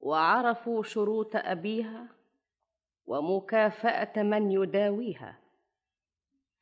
وعرفوا 0.00 0.82
شروط 0.82 1.36
أبيها 1.36 2.06
ومكافأة 3.06 4.22
من 4.22 4.52
يداويها 4.52 5.38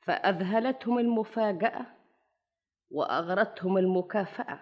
فأذهلتهم 0.01 0.99
المفاجأة 0.99 1.87
وأغرتهم 2.91 3.79
المكافأة. 3.79 4.61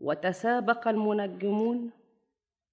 وتسابق 0.00 0.88
المنجمون 0.88 1.90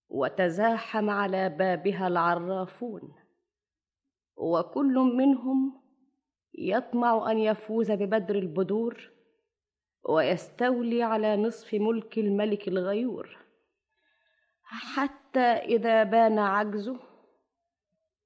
وتزاحم 0.10 1.10
على 1.10 1.50
بابها 1.50 2.08
العرافون. 2.08 3.14
وكل 4.39 4.93
منهم 4.93 5.81
يطمع 6.53 7.31
أن 7.31 7.39
يفوز 7.39 7.91
ببدر 7.91 8.35
البدور 8.35 9.11
ويستولي 10.09 11.03
على 11.03 11.37
نصف 11.37 11.73
ملك 11.73 12.17
الملك 12.17 12.67
الغيور. 12.67 13.37
حتى 14.63 15.39
إذا 15.39 16.03
بان 16.03 16.39
عجزه 16.39 16.99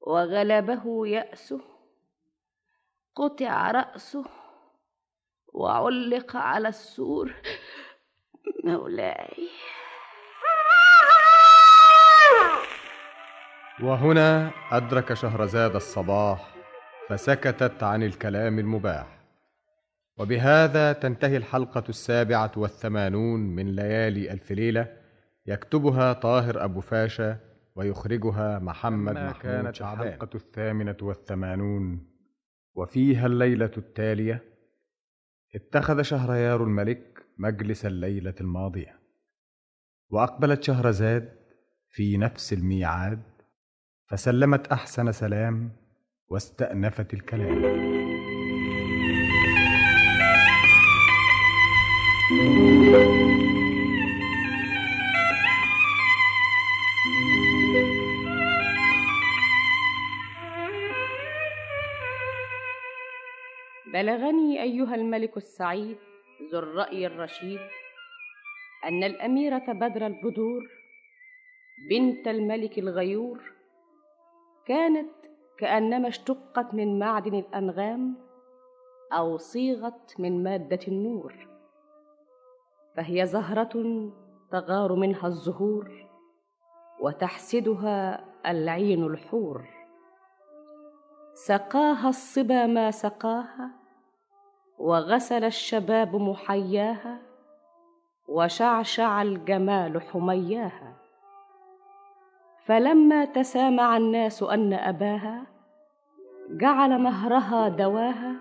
وغلبه 0.02 1.08
يأسه 1.08 1.62
قطع 3.16 3.72
رأسه 3.72 4.26
وعلق 5.54 6.36
على 6.36 6.68
السور. 6.68 7.34
مولاي. 8.64 9.50
وهنا 13.82 14.52
أدرك 14.72 15.14
شهرزاد 15.14 15.76
الصباح 15.76 16.56
فسكتت 17.10 17.84
عن 17.84 18.04
الكلام 18.04 18.60
المباح. 18.60 19.24
وبهذا 20.18 20.94
تنتهي 20.94 21.38
الحلقة 21.38 21.84
السابعة 21.90 22.52
والثمانون 22.58 23.40
من 23.40 23.76
ليالي 23.76 24.32
ألف 24.32 24.52
ليلة 24.52 24.98
يكتبها 25.46 26.14
طاهر 26.14 26.64
أبو 26.64 26.82
فاشا 26.82 27.40
ويخرجها 27.76 28.60
محمد 28.60 29.14
محمود 29.14 29.42
كانت 29.42 29.76
شعبان. 29.76 30.08
الحلقة 30.08 30.30
الثامنة 30.36 30.98
والثمانون. 31.02 32.08
وفيها 32.76 33.26
الليلة 33.26 33.72
التالية 33.78 34.44
اتخذ 35.56 36.02
شهريار 36.02 36.64
الملك 36.64 37.26
مجلس 37.38 37.86
الليلة 37.86 38.36
الماضية. 38.42 39.00
وأقبلت 40.10 40.64
شهرزاد 40.64 41.36
في 41.90 42.18
نفس 42.18 42.54
الميعاد 42.54 43.33
فسلمت 44.14 44.68
أحسن 44.68 45.12
سلام 45.12 45.70
واستأنفت 46.30 47.14
الكلام. 47.14 47.62
بلغني 63.94 64.62
أيها 64.62 64.96
الملك 64.96 65.38
السعيد 65.38 65.98
ذو 66.52 66.60
الرأي 66.60 67.08
الرشيد 67.08 67.60
أن 68.86 69.04
الأميرة 69.04 69.74
بدر 69.74 70.08
البدور 70.08 70.62
بنت 71.90 72.28
الملك 72.28 72.80
الغيور 72.80 73.53
كانت 74.66 75.10
كأنما 75.58 76.08
اشتقت 76.08 76.74
من 76.74 77.00
معدن 77.00 77.34
الأنغام 77.36 78.16
أو 79.14 79.38
صيغت 79.38 80.16
من 80.20 80.44
مادة 80.44 80.80
النور 80.88 81.48
فهي 82.96 83.26
زهرة 83.26 84.12
تغار 84.52 84.96
منها 84.96 85.28
الزهور 85.28 86.08
وتحسدها 87.00 88.26
العين 88.46 89.04
الحور. 89.04 89.68
سقاها 91.34 92.10
الصبا 92.10 92.66
ما 92.66 92.92
سقاها 92.92 93.72
وغسل 94.80 95.44
الشباب 95.44 96.16
محياها 96.16 97.22
وشعشع 98.28 99.22
الجمال 99.22 100.02
حمياها. 100.02 101.03
فلما 102.66 103.26
تسامع 103.26 103.98
الناس 103.98 104.44
أن 104.44 104.74
أباها 104.74 105.44
جعل 106.50 107.02
مهرها 107.02 107.70
دواها 107.70 108.36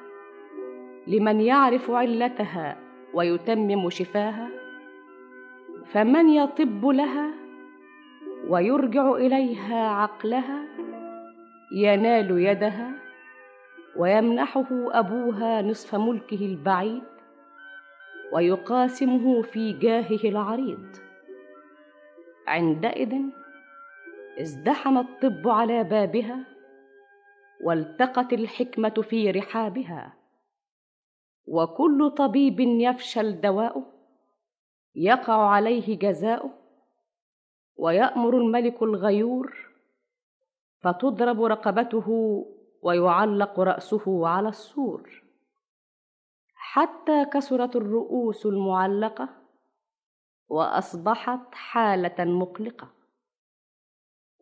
لمن 1.06 1.40
يعرف 1.40 1.90
علتها 1.90 2.76
ويتمم 3.14 3.90
شفاها 3.90 4.48
فمن 5.92 6.28
يطب 6.28 6.86
لها 6.86 7.30
ويرجع 8.48 9.12
إليها 9.12 9.88
عقلها 9.88 10.64
ينال 11.76 12.30
يدها 12.30 12.92
ويمنحه 13.96 14.66
أبوها 14.70 15.62
نصف 15.62 15.94
ملكه 15.94 16.46
البعيد 16.46 17.02
ويقاسمه 18.32 19.42
في 19.42 19.72
جاهه 19.72 20.28
العريض. 20.28 20.86
عندئذ 22.46 23.14
ازدحم 24.40 24.98
الطب 24.98 25.48
على 25.48 25.84
بابها 25.84 26.44
والتقت 27.64 28.32
الحكمة 28.32 29.02
في 29.02 29.30
رحابها. 29.30 30.12
وكل 31.46 32.10
طبيب 32.10 32.60
يفشل 32.60 33.40
دواؤه 33.40 33.84
يقع 34.94 35.48
عليه 35.48 35.98
جزاؤه 35.98 36.50
ويأمر 37.76 38.36
الملك 38.36 38.82
الغيور 38.82 39.68
فتضرب 40.80 41.42
رقبته 41.42 42.08
ويعلق 42.82 43.60
رأسه 43.60 44.28
على 44.28 44.48
السور. 44.48 45.22
حتى 46.54 47.24
كسرت 47.24 47.76
الرؤوس 47.76 48.46
المعلقة 48.46 49.28
وأصبحت 50.48 51.54
حالة 51.54 52.24
مقلقة. 52.24 53.01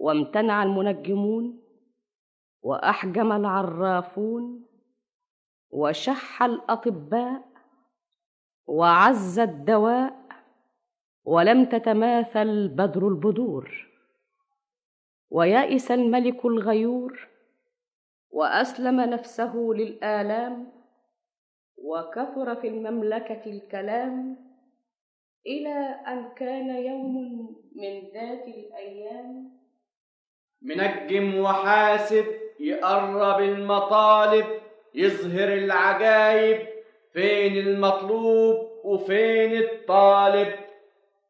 وامتنع 0.01 0.62
المنجمون 0.62 1.62
وأحجم 2.62 3.32
العرافون 3.32 4.66
وشح 5.70 6.42
الأطباء 6.42 7.44
وعز 8.66 9.38
الدواء 9.38 10.16
ولم 11.24 11.64
تتماثل 11.64 12.68
بدر 12.68 13.09
البدور 13.09 13.88
ويأس 15.30 15.90
الملك 15.90 16.44
الغيور 16.44 17.28
وأسلم 18.30 19.01
نفسه 19.01 19.55
للآلام 19.57 20.72
وكثر 21.78 22.57
في 22.57 22.68
المملكة 22.68 23.51
الكلام 23.51 24.36
إلى 25.46 25.78
أن 26.07 26.28
كان 26.28 26.68
يوم 26.84 27.14
من 27.76 28.01
ذات 28.14 28.48
الأيام 28.48 29.59
منجم 30.62 31.40
وحاسب 31.40 32.24
يقرب 32.61 33.40
المطالب 33.40 34.46
يظهر 34.94 35.48
العجايب. 35.48 36.66
فين 37.12 37.56
المطلوب 37.66 38.56
وفين 38.84 39.56
الطالب؟ 39.56 40.48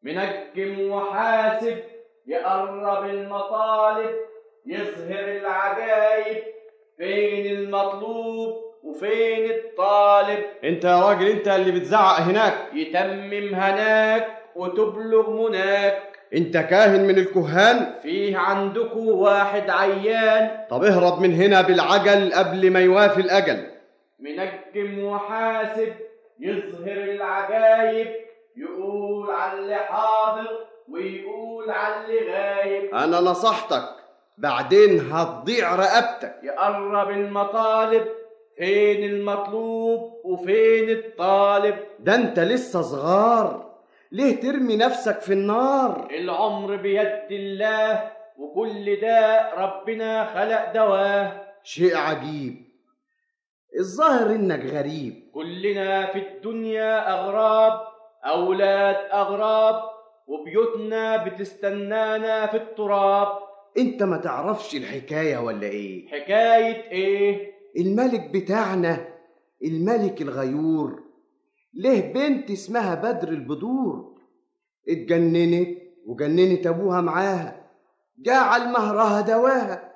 منجم 0.03 0.91
وحاسب 0.91 1.77
يقرب 2.27 3.05
المطالب 3.05 4.15
يظهر 4.65 5.23
العجايب. 5.23 6.43
فين 6.97 7.45
المطلوب 7.57 8.63
وفين 8.83 9.51
الطالب؟ 9.51 10.43
انت 10.63 10.83
يا 10.83 11.01
راجل 11.09 11.27
انت 11.27 11.47
اللي 11.47 11.71
بتزعق 11.71 12.19
هناك. 12.19 12.53
يتمم 12.73 13.55
هناك 13.55 14.27
وتبلغ 14.55 15.29
مناك 15.29 16.10
انت 16.35 16.57
كاهن 16.57 17.07
من 17.07 17.17
الكهان؟ 17.17 17.93
فيه 18.01 18.37
عندكم 18.37 19.07
واحد 19.07 19.69
عيان. 19.69 20.65
طب 20.69 20.83
اهرب 20.83 21.21
من 21.21 21.33
هنا 21.33 21.61
بالعجل 21.61 22.33
قبل 22.33 22.71
ما 22.71 22.79
يوافي 22.79 23.21
الأجل. 23.21 23.67
منجم 24.19 25.03
وحاسب 25.03 25.93
يظهر 26.39 26.97
العجايب 26.97 28.07
يقول 28.57 29.31
على 29.31 29.59
اللي 29.59 29.75
حاضر 29.75 30.47
ويقول 30.89 31.71
على 31.71 31.95
اللي 32.05 32.31
غايب. 32.31 32.95
أنا 32.95 33.19
نصحتك 33.19 33.89
بعدين 34.37 34.99
هتضيع 35.11 35.75
رقبتك. 35.75 36.35
يقرب 36.43 37.09
المطالب 37.09 38.07
فين 38.57 39.03
المطلوب 39.09 40.21
وفين 40.23 40.89
الطالب؟ 40.89 41.75
ده 41.99 42.15
انت 42.15 42.39
لسه 42.39 42.81
صغار. 42.81 43.70
ليه 44.11 44.41
ترمي 44.41 44.75
نفسك 44.75 45.19
في 45.21 45.33
النار؟ 45.33 46.07
العمر 46.11 46.75
بيد 46.75 47.31
الله 47.31 48.11
وكل 48.37 49.01
ده 49.01 49.51
ربنا 49.53 50.25
خلق 50.25 50.73
دواه 50.73 51.41
شيء 51.63 51.95
عجيب. 51.97 52.55
الظاهر 53.79 54.35
إنك 54.35 54.65
غريب. 54.65 55.13
كلنا 55.33 56.05
في 56.05 56.19
الدنيا 56.19 57.13
أغراب 57.13 57.81
أولاد 58.25 58.95
أغراب 59.13 59.81
وبيوتنا 60.27 61.23
بتستنانا 61.25 62.47
في 62.47 62.57
التراب. 62.57 63.27
أنت 63.77 64.03
ما 64.03 64.17
تعرفش 64.17 64.75
الحكاية 64.75 65.37
ولا 65.37 65.67
إيه؟ 65.67 66.07
حكاية 66.07 66.91
إيه؟ 66.91 67.51
الملك 67.77 68.29
بتاعنا 68.33 69.07
الملك 69.63 70.21
الغيور. 70.21 71.03
له 71.73 71.99
بنت 71.99 72.51
اسمها 72.51 72.95
بدر 72.95 73.29
البدور 73.29 74.19
اتجننت 74.89 75.77
وجننت 76.05 76.67
أبوها 76.67 77.01
معاها 77.01 77.69
جعل 78.19 78.61
مهرها 78.71 79.21
دواها 79.21 79.93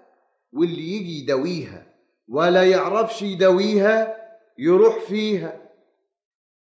واللي 0.54 0.96
يجي 0.96 1.20
يداويها 1.20 1.88
ولا 2.28 2.64
يعرفش 2.64 3.22
يداويها 3.22 4.16
يروح 4.60 5.00
فيها. 5.00 5.62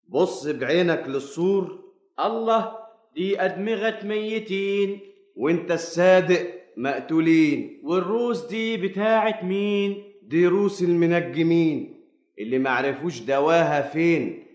بص 0.07 0.47
بعينك 0.47 1.03
للسور 1.07 1.79
الله 2.25 2.71
دي 3.15 3.41
أدمغة 3.41 4.05
ميتين 4.05 4.99
وانت 5.35 5.71
الصادق 5.71 6.53
مقتولين. 6.77 7.81
والروس 7.83 8.45
دي 8.45 8.77
بتاعت 8.77 9.43
مين؟ 9.43 10.03
دي 10.23 10.47
روس 10.47 10.81
المنجمين 10.83 12.03
اللي 12.39 12.59
معرفوش 12.59 13.19
دواها 13.19 13.81
فين. 13.81 14.46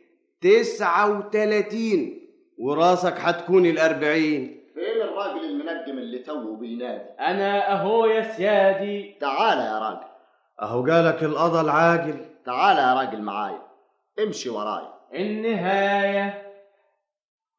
تسعة 0.43 1.19
وتلاتين. 1.19 2.29
وراسك 2.59 3.15
هتكون 3.19 3.67
الأربعين. 3.67 4.65
فين 4.75 5.03
الراجل 5.03 5.45
المنجم 5.45 5.99
اللي 5.99 6.19
توه 6.19 6.57
بينادي؟ 6.57 7.05
أنا 7.21 7.73
أهو 7.73 8.07
يا 8.07 8.23
سيادي. 8.23 9.17
تعال 9.21 9.59
يا 9.59 9.79
راجل. 9.79 10.13
أهو 10.63 10.85
جالك 10.85 11.23
القضا 11.23 11.61
العاجل 11.61 12.25
تعال 12.47 12.77
يا 12.77 12.95
راجل 12.95 13.23
معايا 13.23 13.63
امشي 14.19 14.51
ورايا 14.51 14.93
النهاية. 15.15 16.53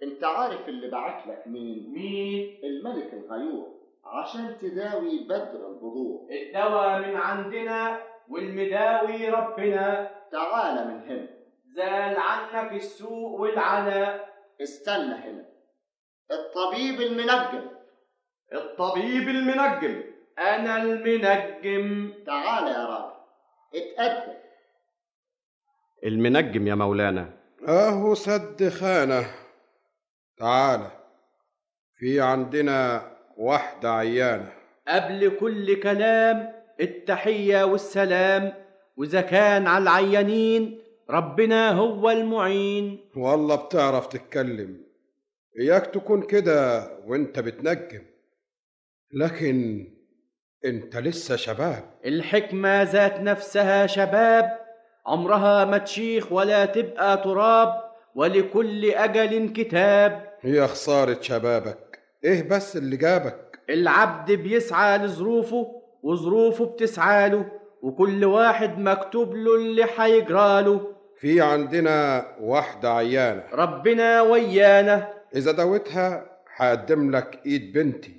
أنت 0.04 0.24
عارف 0.24 0.70
اللي 0.70 0.90
بعت 0.90 1.28
لك 1.28 1.44
مين؟ 1.48 1.94
مين؟ 1.94 2.60
الملك 2.64 3.14
الغيور. 3.14 3.68
عشان 4.06 4.58
تداوي 4.62 5.24
بدر 5.24 5.68
البذور 5.70 6.28
الدواء 6.32 7.00
من 7.00 7.16
عندنا 7.16 8.00
والمداوي 8.30 9.30
ربنا. 9.30 10.10
تعال 10.32 10.88
من 10.88 11.02
هنا. 11.10 11.28
زال 11.76 12.18
عنك 12.18 12.74
السوء 12.74 13.42
والعناء 13.42 14.30
استنى 14.62 15.16
هنا. 15.16 15.46
الطبيب 16.32 17.02
المنجم. 17.02 17.68
الطبيب 18.54 19.30
المنجم. 19.30 20.04
أنا 20.40 20.82
المنجم. 20.82 22.14
تعال 22.26 22.68
يا 22.68 22.86
راجل. 22.86 23.14
اتقدم 23.76 24.34
المنجم 26.04 26.68
يا 26.68 26.76
مولانا. 26.76 27.30
أهو 27.68 28.16
سد 28.16 28.70
خانة. 28.70 29.26
تعالى 30.38 30.92
في 31.98 32.22
عندنا 32.22 33.12
واحدة 33.38 33.94
عيانة. 33.94 34.54
قبل 34.88 35.38
كل 35.40 35.80
كلام 35.80 36.54
التحية 36.82 37.64
والسلام 37.64 38.54
وإذا 38.98 39.22
كان 39.22 39.68
على 39.68 39.84
العيانين 39.84 40.83
ربنا 41.10 41.72
هو 41.72 42.10
المعين. 42.10 43.00
والله 43.16 43.56
بتعرف 43.56 44.08
تتكلم. 44.08 44.78
إياك 45.60 45.86
تكون 45.86 46.22
كده 46.22 46.90
وإنت 47.08 47.40
بتنجم. 47.40 48.02
لكن 49.14 49.88
إنت 50.66 50.98
لسه 50.98 51.36
شباب. 51.36 51.84
الحكمة 52.06 52.84
ذات 52.84 53.20
نفسها 53.20 53.88
شباب. 53.88 54.60
عمرها 55.06 55.66
ما 55.66 55.78
تشيخ 55.78 56.32
ولا 56.32 56.66
تبقى 56.66 57.18
تراب. 57.18 57.84
ولكل 58.16 58.86
أجل 58.92 59.50
كتاب. 59.50 60.34
هي 60.42 60.68
خسارة 60.68 61.18
شبابك. 61.22 62.00
إيه 62.24 62.50
بس 62.50 62.78
اللي 62.78 62.98
جابك؟ 62.98 63.60
العبد 63.70 64.32
بيسعى 64.32 64.98
لظروفه 64.98 65.82
وظروفه 66.04 66.66
بتسعى 66.66 67.30
له. 67.30 67.52
وكل 67.82 68.26
واحد 68.26 68.80
مكتوب 68.80 69.36
له 69.36 69.56
اللي 69.56 69.86
هيجراله 69.98 70.93
في 71.24 71.42
عندنا 71.42 72.26
واحدة 72.42 72.94
عيانة. 72.94 73.44
ربنا 73.54 74.22
ويانا. 74.22 75.14
إذا 75.36 75.52
دوتها 75.52 76.26
هقدم 76.56 77.12
لك 77.12 77.40
إيد 77.46 77.74
بنتي. 77.74 78.16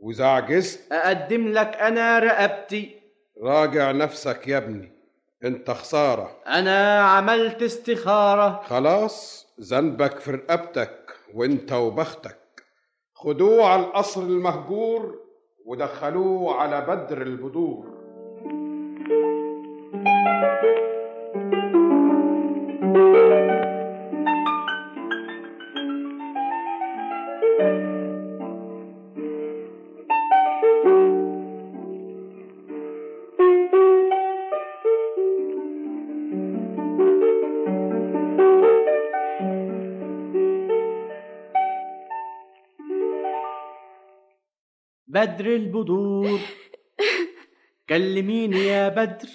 وإذا 0.00 0.26
عجزت 0.26 0.92
أقدم 0.92 1.48
لك 1.48 1.76
أنا 1.76 2.18
رقبتي. 2.18 3.00
راجع 3.42 3.92
نفسك 3.92 4.48
يا 4.48 4.58
ابني. 4.58 4.92
أنت 5.44 5.70
خسارة. 5.70 6.36
أنا 6.46 7.00
عملت 7.00 7.62
استخارة. 7.62 8.62
خلاص 8.64 9.46
ذنبك 9.60 10.18
في 10.18 10.30
رقبتك 10.30 11.14
وأنت 11.34 11.72
وبختك. 11.72 12.38
خدوه 13.14 13.66
على 13.66 13.82
القصر 13.82 14.22
المهجور 14.22 15.18
ودخلوه 15.66 16.54
على 16.54 16.80
بدر 16.80 17.22
البدور. 17.22 17.98
بدر 45.18 45.46
البدور. 45.46 46.40
كلميني 47.88 48.64
يا 48.64 48.88
بدر 48.88 49.28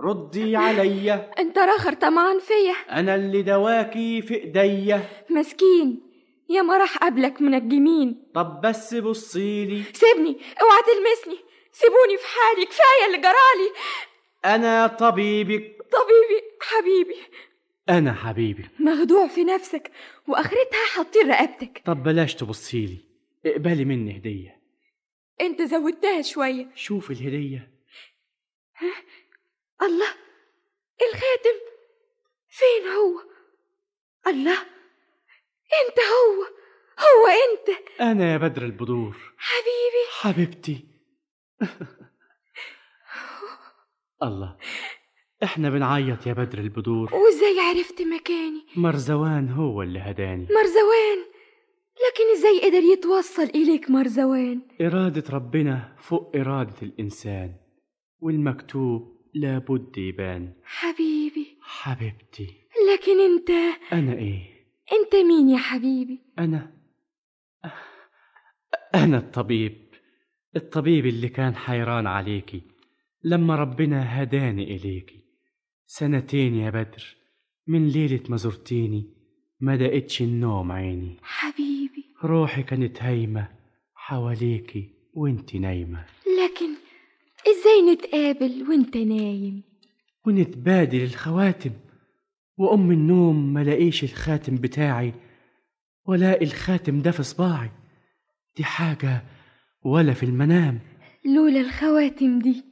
ردي 0.00 0.56
عليا 0.56 1.30
انت 1.38 1.58
راخر 1.58 1.92
طمعان 1.92 2.38
فيا. 2.38 2.72
أنا 3.00 3.14
اللي 3.14 3.42
دواكي 3.42 4.22
في 4.22 4.34
ايديا 4.34 5.02
مسكين 5.30 6.00
يا 6.48 6.62
ما 6.62 6.78
راح 6.78 6.98
قبلك 6.98 7.42
منجمين 7.42 8.22
طب 8.34 8.60
بس 8.64 8.94
بصيلي 8.94 9.82
سيبني 9.92 10.36
اوعى 10.62 10.82
تلمسني. 10.82 11.44
سيبوني 11.72 12.16
في 12.16 12.26
حالي 12.26 12.66
كفاية 12.66 13.06
اللي 13.06 13.18
جرالي 13.18 13.70
أنا 14.44 14.86
طبيبك 14.86 15.76
طبيبي 15.92 16.42
حبيبي. 16.60 17.16
أنا 17.88 18.12
حبيبي. 18.12 18.64
مخدوع 18.80 19.26
في 19.26 19.44
نفسك 19.44 19.90
وآخرتها 20.28 20.86
حاطين 20.94 21.30
رقبتك. 21.30 21.82
طب 21.84 22.02
بلاش 22.02 22.34
تبصيلي 22.34 22.98
اقبلي 23.46 23.84
مني 23.84 24.16
هدية. 24.16 24.59
انت 25.40 25.62
زودتها 25.62 26.22
شوية. 26.22 26.70
شوف 26.74 27.10
الهدية. 27.10 27.70
الله 29.82 30.14
الخاتم 31.02 31.58
فين 32.48 32.88
هو؟ 32.88 33.20
الله 34.26 34.58
انت 35.82 35.98
هو 35.98 36.44
هو 36.98 37.26
انت. 37.26 37.78
أنا 38.00 38.32
يا 38.32 38.36
بدر 38.36 38.62
البدور. 38.62 39.16
حبيبي. 39.38 40.04
حبيبتي. 40.20 40.86
الله 44.22 44.56
إحنا 45.42 45.70
بنعيط 45.70 46.26
يا 46.26 46.32
بدر 46.32 46.58
البدور. 46.58 47.14
وإزاي 47.14 47.60
عرفت 47.60 48.02
مكاني؟ 48.02 48.66
مرزوان 48.76 49.48
هو 49.48 49.82
اللي 49.82 49.98
هداني. 49.98 50.46
مرزوان. 50.50 51.39
لكن 52.06 52.38
إزاي 52.38 52.70
قدر 52.70 52.82
يتوصل 52.82 53.42
إليك 53.42 53.90
مرزوان 53.90 54.60
إرادة 54.80 55.24
ربنا 55.30 55.96
فوق 55.98 56.36
إرادة 56.36 56.74
الإنسان 56.82 57.54
والمكتوب 58.20 59.20
لابد 59.34 59.98
يبان. 59.98 60.52
حبيبي. 60.64 61.58
حبيبتي. 61.60 62.46
لكن 62.92 63.20
أنت؟ 63.20 63.50
أنا 63.92 64.12
إيه؟ 64.12 64.42
أنت 64.92 65.14
مين 65.14 65.48
يا 65.48 65.58
حبيبي؟ 65.58 66.18
أنا 66.38 66.72
أنا 68.94 69.18
الطبيب 69.18 69.90
الطبيب 70.56 71.06
اللي 71.06 71.28
كان 71.28 71.56
حيران 71.56 72.06
عليكي 72.06 72.62
لما 73.24 73.56
ربنا 73.56 74.22
هداني 74.22 74.76
إليكي. 74.76 75.24
سنتين 75.86 76.54
يا 76.54 76.70
بدر 76.70 77.16
من 77.66 77.88
ليلة 77.88 78.20
ما 78.28 78.36
زرتيني 78.36 79.14
ما 79.60 79.76
دقتش 79.76 80.22
النوم 80.22 80.72
عيني. 80.72 81.16
حبيبي. 81.22 81.79
روحي 82.24 82.62
كانت 82.62 83.02
هايمة 83.02 83.48
حواليكي 83.94 84.90
وانت 85.14 85.54
نايمة. 85.54 86.04
لكن 86.44 86.68
إزاي 87.48 87.94
نتقابل 87.94 88.66
وانت 88.68 88.96
نايم؟ 88.96 89.62
ونتبادل 90.26 91.02
الخواتم 91.02 91.70
وأم 92.58 92.90
النوم 92.90 93.54
ملاقيش 93.54 94.04
الخاتم 94.04 94.56
بتاعي 94.56 95.14
ولاقي 96.04 96.44
الخاتم 96.44 97.02
ده 97.02 97.10
في 97.10 97.22
صباعي. 97.22 97.70
دي 98.56 98.64
حاجة 98.64 99.22
ولا 99.84 100.12
في 100.12 100.22
المنام. 100.22 100.78
لولا 101.24 101.60
الخواتم 101.60 102.38
دي 102.38 102.64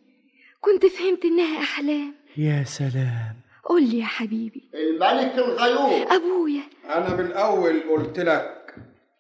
كنت 0.61 0.87
فهمت 0.87 1.25
إنها 1.25 1.63
أحلام. 1.63 2.15
يا 2.37 2.65
سلام. 2.65 3.37
قول 3.65 3.83
لي 3.83 3.99
يا 3.99 4.05
حبيبي. 4.05 4.71
الملك 4.75 5.35
الغيور 5.35 6.07
أبويا. 6.17 6.63
أنا 6.85 7.17
من 7.17 7.27
الأول 7.27 7.81
قلت 7.81 8.21
لك 8.21 8.58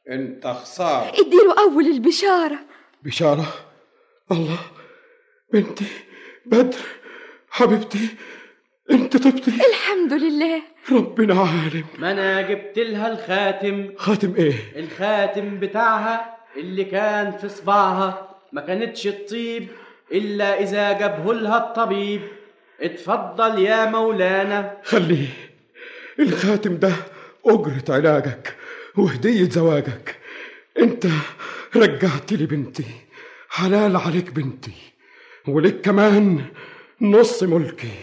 أنت 0.09 0.47
خسارة 0.47 1.09
اديله 1.09 1.59
أول 1.59 1.87
البشارة. 1.87 2.59
بشارة؟ 3.03 3.47
الله 4.33 4.59
بنتي 5.53 5.85
بدر 6.47 6.77
حبيبتي 7.51 8.09
أنت 8.91 9.17
طبتي 9.17 9.51
الحمد 9.51 10.13
لله. 10.13 10.63
ربنا 10.93 11.35
عالم. 11.35 11.85
ما 11.99 12.13
أنا 12.13 12.43
جبت 12.43 12.79
لها 12.79 13.13
الخاتم؟ 13.13 13.91
خاتم 13.97 14.35
إيه؟ 14.35 14.55
الخاتم 14.77 15.61
بتاعها 15.61 16.37
اللي 16.57 16.85
كان 16.85 17.33
في 17.33 17.49
صباعها 17.49 18.29
ما 18.53 18.61
كانتش 18.61 19.03
تطيب 19.03 19.69
إلا 20.13 20.61
إذا 20.63 20.93
جابه 20.93 21.35
لها 21.35 21.59
الطبيب. 21.59 22.21
اتفضل 22.81 23.59
يا 23.59 23.85
مولانا. 23.91 24.77
خليه. 24.85 25.29
الخاتم 26.19 26.77
ده 26.77 26.93
أجرة 27.47 27.85
علاجك. 27.95 28.57
وهدية 29.01 29.51
زواجك. 29.51 30.17
انت 30.79 31.07
رجعت 31.77 32.33
لي 32.33 32.47
بنتي. 32.47 32.85
حلال 33.51 33.97
عليك 33.97 34.31
بنتي. 34.31 34.73
ولك 35.49 35.81
كمان 35.81 36.45
نص 37.01 37.43
ملكي. 37.43 37.99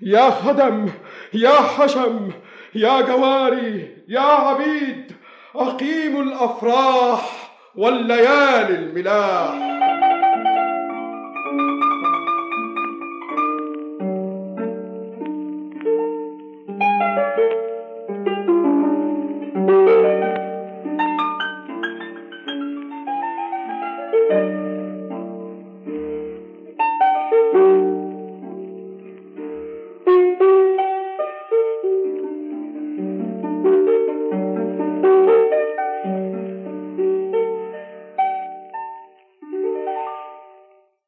يا 0.00 0.30
خدم 0.30 0.88
يا 1.34 1.60
حشم 1.60 2.30
يا 2.74 3.00
جواري 3.00 3.96
يا 4.08 4.20
عبيد 4.20 5.12
أقيموا 5.54 6.22
الأفراح 6.22 7.52
والليالي 7.74 8.74
الملاح. 8.74 9.69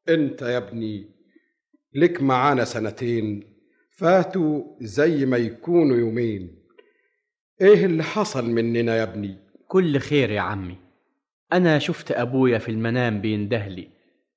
انت 0.09 0.43
يا 0.43 0.57
ابني 0.57 1.11
لك 1.95 2.23
معانا 2.23 2.65
سنتين 2.65 3.43
فاتوا 3.97 4.63
زي 4.81 5.27
ما 5.27 5.37
يكونوا 5.37 5.97
يومين. 5.97 6.63
إيه 7.61 7.85
اللي 7.87 8.03
حصل 8.03 8.51
مننا 8.51 8.97
يا 8.97 9.03
ابني؟ 9.03 9.39
كل 9.69 9.99
خير 9.99 10.31
يا 10.31 10.41
عمي. 10.41 10.77
أنا 11.53 11.79
شفت 11.79 12.13
أبويا 12.13 12.59
في 12.59 12.71
المنام 12.71 13.21
بيندهلي 13.21 13.89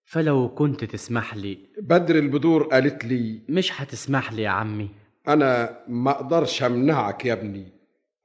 فلو 0.06 0.50
كنت 0.56 0.84
تسمح 0.84 1.36
لي. 1.36 1.58
بدر 1.82 2.16
البدور 2.16 2.64
قالت 2.64 3.06
لي 3.06 3.42
مش 3.50 3.82
هتسمح 3.82 4.34
لي 4.34 4.42
يا 4.42 4.50
عمي. 4.50 4.90
أنا 5.28 5.80
ما 5.88 6.12
أقدرش 6.12 6.64
أمنعك 6.64 7.26
يا 7.26 7.34
ابني. 7.34 7.75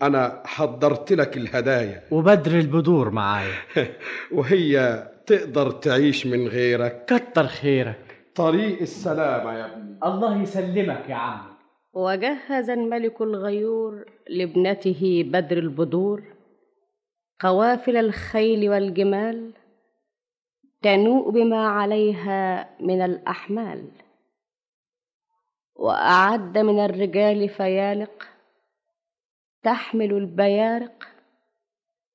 أنا 0.03 0.43
حضرت 0.45 1.13
لك 1.13 1.37
الهدايا. 1.37 2.03
وبدر 2.15 2.59
البدور 2.59 3.11
معايا 3.11 3.55
وهي 4.37 5.07
تقدر 5.27 5.71
تعيش 5.71 6.27
من 6.27 6.49
غيرك. 6.49 7.05
كتر 7.07 7.47
خيرك. 7.47 8.17
طريق 8.35 8.81
السلامة 8.81 9.59
يا 9.59 9.67
ابني. 9.67 9.99
الله 10.05 10.43
يسلمك 10.43 11.09
يا 11.09 11.15
عمي. 11.15 11.51
وجهز 11.93 12.71
الملك 12.71 13.21
الغيور 13.21 14.05
لابنته 14.29 15.25
بدر 15.27 15.59
البدور. 15.59 16.23
قوافل 17.41 17.97
الخيل 17.97 18.71
والجمال 18.71 19.53
تنوء 20.83 21.31
بما 21.31 21.69
عليها 21.69 22.71
من 22.81 23.03
الأحمال. 23.03 23.85
وأعد 25.77 26.59
من 26.59 26.85
الرجال 26.85 27.49
فيالق 27.49 28.29
تحمل 29.63 30.13
البيارق 30.13 31.09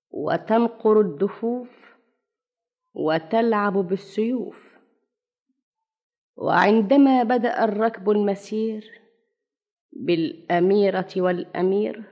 وتنقر 0.09 1.01
الدفوف 1.01 1.95
وتلعب 2.93 3.73
بالسيوف. 3.73 4.76
وعندما 6.38 7.23
بدأ 7.23 7.63
الركب 7.63 8.09
المسير 8.09 9.01
بالأميرة 9.91 11.07
والأمير 11.17 12.03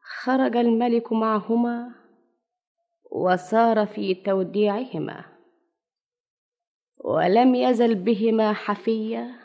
خرج 0.00 0.56
الملك 0.56 1.12
معهما 1.12 1.94
وسار 3.10 3.86
في 3.86 4.14
توديعهما. 4.14 5.24
ولم 7.04 7.54
يزل 7.54 7.94
بهما 7.94 8.52
حفية 8.52 9.40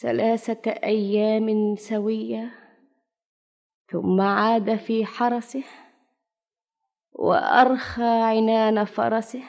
ثلاثة 0.00 0.70
أيام 0.70 1.76
سوية. 1.76 2.63
ثم 3.92 4.20
عاد 4.20 4.76
في 4.76 5.06
حرسه 5.06 5.64
وأرخى 7.12 8.22
عنان 8.22 8.84
فرسه 8.84 9.42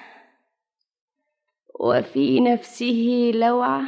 وفي 1.80 2.40
نفسه 2.40 3.32
لوعة 3.34 3.84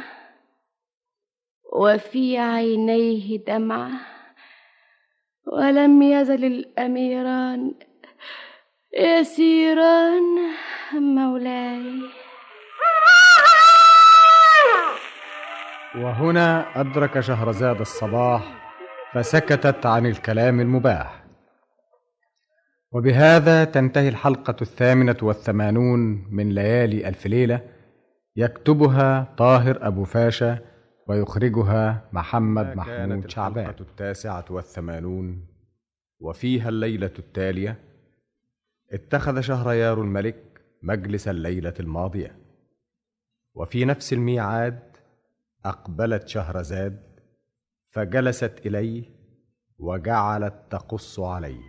وفي 1.72 2.38
عينيه 2.38 3.38
دمعة 3.38 3.90
ولم 5.46 6.02
يزل 6.02 6.44
الأميران 6.44 7.74
يسيران 8.92 10.52
مولاي. 10.92 12.00
وهنا 15.96 16.80
أدرك 16.80 17.20
شهرزاد 17.20 17.80
الصباح 17.80 18.67
فسكتت 19.14 19.86
عن 19.86 20.06
الكلام 20.06 20.60
المباح. 20.60 21.24
وبهذا 22.92 23.64
تنتهي 23.64 24.08
الحلقة 24.08 24.56
الثامنة 24.62 25.16
والثمانون 25.22 26.28
من 26.30 26.48
ليالي 26.48 27.08
ألف 27.08 27.26
ليلة 27.26 27.60
يكتبها 28.36 29.34
طاهر 29.38 29.86
أبو 29.86 30.04
فاشا 30.04 30.58
ويخرجها 31.06 32.08
محمد 32.12 32.76
محمود 32.76 33.30
شعبان. 33.30 33.64
الحلقة 33.64 33.80
التاسعة 33.80 34.44
والثمانون 34.50 35.46
وفيها 36.20 36.68
الليلة 36.68 37.12
التالية. 37.18 37.78
اتخذ 38.92 39.40
شهريار 39.40 40.02
الملك 40.02 40.60
مجلس 40.82 41.28
الليلة 41.28 41.74
الماضية. 41.80 42.38
وفي 43.54 43.84
نفس 43.84 44.12
الميعاد 44.12 44.96
أقبلت 45.64 46.28
شهرزاد 46.28 47.07
فجلست 47.98 48.66
إليه 48.66 49.02
وجعلت 49.78 50.54
تقص 50.70 51.20
عليه 51.20 51.60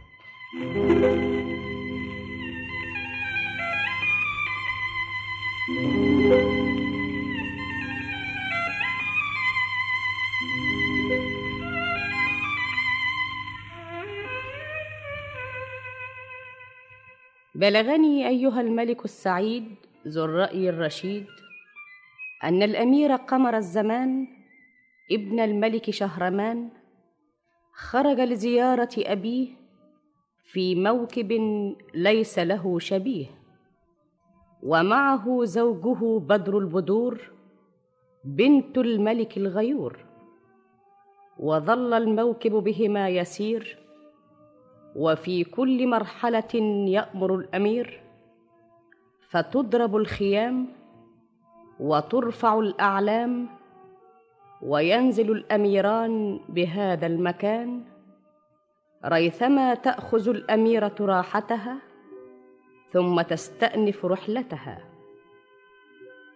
بلغني 17.56 18.28
أيها 18.28 18.62
الملك 18.62 19.06
السعيد 19.06 19.76
ذو 20.08 20.26
الرأي 20.26 20.70
الرشيد 20.70 21.26
أن 22.44 22.64
الأمير 22.64 23.16
قمر 23.16 23.58
الزمان 23.58 24.39
ابن 25.12 25.40
الملك 25.40 25.90
شهرمان 25.90 26.70
خرج 27.74 28.20
لزيارة 28.20 28.90
أبيه 28.98 29.48
في 30.44 30.76
موكب 30.76 31.32
ليس 31.94 32.40
له 32.40 32.80
شبيه 32.80 33.26
ومعه 34.64 35.44
زوجه 35.44 36.20
بدر 36.20 36.58
البدور 36.58 37.32
بنت 38.24 38.78
الملك 38.78 39.38
الغيور. 39.38 40.06
وظل 41.40 41.94
الموكب 41.94 42.52
بهما 42.52 43.10
يسير 43.10 43.78
وفي 44.96 45.44
كل 45.44 45.88
مرحلة 45.88 46.54
يأمر 46.88 47.36
الأمير 47.36 48.02
فتضرب 49.30 49.96
الخيام 49.96 50.68
وترفع 51.80 52.60
الأعلام 52.60 53.59
وينزل 54.62 55.32
الأميران 55.32 56.40
بهذا 56.50 57.08
المكان؟ 57.08 57.84
ريثما 59.06 59.74
تأخذ 59.74 60.30
الأميرة 60.30 60.96
راحتها 61.00 61.78
ثم 62.92 63.22
تستأنف 63.22 64.06
رحلتها. 64.06 64.80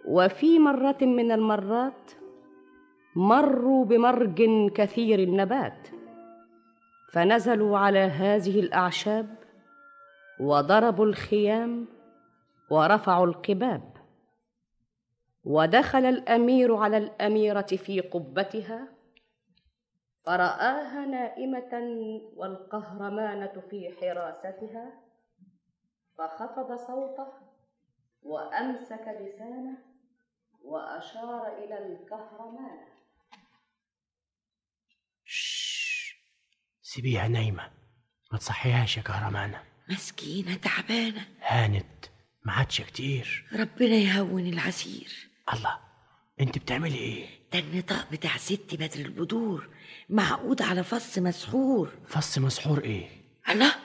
وفي 0.05 0.59
مرة 0.59 0.97
من 1.01 1.31
المرات 1.31 2.11
مروا 3.15 3.85
بمرج 3.85 4.43
كثير 4.75 5.19
النبات 5.19 5.87
فنزلوا 7.11 7.77
على 7.77 7.99
هذه 7.99 8.59
الأعشاب 8.59 9.35
وضربوا 10.39 11.05
الخيام 11.05 11.85
ورفعوا 12.69 13.25
القباب. 13.25 13.93
ودخل 15.44 16.06
الأمير 16.06 16.76
على 16.76 16.98
الأميرة 16.98 17.61
في 17.61 17.99
قبتها 17.99 18.88
فرآها 20.26 21.06
نائمة 21.06 21.74
والقهرمانة 22.36 23.64
في 23.70 23.95
حراستها 24.02 25.02
فخفض 26.18 26.76
صوته 26.76 27.28
وأمسك 28.22 29.07
لسانه 29.22 29.78
وأشار 30.61 31.57
إلى 31.57 31.78
الكهرمانة 31.78 32.94
سيبيها 36.82 37.28
نايمة. 37.28 37.72
ما 38.32 38.38
تصحيهاش 38.38 38.98
يا 38.98 39.02
كهرمانة 39.02 39.64
مسكينة 39.90 40.56
تعبانة. 40.56 41.28
هانت. 41.41 42.06
ما 42.45 42.53
عادش 42.53 42.82
كتير. 42.82 43.45
ربنا 43.53 43.95
يهون 43.95 44.45
العسير. 44.48 45.32
الله 45.53 45.78
انت 46.41 46.57
بتعملي 46.57 46.98
إيه؟ 46.98 47.26
ده 47.53 47.60
النطاق 47.60 48.07
بتاع 48.11 48.38
ستي 48.38 48.78
بدر 48.78 48.99
البدور 48.99 49.68
معقود 50.10 50.61
على 50.61 50.84
فص 50.84 51.18
مسحور. 51.18 51.90
فص 52.07 52.38
مسحور 52.38 52.84
إيه؟ 52.84 53.10
الله 53.49 53.76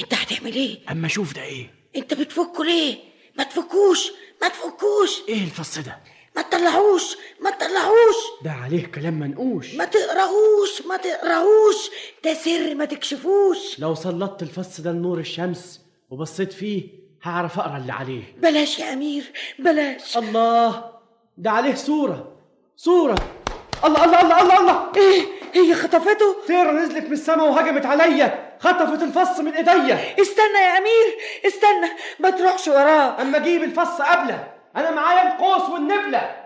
انت 0.00 0.14
هتعمل 0.14 0.52
إيه؟ 0.54 0.78
اما 0.90 1.08
شوف 1.08 1.34
ده 1.34 1.42
إيه؟ 1.42 1.70
انت 1.96 2.14
بتفكه 2.14 2.64
ليه؟ 2.64 2.98
ما 3.38 3.44
تفكوش 3.44 4.10
ما 4.42 4.48
تفكوش. 4.48 5.10
إيه 5.28 5.44
الفص 5.44 5.78
ده؟ 5.78 5.98
ما 6.36 6.42
تطلعوش 6.42 7.16
ما 7.40 7.50
تطلعوش. 7.50 8.16
ده 8.44 8.50
عليه 8.52 8.86
كلام 8.86 9.14
منقوش. 9.14 9.74
ما 9.74 9.84
تقراهوش 9.84 10.82
ما 10.88 10.96
تقراهوش 10.96 11.90
ده 12.24 12.34
سر 12.34 12.74
ما 12.74 12.84
تكشفوش. 12.84 13.78
لو 13.78 13.94
سلطت 13.94 14.42
الفص 14.42 14.80
ده 14.80 14.92
لنور 14.92 15.18
الشمس 15.18 15.80
وبصيت 16.10 16.52
فيه 16.52 16.88
هعرف 17.22 17.58
أقرأ 17.58 17.76
اللي 17.76 17.92
عليه. 17.92 18.22
بلاش 18.38 18.78
يا 18.78 18.92
أمير 18.92 19.32
بلاش. 19.58 20.16
الله! 20.16 20.95
ده 21.36 21.50
عليه 21.50 21.74
صورة. 21.74 22.32
صورة. 22.76 23.16
الله 23.84 24.04
الله 24.04 24.20
الله 24.20 24.42
الله 24.42 24.60
الله. 24.60 24.92
إيه 24.96 25.26
هي 25.54 25.74
خطفته؟ 25.74 26.36
طيرة 26.48 26.72
نزلت 26.72 27.06
من 27.06 27.12
السماء 27.12 27.48
وهجمت 27.48 27.86
عليا. 27.86 28.56
خطفت 28.60 29.02
الفص 29.02 29.40
من 29.40 29.52
إيديا. 29.52 29.98
استنى 30.20 30.58
يا 30.64 30.78
أمير 30.78 31.06
استنى. 31.46 31.90
ما 32.18 32.30
تروحش 32.30 32.68
وراه 32.68 33.22
أما 33.22 33.36
أجيب 33.36 33.62
الفص 33.62 34.00
قبله. 34.00 34.48
أنا 34.76 34.90
معايا 34.90 35.32
القوس 35.32 35.70
والنبلة. 35.70 36.45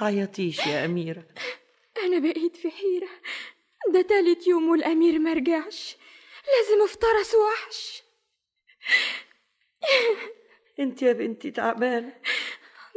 تعيطيش 0.00 0.66
يا 0.66 0.84
أميرة. 0.84 1.24
أنا 2.04 2.18
بقيت 2.18 2.56
في 2.56 2.70
حيرة. 2.70 3.08
ده 3.92 4.02
تالت 4.02 4.46
يوم 4.46 4.70
والأمير 4.70 5.18
مرجعش 5.18 5.96
لازم 6.46 6.82
افترس 6.84 7.34
وحش 7.34 8.02
أنت 10.80 11.02
يا 11.02 11.12
بنتي 11.12 11.50
تعبانة. 11.50 12.12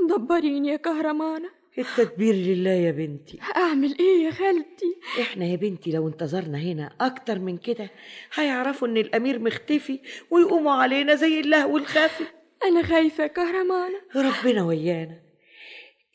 دبريني 0.10 0.70
يا 0.70 0.76
كهرمانة. 0.76 1.50
التدبير 1.78 2.36
لله 2.36 2.70
يا 2.72 2.92
بنتي. 2.92 3.40
أعمل 3.56 3.98
إيه 4.00 4.26
يا 4.26 4.32
خالتي؟ 4.32 4.96
إحنا 5.22 5.46
يا 5.46 5.56
بنتي 5.56 5.92
لو 5.92 6.08
انتظرنا 6.08 6.58
هنا 6.58 6.96
أكتر 7.02 7.40
من 7.40 7.58
كده 7.58 7.90
هيعرفوا 8.34 8.88
إن 8.88 8.98
الأمير 8.98 9.40
مختفي 9.40 10.00
ويقوموا 10.30 10.72
علينا 10.72 11.16
زي 11.16 11.40
اللهو 11.40 11.78
الخافي. 11.78 12.24
أنا 12.64 12.84
خايفة 12.84 13.24
يا 13.24 13.28
كهرمانة. 13.28 14.02
ربنا 14.16 14.66
ويانا. 14.66 15.23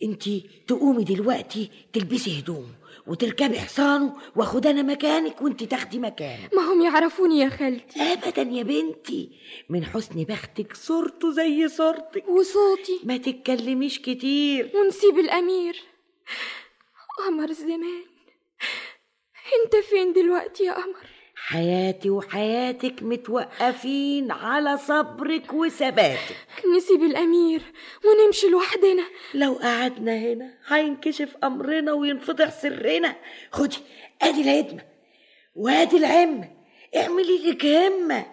انتي 0.02 0.50
تقومي 0.66 1.04
دلوقتي 1.04 1.70
تلبسي 1.92 2.40
هدوم 2.40 2.74
وتركبي 3.06 3.60
حصانه 3.60 4.16
واخد 4.36 4.66
أنا 4.66 4.82
مكانك 4.82 5.42
وانتي 5.42 5.66
تاخدي 5.66 5.98
مكانه 5.98 6.48
ما 6.52 6.62
هم 6.72 6.82
يعرفوني 6.82 7.38
يا 7.38 7.48
خالتي. 7.48 8.00
ابدا 8.00 8.42
يا 8.42 8.62
بنتي 8.62 9.30
من 9.68 9.84
حسن 9.84 10.24
بختك 10.24 10.76
صورته 10.76 11.30
زي 11.30 11.68
صورتك 11.68 12.28
وصوتي. 12.28 13.00
ما 13.04 13.16
تتكلميش 13.16 13.98
كتير. 13.98 14.72
ونسيب 14.74 15.18
الأمير. 15.18 15.82
قمر 17.18 17.52
زمان. 17.52 18.04
أنت 19.64 19.76
فين 19.76 20.12
دلوقتي 20.12 20.64
يا 20.64 20.72
قمر؟ 20.72 21.17
حياتي 21.48 22.10
وحياتك 22.10 23.02
متوقفين 23.02 24.30
على 24.30 24.78
صبرك 24.78 25.52
وثباتك. 25.52 26.36
نسيب 26.76 27.02
الأمير 27.02 27.62
ونمشي 28.04 28.48
لوحدنا. 28.48 29.02
لو 29.34 29.52
قعدنا 29.52 30.16
هنا 30.18 30.54
هينكشف 30.66 31.36
أمرنا 31.44 31.92
وينفضح 31.92 32.50
سرنا. 32.50 33.16
خدي 33.52 33.76
أدي 34.22 34.40
الهدمة 34.40 34.82
وأدي 35.54 35.96
العمة 35.96 36.50
اعملي 36.96 37.50
لك 37.50 37.66
همة. 37.66 38.26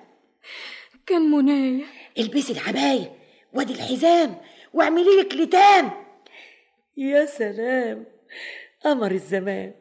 كان 1.06 1.22
منايا. 1.22 1.86
البسي 2.18 2.54
العباية 2.54 3.16
وادي 3.54 3.74
الحزام 3.74 4.38
واعملي 4.74 5.22
لك 5.22 5.34
لتام. 5.36 5.92
يا 6.98 7.26
سلام 7.26 8.06
قمر 8.84 9.12
الزمان 9.12 9.74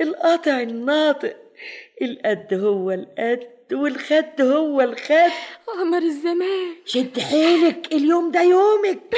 القاطع 0.00 0.60
الناطق. 0.60 1.43
القد 2.02 2.54
هو 2.54 2.90
القد 2.90 3.72
والخد 3.72 4.40
هو 4.40 4.80
الخد. 4.80 5.32
قمر 5.66 5.98
الزمان. 5.98 6.76
شد 6.84 7.20
حيلك 7.20 7.92
اليوم 7.92 8.30
ده 8.30 8.42
يومك. 8.42 9.16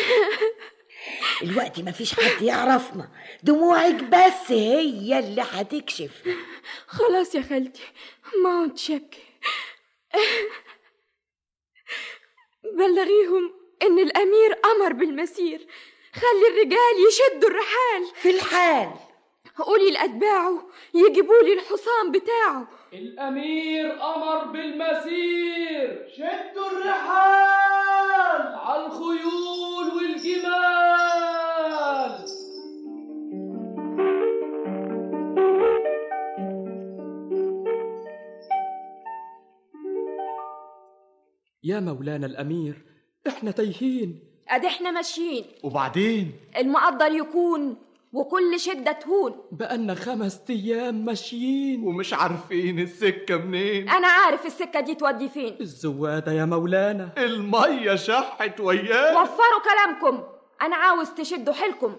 الوقت 1.42 1.80
مفيش 1.80 2.14
حد 2.14 2.42
يعرفنا. 2.42 3.08
دموعك 3.42 3.94
بس 3.94 4.52
هي 4.52 5.18
اللي 5.18 5.44
هتكشف. 5.50 6.10
خلاص 6.86 7.34
يا 7.34 7.42
خالتي 7.42 7.82
ما 8.42 8.50
عدتش 8.50 8.90
ابكي 8.90 9.22
بلغيهم 12.78 13.52
إن 13.82 13.98
الأمير 13.98 14.58
أمر 14.64 14.92
بالمسير. 14.92 15.66
خلي 16.14 16.48
الرجال 16.50 17.08
يشدوا 17.08 17.50
الرحال. 17.50 18.06
في 18.14 18.30
الحال. 18.30 18.90
قولي 19.58 19.90
لأتباعه 19.90 20.66
يجيبوا 20.94 21.42
لي 21.42 21.52
الحصان 21.52 22.12
بتاعه. 22.12 22.68
الأمير 22.92 23.92
أمر 23.92 24.44
بالمسير. 24.44 26.08
شدوا 26.16 26.70
الرحال. 26.70 28.54
على 28.54 28.86
الخيول 28.86 29.86
والجمال. 29.96 30.76
يا 41.64 41.80
مولانا 41.80 42.26
الأمير 42.26 42.74
إحنا 43.28 43.50
تايهين. 43.50 44.20
أدي 44.48 44.66
إحنا 44.66 44.90
ماشيين. 44.90 45.44
وبعدين؟ 45.64 46.32
المقدر 46.56 47.12
يكون 47.12 47.76
وكل 48.12 48.60
شدة 48.60 48.92
تهون. 48.92 49.40
بقالنا 49.52 49.94
خمس 49.94 50.40
أيام 50.50 51.04
ماشيين. 51.04 51.84
ومش 51.84 52.14
عارفين 52.14 52.78
السكة 52.78 53.36
منين. 53.36 53.88
أنا 53.88 54.08
عارف 54.08 54.46
السكة 54.46 54.80
دي 54.80 54.94
تودي 54.94 55.28
فين. 55.28 55.56
الزوادة 55.60 56.32
يا 56.32 56.44
مولانا. 56.44 57.08
المية 57.18 57.94
شحت 57.94 58.60
ويانا 58.60 59.22
وفروا 59.22 59.60
كلامكم. 59.64 60.22
أنا 60.62 60.76
عاوز 60.76 61.10
تشدوا 61.10 61.54
حيلكم. 61.54 61.96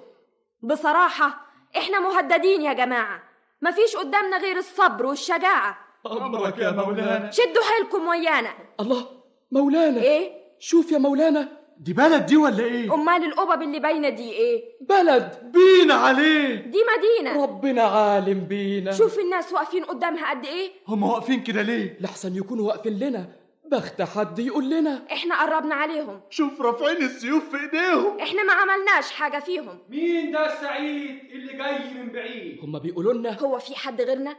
بصراحة 0.61 1.47
إحنا 1.77 1.99
مهددين 1.99 2.61
يا 2.61 2.73
جماعة. 2.73 3.23
مفيش 3.61 3.95
قدامنا 3.95 4.37
غير 4.37 4.57
الصبر 4.57 5.05
والشجاعة. 5.05 5.77
أمرك 6.07 6.57
يا 6.57 6.71
مولانا. 6.71 7.31
شدوا 7.31 7.63
حيلكم 7.63 8.07
ويانا. 8.07 8.53
الله 8.79 9.07
مولانا. 9.51 10.01
إيه؟ 10.01 10.31
شوف 10.59 10.91
يا 10.91 10.97
مولانا. 10.97 11.56
دي 11.79 11.93
بلد 11.93 12.25
دي 12.25 12.37
ولا 12.37 12.63
إيه؟ 12.63 12.93
أمال 12.93 13.23
القبب 13.23 13.61
اللي 13.61 13.79
باينة 13.79 14.09
دي 14.09 14.31
إيه؟ 14.31 14.63
بلد 14.81 15.51
بينا 15.53 15.93
عليه 15.93 16.55
دي 16.55 16.77
مدينة. 16.97 17.43
ربنا 17.43 17.81
عالم 17.81 18.39
بينا. 18.39 18.91
شوف 18.91 19.19
الناس 19.19 19.53
واقفين 19.53 19.83
قدامها 19.83 20.29
قد 20.29 20.45
إيه؟ 20.45 20.71
هم 20.87 21.03
واقفين 21.03 21.43
كده 21.43 21.61
ليه؟ 21.61 21.97
لحسن 21.99 22.35
يكونوا 22.35 22.67
واقفين 22.67 22.99
لنا. 22.99 23.29
بخت 23.71 24.01
حد 24.01 24.39
يقول 24.39 24.69
لنا. 24.69 25.05
إحنا 25.11 25.41
قربنا 25.41 25.75
عليهم. 25.75 26.21
شوف 26.29 26.61
رافعين 26.61 26.97
السيوف 26.97 27.49
في 27.49 27.57
إيديهم. 27.63 28.19
إحنا 28.19 28.43
ما 28.43 28.53
عملناش 28.53 29.11
حاجة 29.11 29.39
فيهم. 29.39 29.79
مين 29.89 30.31
ده 30.31 30.53
السعيد 30.53 31.19
اللي 31.31 31.53
جاي 31.53 31.93
من 31.93 32.11
بعيد؟ 32.11 32.59
هم 32.63 32.79
بيقولوا 32.79 33.13
لنا. 33.13 33.39
هو 33.39 33.59
في 33.59 33.75
حد 33.75 34.01
غيرنا؟ 34.01 34.35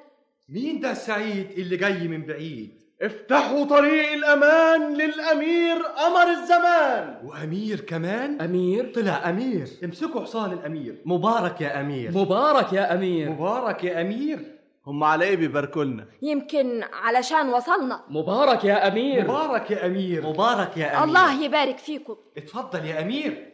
مين 0.49 0.81
ده 0.81 0.91
السعيد 0.91 1.51
اللي 1.51 1.77
جاي 1.77 2.09
من 2.09 2.27
بعيد؟ 2.27 2.88
افتحوا 3.03 3.65
طريق 3.65 4.13
الأمان 4.13 4.95
للأمير 4.95 5.83
قمر 5.83 6.31
الزمان. 6.31 7.21
وأمير 7.25 7.81
كمان؟ 7.81 8.41
أمير؟ 8.41 8.93
طلع 8.95 9.29
أمير. 9.31 9.69
امسكوا 9.85 10.21
حصان 10.21 10.53
الأمير. 10.53 11.03
مبارك 11.05 11.61
يا 11.61 11.81
أمير. 11.81 12.11
مبارك 12.13 12.73
يا 12.73 12.95
أمير. 12.95 13.31
مبارك 13.31 13.85
يا 13.85 14.01
أمير. 14.01 14.39
هم 14.87 15.05
على 15.05 15.25
إيه 15.25 15.37
بيباركوا 15.37 15.85
لنا 15.85 16.07
يمكن 16.23 16.83
علشان 16.93 17.49
وصلنا. 17.49 18.05
مبارك 18.09 18.65
يا 18.65 18.89
أمير. 18.89 19.25
مبارك 19.25 19.71
يا 19.71 19.87
أمير. 19.87 20.27
مبارك 20.27 20.77
يا 20.77 20.87
أمير. 20.97 21.05
الله 21.05 21.45
يبارك 21.45 21.79
فيكم. 21.79 22.17
اتفضل 22.37 22.85
يا 22.85 23.03
أمير. 23.03 23.53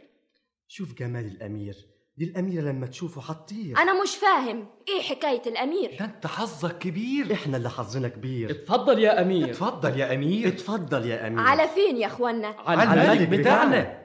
شوف 0.69 0.95
جمال 0.99 1.25
الأمير. 1.27 1.77
دي 2.17 2.25
الأميرة 2.25 2.63
لما 2.63 2.87
تشوفه 2.87 3.21
حطير. 3.21 3.79
أنا 3.79 4.03
مش 4.03 4.17
فاهم. 4.17 4.67
إيه 4.89 5.03
حكاية 5.03 5.43
الأمير؟ 5.47 5.97
ده 5.99 6.05
أنت 6.05 6.27
حظك 6.27 6.79
كبير. 6.79 7.33
إحنا 7.33 7.57
اللي 7.57 7.71
حظنا 7.71 8.09
كبير. 8.09 8.51
اتفضل 8.51 8.99
يا 8.99 9.23
أمير. 9.23 9.51
اتفضل 9.51 9.99
يا 10.01 10.15
أمير. 10.15 10.49
اتفضل 10.49 11.07
يا 11.07 11.27
أمير. 11.27 11.41
على 11.41 11.69
فين 11.69 11.97
يا 11.97 12.07
أخوانا؟ 12.07 12.55
على 12.67 13.13
الملك 13.13 13.29
بتاعنا. 13.29 13.99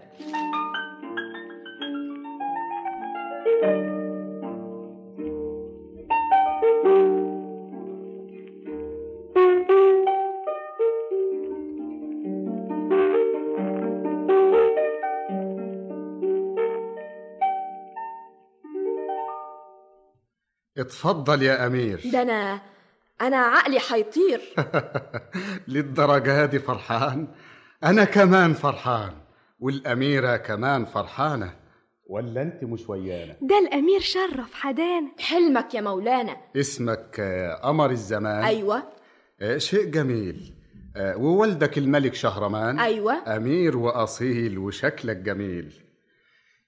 اتفضل 20.89 21.43
يا 21.43 21.67
أمير. 21.67 22.01
ده 22.13 22.21
أنا 22.21 22.61
أنا 23.21 23.37
عقلي 23.37 23.79
حيطير. 23.79 24.41
للدرجة 25.73 26.45
دي 26.45 26.59
فرحان؟ 26.59 27.27
أنا 27.83 28.03
كمان 28.03 28.53
فرحان. 28.53 29.11
والأميرة 29.59 30.37
كمان 30.37 30.85
فرحانة. 30.85 31.53
ولا 32.09 32.41
أنت 32.41 32.63
مش 32.63 32.89
ويانا؟ 32.89 33.35
ده 33.41 33.59
الأمير 33.59 33.99
شرف 33.99 34.53
حدانا 34.53 35.11
حلمك 35.19 35.73
يا 35.73 35.81
مولانا. 35.81 36.37
اسمك 36.55 37.21
قمر 37.63 37.91
الزمان؟ 37.91 38.43
أيوة. 38.43 38.83
آه، 39.41 39.57
شيء 39.57 39.85
جميل. 39.85 40.53
آه، 40.95 41.17
ووالدك 41.17 41.77
الملك 41.77 42.13
شهرمان؟ 42.13 42.79
أيوة. 42.79 43.35
أمير 43.37 43.77
وأصيل 43.77 44.57
وشكلك 44.57 45.17
جميل. 45.17 45.73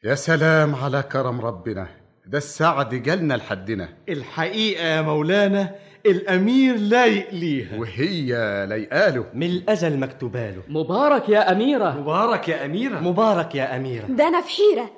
يا 0.04 0.16
سلام 0.16 0.76
على 0.76 1.04
كرم 1.12 1.42
ربنا. 1.42 2.01
ده 2.26 2.38
السعد 2.38 2.96
جالنا 2.96 3.34
لحدنا. 3.34 3.90
الحقيقة 4.10 4.84
يا 4.84 5.02
مولانا 5.02 5.76
الأمير 6.06 6.78
لايق 6.78 7.34
ليها. 7.34 7.80
وهي 7.80 8.28
لايقاله 8.70 9.26
من 9.34 9.48
الأزل 9.48 10.00
مكتوباله. 10.00 10.64
مبارك 10.68 11.30
يا 11.30 11.52
أميرة. 11.52 11.90
مبارك 12.00 12.50
يا 12.50 12.66
أميرة. 12.66 13.00
مبارك 13.00 13.56
يا 13.56 13.76
أميرة. 13.76 14.06
ده 14.06 14.28
أنا 14.28 14.42
في 14.42 14.50
حيرة. 14.50 14.92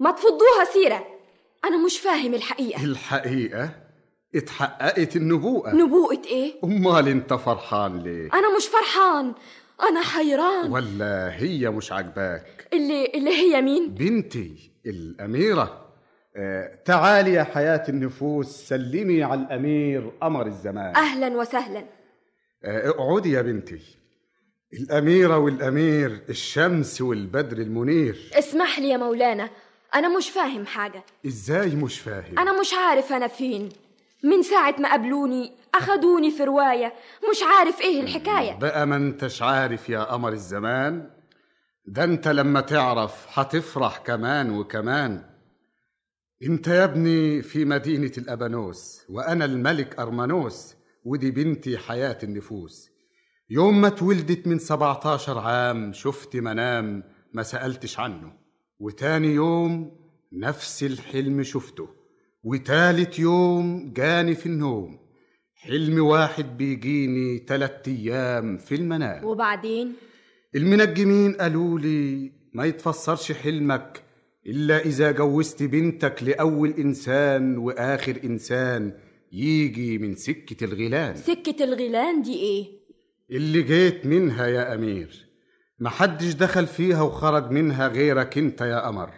ما 0.00 0.10
تفضوها 0.10 0.64
سيرة. 0.72 1.06
أنا 1.64 1.84
مش 1.86 1.98
فاهم 1.98 2.34
الحقيقة. 2.34 2.84
الحقيقة 2.84 3.70
اتحققت 4.34 5.16
النبوءة. 5.16 5.74
نبوءة 5.74 6.22
إيه؟ 6.26 6.54
أمال 6.64 7.08
أنت 7.08 7.34
فرحان 7.34 7.98
ليه؟ 8.02 8.28
أنا 8.34 8.56
مش 8.56 8.66
فرحان. 8.66 9.32
أنا 9.88 10.02
حيران. 10.02 10.72
ولا 10.72 11.36
هي 11.36 11.70
مش 11.70 11.92
عاجباك؟ 11.92 12.68
اللي 12.72 13.06
اللي 13.14 13.30
هي 13.30 13.62
مين؟ 13.62 13.94
بنتي 13.94 14.70
الأميرة. 14.86 15.87
تعالي 16.84 17.32
يا 17.32 17.44
حياة 17.44 17.84
النفوس 17.88 18.46
سلمي 18.46 19.22
على 19.22 19.40
الأمير 19.40 20.12
قمر 20.20 20.46
الزمان. 20.46 20.96
أهلا 20.96 21.36
وسهلا. 21.36 21.84
آه، 22.64 22.88
اقعدي 22.88 23.32
يا 23.32 23.42
بنتي. 23.42 23.80
الأميرة 24.72 25.38
والأمير 25.38 26.20
الشمس 26.28 27.00
والبدر 27.00 27.56
المنير. 27.58 28.30
اسمح 28.32 28.78
لي 28.78 28.88
يا 28.88 28.96
مولانا 28.96 29.50
أنا 29.94 30.16
مش 30.18 30.30
فاهم 30.30 30.66
حاجة. 30.66 31.02
إزاي 31.26 31.70
مش 31.76 32.00
فاهم؟ 32.00 32.38
أنا 32.38 32.60
مش 32.60 32.70
عارف 32.74 33.12
أنا 33.12 33.26
فين. 33.28 33.68
من 34.24 34.42
ساعة 34.42 34.74
ما 34.78 34.88
قابلوني 34.90 35.52
أخدوني 35.74 36.30
في 36.30 36.44
رواية. 36.44 36.92
مش 37.30 37.38
عارف 37.42 37.80
إيه 37.80 38.00
الحكاية. 38.00 38.52
بقى 38.58 38.86
ما 38.86 38.96
أنتش 38.96 39.42
عارف 39.42 39.88
يا 39.88 40.00
قمر 40.04 40.32
الزمان. 40.32 41.10
ده 41.86 42.04
أنت 42.04 42.28
لما 42.28 42.60
تعرف 42.60 43.38
هتفرح 43.38 43.98
كمان 43.98 44.50
وكمان. 44.50 45.22
انت 46.42 46.68
يا 46.68 46.84
ابني 46.84 47.42
في 47.42 47.64
مدينة 47.64 48.12
الأبانوس 48.18 49.04
وأنا 49.08 49.44
الملك 49.44 49.98
أرمانوس 49.98 50.74
ودي 51.04 51.30
بنتي 51.30 51.78
حياة 51.78 52.18
النفوس. 52.22 52.90
يوم 53.50 53.80
ما 53.80 53.86
اتولدت 53.88 54.46
من 54.46 54.58
17 54.58 55.38
عام 55.38 55.92
شفت 55.92 56.36
منام 56.36 57.04
ما 57.32 57.42
سألتش 57.42 57.98
عنه. 58.00 58.32
وتاني 58.78 59.28
يوم 59.28 59.96
نفس 60.32 60.82
الحلم 60.82 61.42
شفته. 61.42 61.88
وتالت 62.42 63.18
يوم 63.18 63.92
جاني 63.92 64.34
في 64.34 64.46
النوم. 64.46 64.98
حلم 65.54 66.04
واحد 66.04 66.56
بيجيني 66.56 67.38
تلات 67.38 67.88
أيام 67.88 68.58
في 68.58 68.74
المنام. 68.74 69.24
وبعدين؟ 69.24 69.92
المنجمين 70.54 71.34
قالوا 71.34 71.78
لي 71.78 72.32
ما 72.54 72.64
يتفسرش 72.64 73.32
حلمك 73.32 74.07
إلا 74.48 74.78
إذا 74.78 75.10
جوزت 75.10 75.62
بنتك 75.62 76.22
لأول 76.22 76.74
إنسان 76.78 77.58
وآخر 77.58 78.20
إنسان 78.24 78.92
يجي 79.32 79.98
من 79.98 80.14
سكة 80.14 80.64
الغيلان 80.64 81.16
سكة 81.16 81.64
الغيلان 81.64 82.22
دي 82.22 82.34
إيه؟ 82.34 82.66
اللي 83.30 83.62
جيت 83.62 84.06
منها 84.06 84.46
يا 84.46 84.74
أمير 84.74 85.28
محدش 85.80 86.32
دخل 86.32 86.66
فيها 86.66 87.02
وخرج 87.02 87.50
منها 87.50 87.88
غيرك 87.88 88.38
أنت 88.38 88.60
يا 88.60 88.86
قمر. 88.86 89.10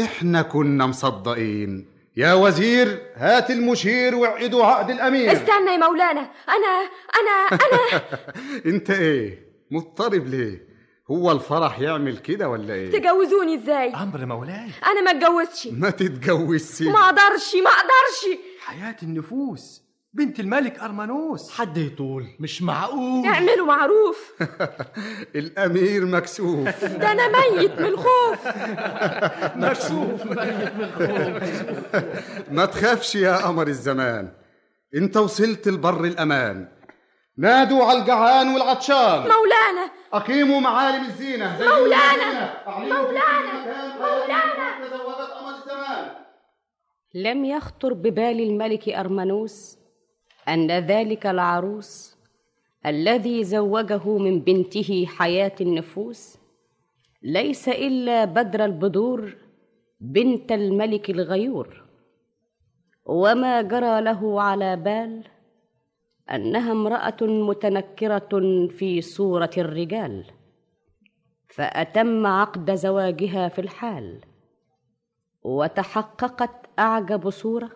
إحنا 0.00 0.42
كنا 0.42 0.86
مصدقين. 0.86 1.86
يا 2.16 2.34
وزير 2.34 2.98
هات 3.14 3.50
المشير 3.50 4.14
وعدوا 4.14 4.64
عقد 4.64 4.90
الأمير. 4.90 5.32
استنى 5.32 5.70
يا 5.70 5.76
مولانا 5.76 6.30
أنا 6.48 6.88
أنا 7.20 7.60
أنا. 7.62 8.02
أنت 8.74 8.90
إيه؟ 8.90 9.38
مضطرب 9.70 10.26
ليه؟ 10.26 10.67
هو 11.10 11.32
الفرح 11.32 11.80
يعمل 11.80 12.18
كده 12.18 12.48
ولا 12.48 12.74
إيه؟ 12.74 12.90
تجوزوني 12.90 13.54
إزاي؟ 13.54 13.94
أمر 13.94 14.26
مولاي. 14.26 14.70
أنا 14.86 15.00
ما 15.02 15.10
اتجوزش 15.10 15.66
ما 15.66 15.90
تتجوزش. 15.90 16.82
ما 16.82 16.98
أقدرش 17.00 17.54
ما 17.54 17.70
أقدرش. 17.70 18.38
حياة 18.60 18.96
النفوس. 19.02 19.82
بنت 20.12 20.40
الملك 20.40 20.78
أرمانوس. 20.78 21.50
حد 21.50 21.76
يطول؟ 21.76 22.26
مش 22.40 22.62
معقول. 22.62 23.26
اعملوا 23.26 23.66
معروف. 23.66 24.32
الأمير 25.36 26.06
مكسوف. 26.06 26.84
ده 26.84 27.12
أنا 27.12 27.28
ميت 27.28 27.72
من 27.80 27.86
الخوف. 27.86 28.46
مكسوف. 29.64 30.26
ميت 30.26 30.74
من 30.74 30.84
الخوف. 30.84 31.42
ما 32.56 32.64
تخافش 32.64 33.14
يا 33.14 33.36
قمر 33.36 33.66
الزمان. 33.66 34.32
أنت 34.94 35.16
وصلت 35.16 35.68
البر 35.68 36.04
الأمان. 36.04 36.68
نادوا 37.38 37.84
على 37.84 37.98
الجعان 37.98 38.54
والعطشان. 38.54 39.18
مولانا. 39.20 39.90
أقيموا 40.12 40.60
معالم 40.60 41.04
الزينة. 41.04 41.58
زي 41.58 41.64
مولانا. 41.64 42.52
مولانا. 42.66 43.54
مولانا. 43.98 44.86
تزوجت 44.86 45.30
الزمان. 45.56 46.10
لم 47.14 47.44
يخطر 47.44 47.92
ببال 47.92 48.40
الملك 48.40 48.88
أرمنوس 48.88 49.78
أن 50.48 50.70
ذلك 50.70 51.26
العروس 51.26 52.16
الذي 52.86 53.44
زوجه 53.44 54.18
من 54.18 54.40
بنته 54.40 55.06
حياة 55.18 55.54
النفوس 55.60 56.38
ليس 57.22 57.68
إلا 57.68 58.24
بدر 58.24 58.64
البدور 58.64 59.36
بنت 60.00 60.52
الملك 60.52 61.10
الغيور. 61.10 61.84
وما 63.06 63.62
جرى 63.62 64.00
له 64.00 64.42
على 64.42 64.76
بال 64.76 65.37
أنها 66.34 66.72
امرأة 66.72 67.16
متنكرة 67.22 68.28
في 68.68 69.00
صورة 69.00 69.50
الرجال 69.58 70.24
فأتم 71.48 72.26
عقد 72.26 72.74
زواجها 72.74 73.48
في 73.48 73.60
الحال 73.60 74.20
وتحققت 75.42 76.66
أعجب 76.78 77.30
صورة 77.30 77.70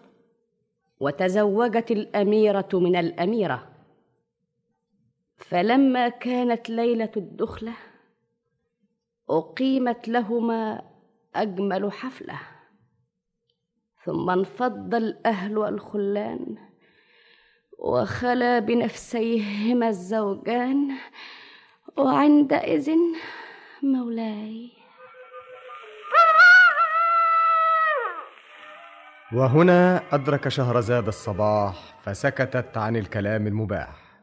وتزوجت 1.01 1.91
الأميرة 1.91 2.69
من 2.73 2.97
الأميرة. 2.97 3.69
فلما 5.37 6.09
كانت 6.09 6.71
ليلة 6.71 7.13
الدخلة 7.17 7.73
أقيمت 9.31 10.09
لهما 10.09 10.83
أجمل 11.35 11.93
حفلة 11.93 12.41
ثم 14.05 14.31
انفض 14.31 14.95
الأهل 14.95 15.59
والخلان 15.59 16.72
وخلا 17.83 18.59
بنفسيهما 18.59 19.89
الزوجان 19.89 20.91
وعندئذ 21.99 22.91
مولاي. 23.83 24.71
وهنا 29.33 30.03
أدرك 30.13 30.49
شهرزاد 30.49 31.07
الصباح 31.07 32.01
فسكتت 32.03 32.79
عن 32.79 32.97
الكلام 32.97 33.47
المباح. 33.47 34.23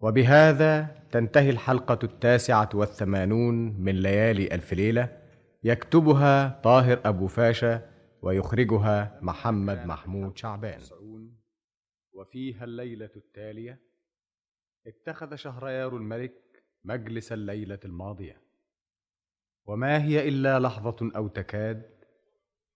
وبهذا 0.00 0.86
تنتهي 1.12 1.50
الحلقة 1.50 1.98
التاسعة 2.04 2.68
والثمانون 2.74 3.54
من 3.80 3.94
ليالي 3.94 4.54
ألف 4.54 4.72
ليلة 4.72 5.08
يكتبها 5.64 6.60
طاهر 6.64 7.00
أبو 7.04 7.26
فاشا 7.26 7.80
ويخرجها 8.22 9.18
محمد 9.22 9.86
محمود 9.86 10.38
شعبان. 10.38 10.80
وفيها 12.16 12.64
الليلة 12.64 13.10
التالية. 13.16 13.80
اتخذ 14.86 15.34
شهريار 15.34 15.96
الملك 15.96 16.64
مجلس 16.84 17.32
الليلة 17.32 17.80
الماضية. 17.84 18.42
وما 19.66 20.04
هي 20.04 20.28
إلا 20.28 20.58
لحظة 20.58 21.12
أو 21.16 21.28
تكاد 21.28 21.96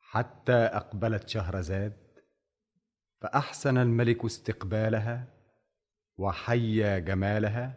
حتى 0.00 0.52
أقبلت 0.52 1.28
شهرزاد 1.28 1.96
فأحسن 3.20 3.78
الملك 3.78 4.24
استقبالها 4.24 5.34
وحيا 6.18 6.98
جمالها 6.98 7.74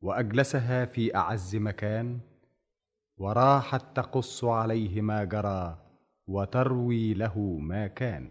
وأجلسها 0.00 0.84
في 0.84 1.16
أعز 1.16 1.56
مكان 1.56 2.20
وراحت 3.16 3.96
تقص 3.96 4.44
عليه 4.44 5.00
ما 5.00 5.24
جرى 5.24 5.78
وتروي 6.26 7.14
له 7.14 7.38
ما 7.38 7.86
كان. 7.86 8.30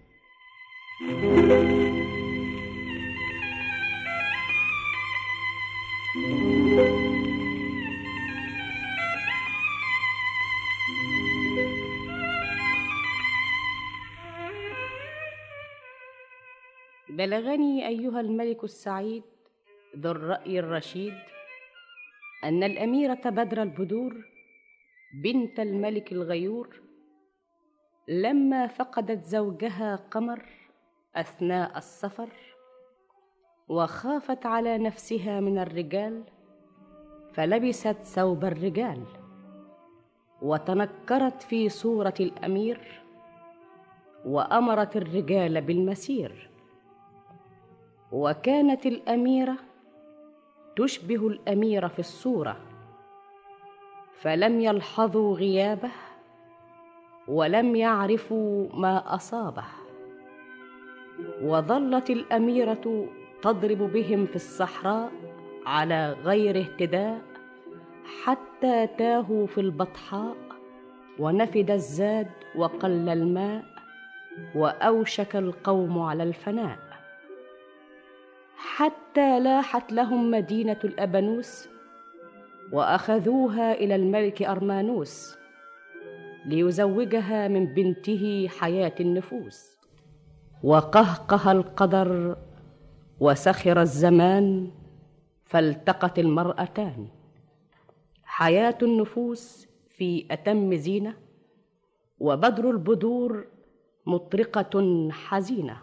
بلغني 6.13 6.27
أيها 17.87 18.19
الملك 18.19 18.63
السعيد 18.63 19.23
ذو 19.97 20.11
الرأي 20.11 20.59
الرشيد 20.59 21.13
أن 22.43 22.63
الأميرة 22.63 23.29
بدر 23.29 23.61
البدور 23.61 24.25
بنت 25.23 25.59
الملك 25.59 26.11
الغيور 26.11 26.81
لما 28.07 28.67
فقدت 28.67 29.25
زوجها 29.25 29.95
قمر 29.95 30.45
أثناء 31.15 31.77
السفر 31.77 32.29
وخافت 33.69 34.45
على 34.45 34.77
نفسها 34.77 35.39
من 35.39 35.59
الرجال 35.59 36.23
فلبست 37.33 37.97
ثوب 38.03 38.45
الرجال 38.45 39.03
وتنكرت 40.41 41.41
في 41.41 41.69
صورة 41.69 42.13
الأمير 42.19 43.01
وأمرت 44.25 44.97
الرجال 44.97 45.61
بالمسير. 45.61 46.49
وكانت 48.11 48.85
الأميرة 48.85 49.55
تشبه 50.75 51.27
الأمير 51.27 51.87
في 51.87 51.99
الصورة 51.99 52.57
فلم 54.21 54.59
يلحظوا 54.61 55.35
غيابه 55.35 55.91
ولم 57.27 57.75
يعرفوا 57.75 58.67
ما 58.73 59.15
أصابه. 59.15 59.65
وظلت 61.41 62.09
الأميرة 62.09 63.07
تضرب 63.43 63.77
بهم 63.77 64.25
في 64.25 64.35
الصحراء 64.35 65.11
على 65.65 66.15
غير 66.23 66.59
اهتداء 66.59 67.21
حتى 68.23 68.87
تاهوا 68.87 69.47
في 69.47 69.61
البطحاء 69.61 70.35
ونفد 71.19 71.71
الزاد 71.71 72.27
وقل 72.55 73.09
الماء 73.09 73.63
وأوشك 74.55 75.35
القوم 75.35 75.99
على 75.99 76.23
الفناء. 76.23 76.79
حتى 78.57 79.39
لاحت 79.39 79.91
لهم 79.91 80.31
مدينة 80.31 80.79
الأبانوس 80.83 81.69
وأخذوها 82.71 83.73
إلى 83.73 83.95
الملك 83.95 84.41
أرمانوس 84.41 85.37
ليزوجها 86.45 87.47
من 87.47 87.73
بنته 87.73 88.47
حياة 88.59 88.95
النفوس. 88.99 89.77
وقهقه 90.63 91.51
القدر 91.51 92.37
وسخر 93.23 93.81
الزمان 93.81 94.71
فالتقت 95.45 96.19
المرأتان. 96.19 97.07
حياة 98.23 98.77
النفوس 98.81 99.67
في 99.87 100.27
أتم 100.31 100.75
زينة 100.75 101.17
وبدر 102.19 102.69
البدور 102.69 103.47
مطرقة 104.05 105.09
حزينة. 105.11 105.77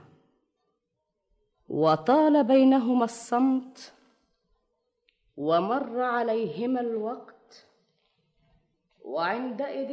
وطال 1.69 2.45
بينهما 2.45 3.05
الصمت 3.05 3.93
ومر 5.37 6.01
عليهما 6.01 6.81
الوقت. 6.81 7.67
وعندئذ 9.05 9.91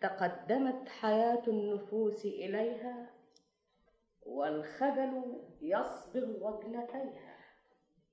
تقدمت 0.00 0.88
حياة 0.88 1.42
النفوس 1.48 2.24
إليها 2.24 3.15
والخجل 4.26 5.22
يصبغ 5.62 6.26
وجنتيها. 6.40 7.36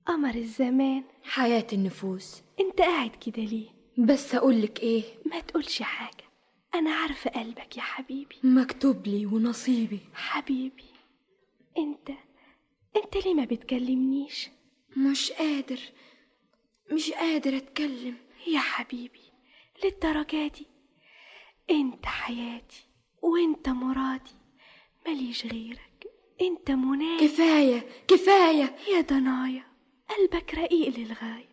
قمر 0.05 0.35
الزمان. 0.35 1.03
حياة 1.23 1.67
النفوس. 1.73 2.43
انت 2.59 2.81
قاعد 2.81 3.11
كده 3.15 3.43
ليه؟ 3.43 3.69
بس 3.97 4.35
أقولك 4.35 4.79
إيه؟ 4.79 5.03
ما 5.25 5.39
تقولش 5.39 5.81
حاجة. 5.81 6.23
أنا 6.75 6.91
عارفة 6.91 7.29
قلبك 7.29 7.77
يا 7.77 7.81
حبيبي. 7.81 8.35
مكتوب 8.43 9.07
لي 9.07 9.25
ونصيبي. 9.25 9.99
حبيبي 10.13 10.83
انت 11.77 12.09
انت 12.95 13.25
ليه 13.25 13.33
ما 13.33 13.45
بتكلمنيش؟ 13.45 14.49
مش 14.97 15.31
قادر 15.31 15.79
مش 16.91 17.11
قادر 17.11 17.57
أتكلم. 17.57 18.15
يا 18.47 18.59
حبيبي 18.59 19.21
للدرجة 19.83 20.47
دي؟ 20.47 20.67
انت 21.69 22.05
حياتي 22.05 22.85
وانت 23.21 23.69
مرادي 23.69 24.31
ماليش 25.05 25.45
غيرك. 25.45 25.92
أنت 26.41 26.71
منادي 26.71 27.27
كفاية 27.27 27.87
كفاية. 28.07 28.75
يا 28.87 29.01
ضنايا 29.01 29.63
قلبك 30.09 30.53
رقيق 30.55 30.97
للغاية. 30.99 31.49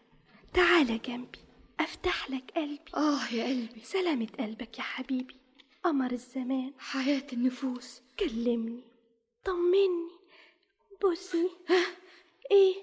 تعالى 0.55 0.98
جنبي 0.98 1.39
أفتح 1.81 2.31
لك 2.31 2.51
قلبي. 2.57 2.81
آه 2.94 3.27
يا 3.32 3.44
قلبي. 3.44 3.81
سلامة 3.82 4.28
قلبك 4.39 4.78
يا 4.78 4.82
حبيبي. 4.82 5.36
قمر 5.85 6.12
الزمان. 6.12 6.73
حياة 6.78 7.27
النفوس. 7.32 8.02
كلمني 8.20 8.85
طمني. 9.44 10.11
بوسني. 11.02 11.51
إيه؟ 12.51 12.74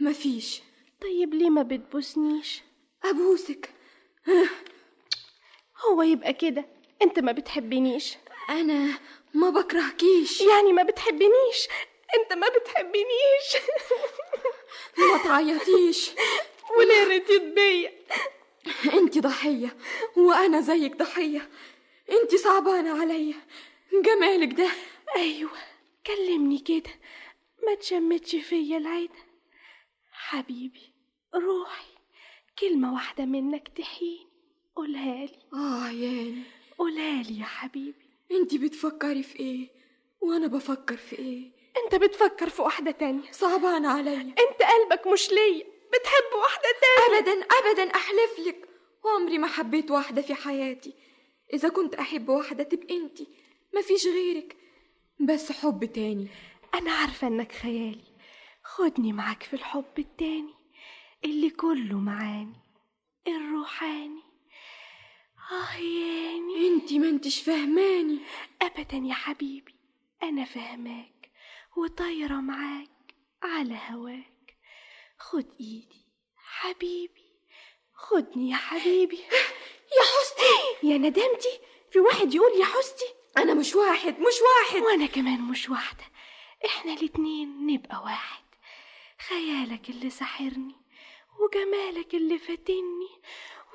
مفيش. 0.00 0.60
طيب 1.02 1.34
ليه 1.34 1.50
ما 1.50 1.62
بتبوسنيش؟ 1.62 2.62
أبوسك. 3.04 3.74
هو 5.86 6.02
يبقى 6.02 6.32
كده. 6.32 6.64
أنت 7.02 7.18
ما 7.18 7.32
بتحبنيش. 7.32 8.16
أنا 8.48 8.98
ما 9.34 9.50
بكرهكيش. 9.50 10.40
يعني 10.40 10.72
ما 10.72 10.82
بتحبنيش؟ 10.82 11.68
أنت 12.18 12.32
ما 12.32 12.46
بتحبنيش. 12.48 13.48
ما 15.12 15.18
تعيطيش. 15.24 16.10
وليه 16.78 17.04
رضيت 17.04 17.42
بيا 17.42 17.92
أنت 18.92 19.18
ضحية 19.18 19.76
وأنا 20.16 20.60
زيك 20.60 20.96
ضحية. 20.96 21.48
أنت 22.10 22.34
صعبانة 22.34 23.00
عليا. 23.00 23.34
جمالك 24.04 24.52
ده. 24.52 24.70
أيوه 25.16 25.50
كلمني 26.06 26.58
كده. 26.58 26.90
ما 27.66 27.74
تشمتش 27.74 28.36
فيا 28.36 28.78
العيدة 28.78 29.14
حبيبي 30.12 30.92
روحي. 31.34 31.88
كلمة 32.58 32.94
واحدة 32.94 33.24
منك 33.24 33.68
تحيني 33.68 34.26
قولها 34.76 35.26
لي. 35.26 35.38
آه 35.54 35.88
ياني 35.90 36.42
قولها 36.78 37.22
لي 37.22 37.38
يا 37.40 37.44
حبيبي. 37.44 38.07
انت 38.30 38.54
بتفكري 38.54 39.22
في 39.22 39.38
إيه؟ 39.40 39.68
وأنا 40.20 40.46
بفكر 40.46 40.96
في 40.96 41.18
إيه؟ 41.18 41.50
انت 41.84 41.94
بتفكر 41.94 42.48
في 42.48 42.62
واحدة 42.62 42.90
تانية. 42.90 43.32
صعبان 43.32 43.86
عليا. 43.86 44.20
انت 44.20 44.62
قلبك 44.62 45.06
مش 45.06 45.30
ليا. 45.30 45.64
بتحب 45.64 46.38
واحدة 46.42 46.68
تانية. 46.80 47.18
ابدا 47.18 47.32
ابدا 47.32 47.94
أحلف 47.94 48.38
لك. 48.46 48.68
عمري 49.04 49.38
ما 49.38 49.46
حبيت 49.46 49.90
واحدة 49.90 50.22
في 50.22 50.34
حياتي. 50.34 50.94
إذا 51.52 51.68
كنت 51.68 51.94
أحب 51.94 52.28
واحدة 52.28 52.64
تبقى 52.64 52.96
انت 52.96 53.18
مفيش 53.76 54.06
غيرك. 54.06 54.56
بس 55.20 55.52
حب 55.52 55.84
تاني. 55.84 56.28
أنا 56.74 56.92
عارفة 56.92 57.26
إنك 57.26 57.52
خيالي. 57.52 58.04
خدني 58.64 59.12
معاك 59.12 59.42
في 59.42 59.54
الحب 59.54 59.98
التاني. 59.98 60.54
اللي 61.24 61.50
كله 61.50 61.98
معاني. 61.98 62.56
الروحاني. 63.28 64.22
آه 65.50 65.74
ياني. 65.76 66.68
انت 66.68 66.92
ما 66.92 67.08
انتش 67.08 67.40
فهماني 67.42 68.18
ابدا 68.62 68.96
يا 68.96 69.14
حبيبي 69.14 69.74
أنا 70.22 70.44
فهماك 70.44 71.30
وطايرة 71.76 72.34
معاك 72.40 73.14
على 73.42 73.78
هواك. 73.90 74.56
خد 75.18 75.46
إيدي 75.60 76.06
حبيبي 76.36 77.28
خدني 77.94 78.50
يا 78.50 78.56
حبيبي. 78.56 79.16
يا 79.98 80.02
حستي. 80.02 80.86
يا 80.86 80.98
ندمتي 80.98 81.60
في 81.90 81.98
واحد 82.00 82.34
يقول 82.34 82.60
يا 82.60 82.64
حستي. 82.64 83.14
أنا 83.38 83.54
مش 83.54 83.74
واحد 83.74 84.20
مش 84.20 84.34
واحد. 84.42 84.82
وأنا 84.82 85.06
كمان 85.06 85.40
مش 85.40 85.68
واحدة. 85.68 86.04
إحنا 86.66 86.92
الاتنين 86.92 87.66
نبقى 87.66 88.02
واحد. 88.02 88.42
خيالك 89.28 89.90
اللي 89.90 90.10
ساحرني 90.10 90.76
وجمالك 91.40 92.14
اللي 92.14 92.38
فاتني 92.38 93.08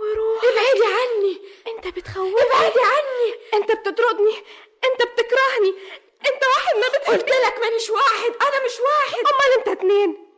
وروحك 0.03 0.45
ابعدي 0.45 0.85
عني. 0.85 1.41
انت 1.67 1.87
بتخوفني 1.87 2.41
ابعدي 2.41 2.79
عني. 2.79 3.35
انت 3.53 3.71
بتطردني. 3.71 4.35
انت 4.85 5.03
بتكرهني. 5.03 5.73
انت 6.27 6.43
واحد 6.55 6.77
ما 6.77 6.87
بتحبني. 6.87 7.17
قلت 7.17 7.29
لك 7.29 7.59
مانيش 7.59 7.89
واحد. 7.89 8.33
أنا 8.41 8.65
مش 8.65 8.79
واحد. 8.79 9.19
أمال 9.19 9.57
أنت 9.57 9.67
اتنين. 9.67 10.29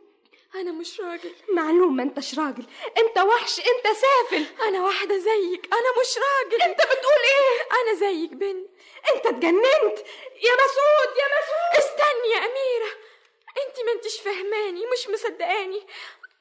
أنا 0.54 0.72
مش 0.72 1.00
راجل. 1.00 1.34
معلوم 1.48 1.96
ما 1.96 2.02
أنتش 2.02 2.38
راجل. 2.38 2.64
أنت 2.98 3.18
وحش. 3.18 3.60
أنت 3.60 3.96
سافل. 3.96 4.44
أنا 4.62 4.84
واحدة 4.84 5.18
زيك. 5.18 5.68
أنا 5.72 6.00
مش 6.00 6.18
راجل. 6.18 6.62
أنت 6.62 6.78
بتقول 6.78 7.20
إيه؟ 7.24 7.80
أنا 7.82 7.94
زيك 7.94 8.30
بنت. 8.30 8.68
أنت 9.14 9.26
اتجننت. 9.26 9.98
يا 10.42 10.52
مسعود 10.54 11.16
يا 11.18 11.26
مسعود. 11.38 11.78
استني 11.78 12.30
يا 12.32 12.38
أميرة. 12.38 12.92
أنت 13.66 13.80
ما 13.86 13.92
أنتش 13.92 14.20
فهماني 14.20 14.86
مش 14.86 15.08
مصدقاني. 15.08 15.86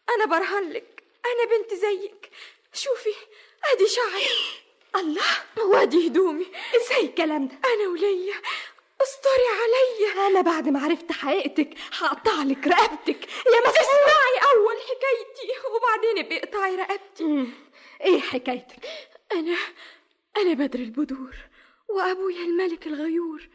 أنا 0.09 0.25
برهنلك. 0.25 1.03
أنا 1.25 1.45
بنت 1.57 1.73
زيك. 1.73 2.31
شوفي 2.75 3.15
ادي 3.73 3.87
شعري. 3.87 4.25
الله 4.95 5.65
وادي 5.65 6.07
هدومي. 6.07 6.45
إزاي 6.75 7.05
الكلام 7.05 7.47
ده؟ 7.47 7.55
أنا 7.73 7.87
وليا. 7.89 8.35
استري 9.01 9.47
عليا. 9.61 10.27
أنا 10.27 10.41
بعد 10.41 10.69
ما 10.69 10.83
عرفت 10.83 11.11
حقيقتك 11.11 11.73
هقطع 11.99 12.43
لك 12.43 12.67
رقبتك. 12.67 13.29
يا 13.29 13.59
مسعود 13.59 13.77
اسمعي 13.77 14.51
أول 14.53 14.75
حكايتي 14.81 15.53
وبعدين 15.75 16.25
ابقي 16.25 16.37
اقطعي 16.37 16.75
رقبتي. 16.75 17.47
إيه 18.01 18.19
حكايتك؟ 18.19 18.89
أنا 19.31 19.57
أنا 20.37 20.53
بدر 20.53 20.79
البدور 20.79 21.35
وابويا 21.89 22.41
الملك 22.45 22.87
الغيور 22.87 23.49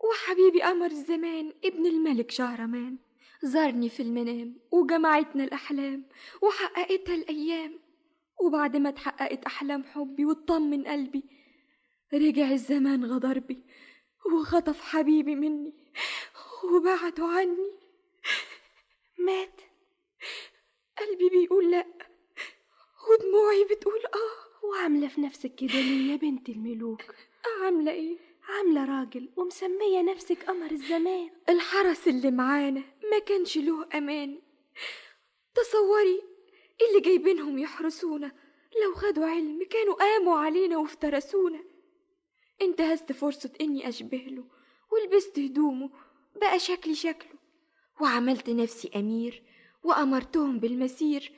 وحبيبي 0.00 0.62
قمر 0.62 0.86
الزمان 0.86 1.52
ابن 1.64 1.86
الملك 1.86 2.30
شهرمان 2.30 2.96
زارني 3.42 3.88
في 3.88 4.00
المنام 4.00 4.58
وجمعتنا 4.70 5.44
الأحلام 5.44 6.08
وحققتها 6.42 7.14
الأيام. 7.14 7.85
وبعد 8.40 8.76
ما 8.76 8.88
اتحققت 8.88 9.44
أحلام 9.44 9.84
حبي 9.84 10.24
واطمن 10.24 10.86
قلبي 10.86 11.24
رجع 12.14 12.50
الزمان 12.50 13.04
غدر 13.04 13.38
بي 13.38 13.62
وخطف 14.34 14.80
حبيبي 14.80 15.34
مني 15.34 15.74
وبعده 16.72 17.24
عني. 17.26 17.70
مات. 19.18 19.60
قلبي 20.98 21.28
بيقول 21.28 21.70
لأ 21.70 21.86
ودموعي 23.10 23.64
بتقول 23.64 24.00
آه. 24.06 24.66
وعاملة 24.66 25.08
في 25.08 25.20
نفسك 25.20 25.54
كده 25.54 25.72
ليه 25.72 26.10
يا 26.12 26.16
بنت 26.16 26.48
الملوك؟ 26.48 27.02
عاملة 27.62 27.92
إيه؟ 27.92 28.18
عاملة 28.48 28.84
راجل 29.00 29.28
ومسمية 29.36 30.02
نفسك 30.02 30.42
قمر 30.44 30.70
الزمان. 30.70 31.30
الحرس 31.48 32.08
اللي 32.08 32.30
معانا 32.30 32.82
ما 33.12 33.18
كانش 33.18 33.58
له 33.58 33.88
أمان. 33.94 34.42
تصوري 35.54 36.22
اللي 36.82 37.00
جايبينهم 37.00 37.58
يحرسونا. 37.58 38.32
لو 38.84 38.94
خدوا 38.94 39.26
علم 39.26 39.64
كانوا 39.70 39.94
قاموا 39.94 40.38
علينا 40.38 40.78
وافترسونا. 40.78 41.64
انتهزت 42.62 43.12
فرصة 43.12 43.50
إني 43.60 43.88
أشبه 43.88 44.16
له 44.18 44.44
ولبست 44.92 45.38
هدومه 45.38 45.90
بقى 46.36 46.58
شكلي 46.58 46.94
شكله. 46.94 47.36
وعملت 48.00 48.50
نفسي 48.50 48.90
أمير 48.96 49.42
وأمرتهم 49.82 50.58
بالمسير 50.58 51.32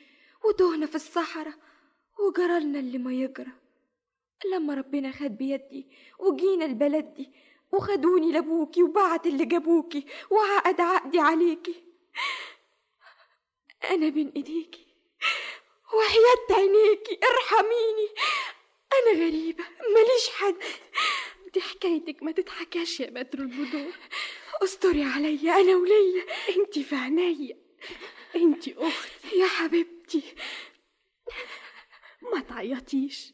وتهنا 0.44 0.86
في 0.86 0.94
الصحراء 0.94 1.54
وجرالنا 2.18 2.78
اللي 2.78 2.98
ما 2.98 3.12
يجرى. 3.12 3.52
لما 4.52 4.74
ربنا 4.74 5.12
خد 5.12 5.36
بيدي 5.38 5.86
وجينا 6.18 6.64
البلد 6.64 7.14
دي 7.14 7.32
وخدوني 7.72 8.32
لأبوكي 8.32 8.82
وبعت 8.82 9.26
اللي 9.26 9.44
جابوكي 9.44 10.06
وعقد 10.30 10.80
عقدي 10.80 11.18
عليكي. 11.20 11.84
أنا 13.90 14.08
بين 14.08 14.28
إيديكي. 14.36 14.87
وحياة 15.94 16.56
عينيكي 16.58 17.18
ارحميني. 17.24 18.08
أنا 18.92 19.12
غريبة 19.26 19.64
ماليش 19.94 20.28
حد. 20.30 20.56
دي 21.54 21.60
حكايتك 21.60 22.22
ما 22.22 22.32
تتحكاش 22.32 23.00
يا 23.00 23.10
بدر 23.10 23.38
البدور 23.38 23.92
استري 24.62 25.02
عليا 25.04 25.60
أنا 25.60 25.76
وليا 25.76 26.24
انتي 26.56 26.84
في 26.84 26.94
عينيا. 26.96 27.56
انتي 28.36 28.74
أختي. 28.78 29.38
يا 29.38 29.46
حبيبتي. 29.46 30.22
ما 32.22 32.40
تعيطيش. 32.40 33.32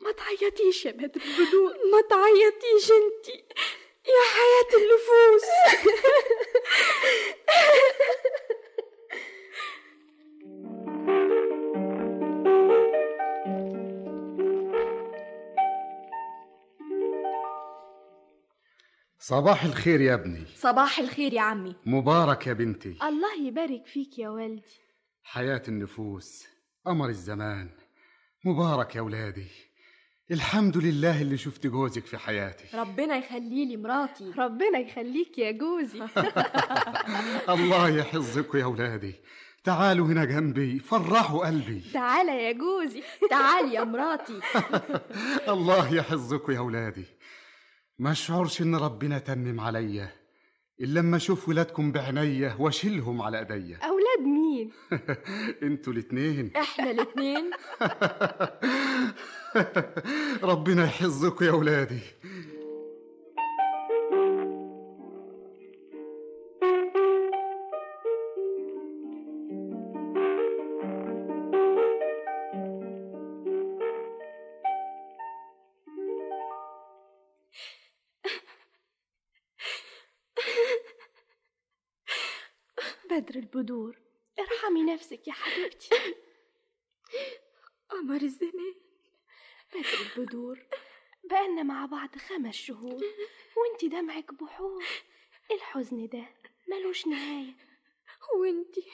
ما 0.00 0.12
تعيطيش 0.12 0.84
يا 0.84 0.90
بدر 0.90 1.20
البدور 1.22 1.74
ما 1.92 2.00
تعيطيش 2.00 2.90
انتي. 2.92 3.44
يا 4.06 4.22
حياة 4.34 4.80
النفوس. 4.82 5.48
صباح 19.26 19.64
الخير 19.64 20.00
يا 20.00 20.14
ابني. 20.14 20.44
صباح 20.56 20.98
الخير 20.98 21.32
يا 21.32 21.40
عمي. 21.40 21.74
مبارك 21.86 22.46
يا 22.46 22.52
بنتي. 22.52 22.96
الله 23.02 23.46
يبارك 23.46 23.86
فيك 23.86 24.18
يا 24.18 24.28
والدي. 24.28 24.80
حياة 25.22 25.62
النفوس 25.68 26.44
قمر 26.86 27.08
الزمان. 27.08 27.68
مبارك 28.44 28.96
يا 28.96 29.00
ولادي. 29.00 29.46
الحمد 30.30 30.76
لله 30.76 31.22
اللي 31.22 31.36
شفت 31.36 31.66
جوزك 31.66 32.06
في 32.06 32.18
حياتي. 32.18 32.64
ربنا 32.76 33.16
يخلي 33.16 33.64
لي 33.64 33.76
مراتي. 33.76 34.32
ربنا 34.38 34.78
يخليك 34.78 35.38
يا 35.38 35.50
جوزي. 35.50 36.02
الله 37.54 37.88
يحفظكم 37.88 38.58
يا 38.58 38.66
ولادي. 38.66 39.14
تعالوا 39.64 40.06
هنا 40.06 40.24
جنبي 40.24 40.78
فرحوا 40.78 41.46
قلبي. 41.46 41.82
تعالى 41.94 42.44
يا 42.44 42.52
جوزي. 42.52 43.02
تعال 43.30 43.74
يا 43.74 43.84
مراتي. 43.84 44.40
الله 45.54 45.94
يحفظكم 45.94 46.52
يا 46.52 46.60
ولادي. 46.60 47.04
ما 47.98 48.10
اشعرش 48.10 48.62
إن 48.62 48.74
ربنا 48.76 49.18
تمم 49.18 49.60
عليا 49.60 50.08
الا 50.80 51.00
لما 51.00 51.16
أشوف 51.16 51.48
ولادكم 51.48 51.92
بعينيا 51.92 52.56
وأشيلهم 52.58 53.22
على 53.22 53.38
ايديا 53.38 53.76
أولاد 53.90 54.20
مين؟ 54.26 54.70
أنتوا 55.62 55.92
الاتنين. 55.92 56.50
إحنا 56.56 56.90
الاتنين. 56.90 57.50
ربنا 60.52 60.84
يحفظكم 60.84 61.44
يا 61.44 61.52
ولادي 61.52 62.00
البدور. 83.54 83.98
ارحمي 84.38 84.82
نفسك 84.82 85.28
يا 85.28 85.32
حبيبتي. 85.32 85.88
قمر 87.90 88.22
الزمان 88.22 88.74
بدر 89.74 90.10
البدور 90.16 90.66
بقالنا 91.24 91.62
مع 91.62 91.86
بعض 91.86 92.16
خمس 92.16 92.54
شهور 92.54 93.02
وانتي 93.56 93.88
دمعك 93.88 94.34
بحور. 94.34 94.84
الحزن 95.50 96.08
ده 96.08 96.24
ملوش 96.68 97.06
نهاية. 97.06 97.54
وانتي 98.40 98.84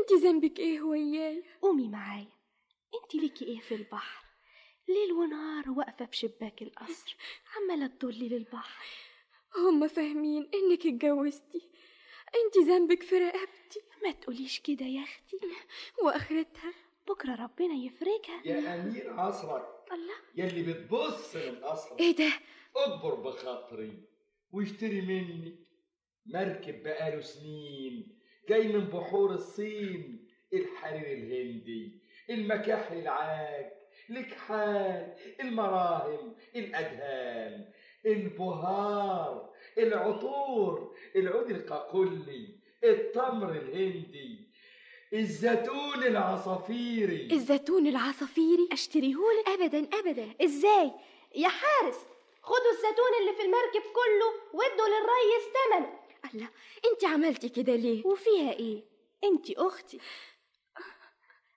انتي 0.00 0.14
ذنبك 0.14 0.58
إيه 0.58 0.82
وياي؟ 0.82 1.44
قومي 1.62 1.88
معايا. 1.88 2.32
انتي 3.02 3.18
ليكي 3.18 3.44
إيه 3.44 3.60
في 3.60 3.74
البحر؟ 3.74 4.24
ليل 4.88 5.12
ونهار 5.12 5.70
واقفة 5.70 6.04
بشباك 6.04 6.62
القصر 6.62 7.16
عمالة 7.56 7.86
تطلي 7.86 8.28
للبحر. 8.28 8.86
هما 9.56 9.86
فاهمين 9.86 10.50
انك 10.54 10.86
اتجوزتي. 10.86 11.75
انتي 12.44 12.70
ذنبك 12.70 13.02
في 13.02 13.18
رقبتي. 13.18 13.80
ما 14.04 14.12
تقوليش 14.12 14.60
كده 14.60 14.86
يا 14.86 15.02
أختي. 15.02 15.38
واخرتها. 16.02 16.74
بكرة 17.08 17.34
ربنا 17.34 17.74
يفرجها. 17.74 18.42
يا 18.44 18.74
أمير 18.74 19.20
عصرك. 19.20 19.66
الله. 19.92 20.14
يلي 20.34 20.72
بتبص 20.72 21.36
من 21.36 21.62
إيه 22.00 22.16
ده؟ 22.16 22.32
اكبر 22.76 23.14
بخاطري 23.14 24.04
واشتري 24.52 25.00
مني 25.00 25.66
مركب 26.26 26.82
بقاله 26.82 27.20
سنين. 27.20 28.18
جاي 28.48 28.68
من 28.68 28.84
بحور 28.84 29.30
الصين. 29.30 30.26
الحرير 30.52 31.12
الهندي 31.12 32.00
المكاحل 32.30 32.98
العاج 32.98 33.72
الكحال 34.10 35.14
المراهم 35.40 36.36
الأدهان. 36.56 37.72
البهار 38.06 39.50
العطور 39.78 40.96
العود 41.16 41.50
القاقلي 41.50 42.58
التمر 42.84 43.50
الهندي 43.50 44.46
الزيتون 45.12 46.02
العصافيري. 46.02 47.28
الزيتون 47.32 47.86
العصافيري؟ 47.86 48.68
أشتريهولك؟ 48.72 49.48
ابدا 49.48 49.88
ابدا. 49.98 50.34
إزاي؟ 50.44 50.92
يا 51.34 51.48
حارس 51.48 51.98
خدوا 52.42 52.70
الزيتون 52.72 53.12
اللي 53.20 53.32
في 53.32 53.42
المركب 53.42 53.82
كله 53.92 54.58
وادوا 54.58 54.86
للريس 54.86 55.44
ثمنه 55.54 55.98
الله 56.34 56.48
أنت 56.92 57.04
عملتي 57.04 57.48
كده 57.48 57.76
ليه؟ 57.76 58.06
وفيها 58.06 58.52
إيه؟ 58.52 58.82
أنت 59.24 59.50
أختي. 59.50 60.00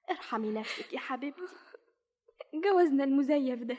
أرحمي 0.10 0.50
نفسك 0.52 0.94
يا 0.94 1.00
حبيبتي. 1.00 1.42
جوازنا 2.54 3.04
المزيف 3.04 3.60
ده. 3.64 3.78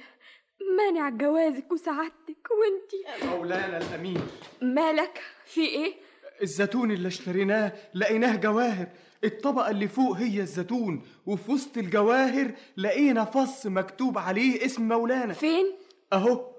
مانع 0.77 1.09
جوازك 1.09 1.73
وسعادتك 1.73 2.49
وانتي. 2.51 3.27
مولانا 3.27 3.79
الامير 3.79 4.21
مالك 4.63 5.23
في 5.47 5.61
إيه؟ 5.67 5.95
الزيتون 6.43 6.91
اللي 6.91 7.09
اشتريناه 7.09 7.73
لقيناه 7.95 8.37
جواهر. 8.37 8.87
الطبقة 9.25 9.71
اللي 9.71 9.89
فوق 9.89 10.17
هي 10.17 10.41
الزيتون 10.41 11.07
وفي 11.27 11.53
وسط 11.53 11.77
الجواهر 11.79 12.53
لقينا 12.77 13.25
فص 13.25 13.67
مكتوب 13.67 14.19
عليه 14.19 14.65
اسم 14.65 14.89
مولانا. 14.89 15.33
فين؟ 15.33 15.77
أهو. 16.13 16.51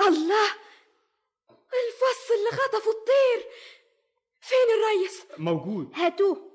الله! 0.00 0.48
الفص 1.66 2.30
اللي 2.38 2.50
خطفه 2.50 2.90
الطير. 2.90 3.50
فين 4.40 4.66
الريس؟ 4.76 5.26
موجود. 5.38 5.92
هاتوه. 5.94 6.45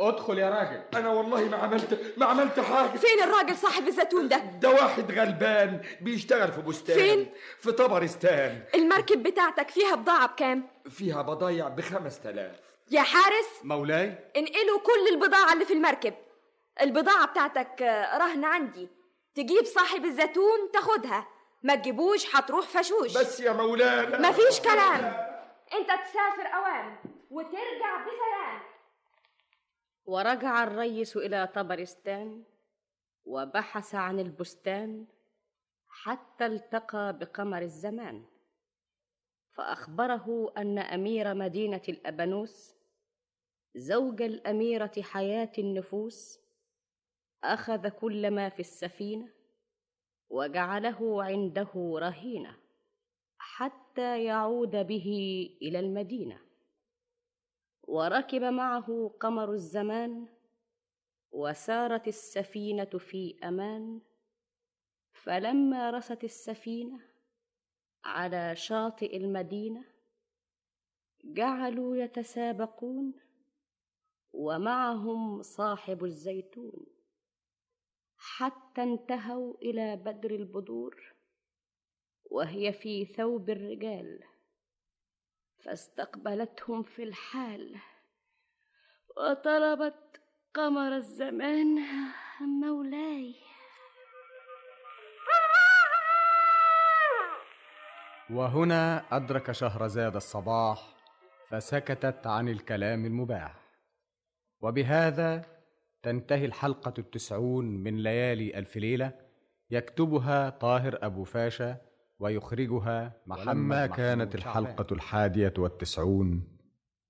أدخل 0.00 0.38
يا 0.38 0.50
راجل. 0.50 0.82
أنا 0.94 1.08
والله 1.10 1.44
ما 1.48 1.56
عملت 1.56 2.14
ما 2.16 2.26
عملت 2.26 2.60
حاجة. 2.60 2.88
فين 2.98 3.22
الراجل 3.22 3.56
صاحب 3.56 3.88
الزيتون 3.88 4.28
ده؟ 4.28 4.36
ده 4.36 4.70
واحد 4.70 5.12
غلبان 5.12 5.82
بيشتغل 6.00 6.52
في 6.52 6.60
بستان 6.60 6.96
فين؟ 6.96 7.32
في 7.58 7.72
طبرستان. 7.72 8.64
المركب 8.74 9.22
بتاعتك 9.22 9.70
فيها 9.70 9.94
بضاعة 9.94 10.26
بكام؟ 10.26 10.68
فيها 10.90 11.22
بضايع 11.22 11.68
بخمس 11.68 12.20
تلاف 12.20 12.56
يا 12.90 13.02
حارس. 13.02 13.48
مولاي؟ 13.64 14.06
انقلوا 14.36 14.78
كل 14.78 15.14
البضاعة 15.14 15.52
اللي 15.52 15.64
في 15.64 15.72
المركب. 15.72 16.14
البضاعة 16.80 17.26
بتاعتك 17.26 17.82
آه، 17.82 18.18
رهن 18.18 18.44
عندي. 18.44 18.88
تجيب 19.34 19.64
صاحب 19.64 20.04
الزيتون 20.04 20.70
تاخدها. 20.72 21.26
ما 21.62 21.74
تجيبوش 21.74 22.36
هتروح 22.36 22.66
فشوش. 22.66 23.18
بس 23.18 23.40
يا 23.40 23.52
مولانا 23.52 24.28
مفيش 24.30 24.60
كلام. 24.60 25.04
انت 25.78 25.88
تسافر 25.88 26.46
اوام 26.54 26.96
وترجع 27.30 27.96
بسلام 27.96 28.71
ورجع 30.04 30.62
الريس 30.62 31.16
إلى 31.16 31.46
طبرستان 31.46 32.44
وبحث 33.24 33.94
عن 33.94 34.20
البستان 34.20 35.06
حتى 35.88 36.46
التقى 36.46 37.18
بقمر 37.18 37.62
الزمان. 37.62 38.24
فأخبره 39.52 40.52
أن 40.56 40.78
أمير 40.78 41.34
مدينة 41.34 41.82
الأبانوس 41.88 42.74
زوج 43.74 44.22
الأميرة 44.22 44.92
حياة 45.02 45.52
النفوس 45.58 46.40
أخذ 47.44 47.88
كل 47.88 48.30
ما 48.30 48.48
في 48.48 48.60
السفينة 48.60 49.28
وجعله 50.30 51.24
عنده 51.24 51.70
رهينة 51.74 52.56
حتى 53.38 54.24
يعود 54.24 54.70
به 54.70 55.08
إلى 55.62 55.78
المدينة. 55.80 56.51
وركب 57.82 58.42
معه 58.42 59.14
قمر 59.20 59.52
الزمان 59.52 60.28
وسارت 61.30 62.08
السفينة 62.08 62.84
في 62.84 63.38
أمان 63.44 64.00
فلما 65.12 65.90
رست 65.90 66.24
السفينة 66.24 67.00
على 68.04 68.56
شاطئ 68.56 69.16
المدينة 69.16 69.84
جعلوا 71.24 71.96
يتسابقون 71.96 73.14
ومعهم 74.32 75.42
صاحب 75.42 76.04
الزيتون. 76.04 76.86
حتى 78.16 78.82
انتهوا 78.82 79.54
إلى 79.54 79.96
بدر 79.96 80.30
البدور 80.30 81.14
وهي 82.30 82.72
في 82.72 83.04
ثوب 83.04 83.50
الرجال. 83.50 84.24
فاستقبلتهم 85.64 86.82
في 86.82 87.02
الحال. 87.02 87.76
وطلبت 89.16 90.20
قمر 90.54 90.96
الزمان 90.96 91.78
مولاي. 92.60 93.34
وهنا 98.30 99.04
أدرك 99.16 99.52
شهرزاد 99.52 100.16
الصباح 100.16 100.94
فسكتت 101.48 102.26
عن 102.26 102.48
الكلام 102.48 103.06
المباح. 103.06 103.54
وبهذا 104.60 105.44
تنتهي 106.02 106.44
الحلقة 106.44 106.94
التسعون 106.98 107.64
من 107.64 108.02
ليالي 108.02 108.58
ألف 108.58 108.76
ليلة 108.76 109.12
يكتبها 109.70 110.50
طاهر 110.50 110.98
أبو 111.02 111.24
فاشا 111.24 111.91
ويخرجها 112.22 113.12
محمد 113.26 113.48
لما 113.48 113.86
كانت 113.86 114.34
الحلقة 114.34 114.86
الحادية 114.92 115.54
والتسعون 115.58 116.42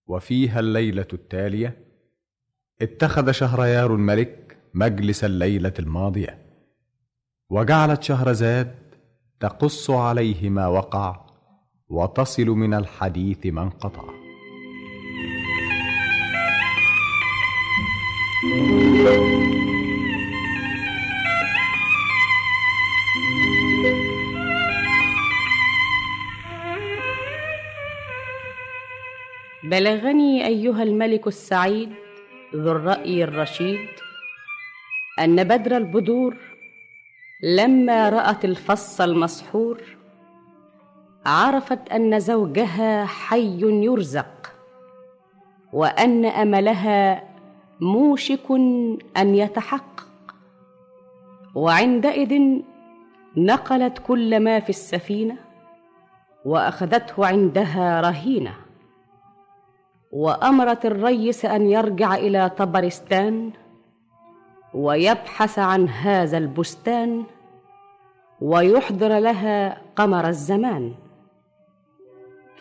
وفيها 0.07 0.61
الليلة 0.61 1.07
التالية 1.13 1.85
اتخذ 2.83 3.31
شهريار 3.31 3.95
الملك 3.95 4.59
مجلس 4.75 5.25
الليلة 5.25 5.73
الماضية. 5.79 6.39
وجعلت 7.51 8.03
شهرزاد 8.03 8.75
تقص 9.41 9.91
عليه 9.91 10.51
ما 10.51 10.67
وقع 10.67 11.27
وتصل 11.89 12.47
من 12.47 12.75
الحديث 12.75 13.47
ما 13.47 13.63
انقطع. 13.63 14.05
بلغني 29.73 30.47
أيها 30.47 30.83
الملك 30.83 31.27
السعيد 31.27 31.93
ذو 32.55 32.73
الرأي 32.73 33.25
الرشيد 33.25 33.89
أن 35.19 35.45
بدر 35.45 35.77
البدور 35.77 36.37
لما 37.43 38.09
رأت 38.09 38.45
الفص 38.45 39.01
المسحور 39.01 39.81
عرفت 41.27 41.89
أن 41.89 42.21
زوجها 42.21 43.07
حي 43.07 43.61
يرزق 43.61 44.53
وأن 45.73 46.25
أملها 46.25 47.23
موشك 47.81 48.51
أن 49.17 49.35
يتحقق. 49.35 50.07
وعندئذ 51.55 52.63
نقلت 53.37 53.99
كل 53.99 54.41
ما 54.41 54.61
في 54.61 54.71
السفينة 54.71 55.37
وأخذته 56.45 57.27
عندها 57.27 58.01
رهينة. 58.01 58.62
وأمرت 60.13 60.87
الريس 60.87 61.45
أن 61.45 61.71
يرجع 61.71 62.15
إلى 62.15 62.51
طبرستان 62.51 63.51
ويبحث 64.75 65.59
عن 65.59 65.89
هذا 65.89 66.39
البستان 66.39 67.25
ويحضر 68.41 69.19
لها 69.19 69.79
قمر 69.97 70.29
الزمان. 70.29 70.93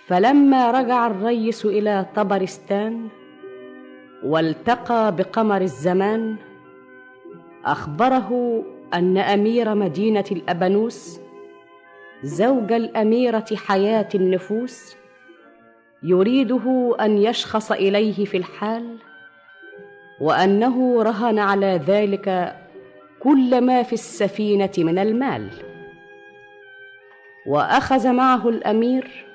فلما 0.08 0.72
رجع 0.72 1.08
الريس 1.08 1.66
إلى 1.66 2.06
طبرستان 2.16 3.08
والتقى 4.24 5.16
بقمر 5.16 5.62
الزمان 5.62 6.36
أخبره 7.66 8.64
أن 8.94 9.18
أمير 9.18 9.76
مدينة 9.76 10.26
الأبانوس 10.32 11.20
زوج 12.24 12.72
الأميرة 12.72 13.46
حياة 13.56 14.10
النفوس 14.16 14.96
يريده 16.04 16.96
أن 17.00 17.18
يشخص 17.18 17.72
إليه 17.72 18.26
في 18.26 18.38
الحال 18.38 18.98
وأنه 20.22 21.04
رهن 21.04 21.40
على 21.40 21.82
ذلك 21.88 22.56
كل 23.20 23.62
ما 23.62 23.84
في 23.84 23.94
السفينة 23.94 24.72
من 24.78 25.00
المال. 25.00 25.50
وأخذ 27.48 28.14
معه 28.14 28.50
الأمير 28.50 29.26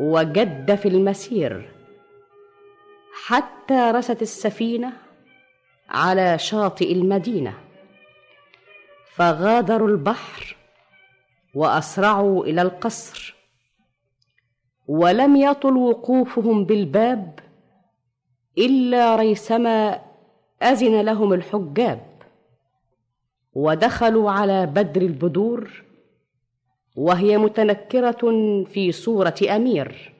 وجد 0.00 0.74
في 0.74 0.88
المسير 0.88 1.70
حتى 3.26 3.90
رست 3.94 4.22
السفينة 4.22 4.92
على 5.88 6.38
شاطئ 6.38 6.92
المدينة 6.92 7.54
فغادروا 9.14 9.88
البحر 9.88 10.56
وأسرعوا 11.54 12.44
إلى 12.44 12.62
القصر. 12.62 13.35
ولم 14.88 15.36
يطل 15.36 15.76
وقوفهم 15.76 16.64
بالباب 16.64 17.38
إلا 18.58 19.16
ريثما 19.16 20.00
أذن 20.62 21.00
لهم 21.00 21.32
الحجاب. 21.32 22.16
ودخلوا 23.56 24.30
على 24.30 24.66
بدر 24.66 25.02
البدور 25.02 25.82
وهي 26.96 27.38
متنكرة 27.38 28.32
في 28.64 28.92
صورة 28.92 29.34
أمير 29.56 30.14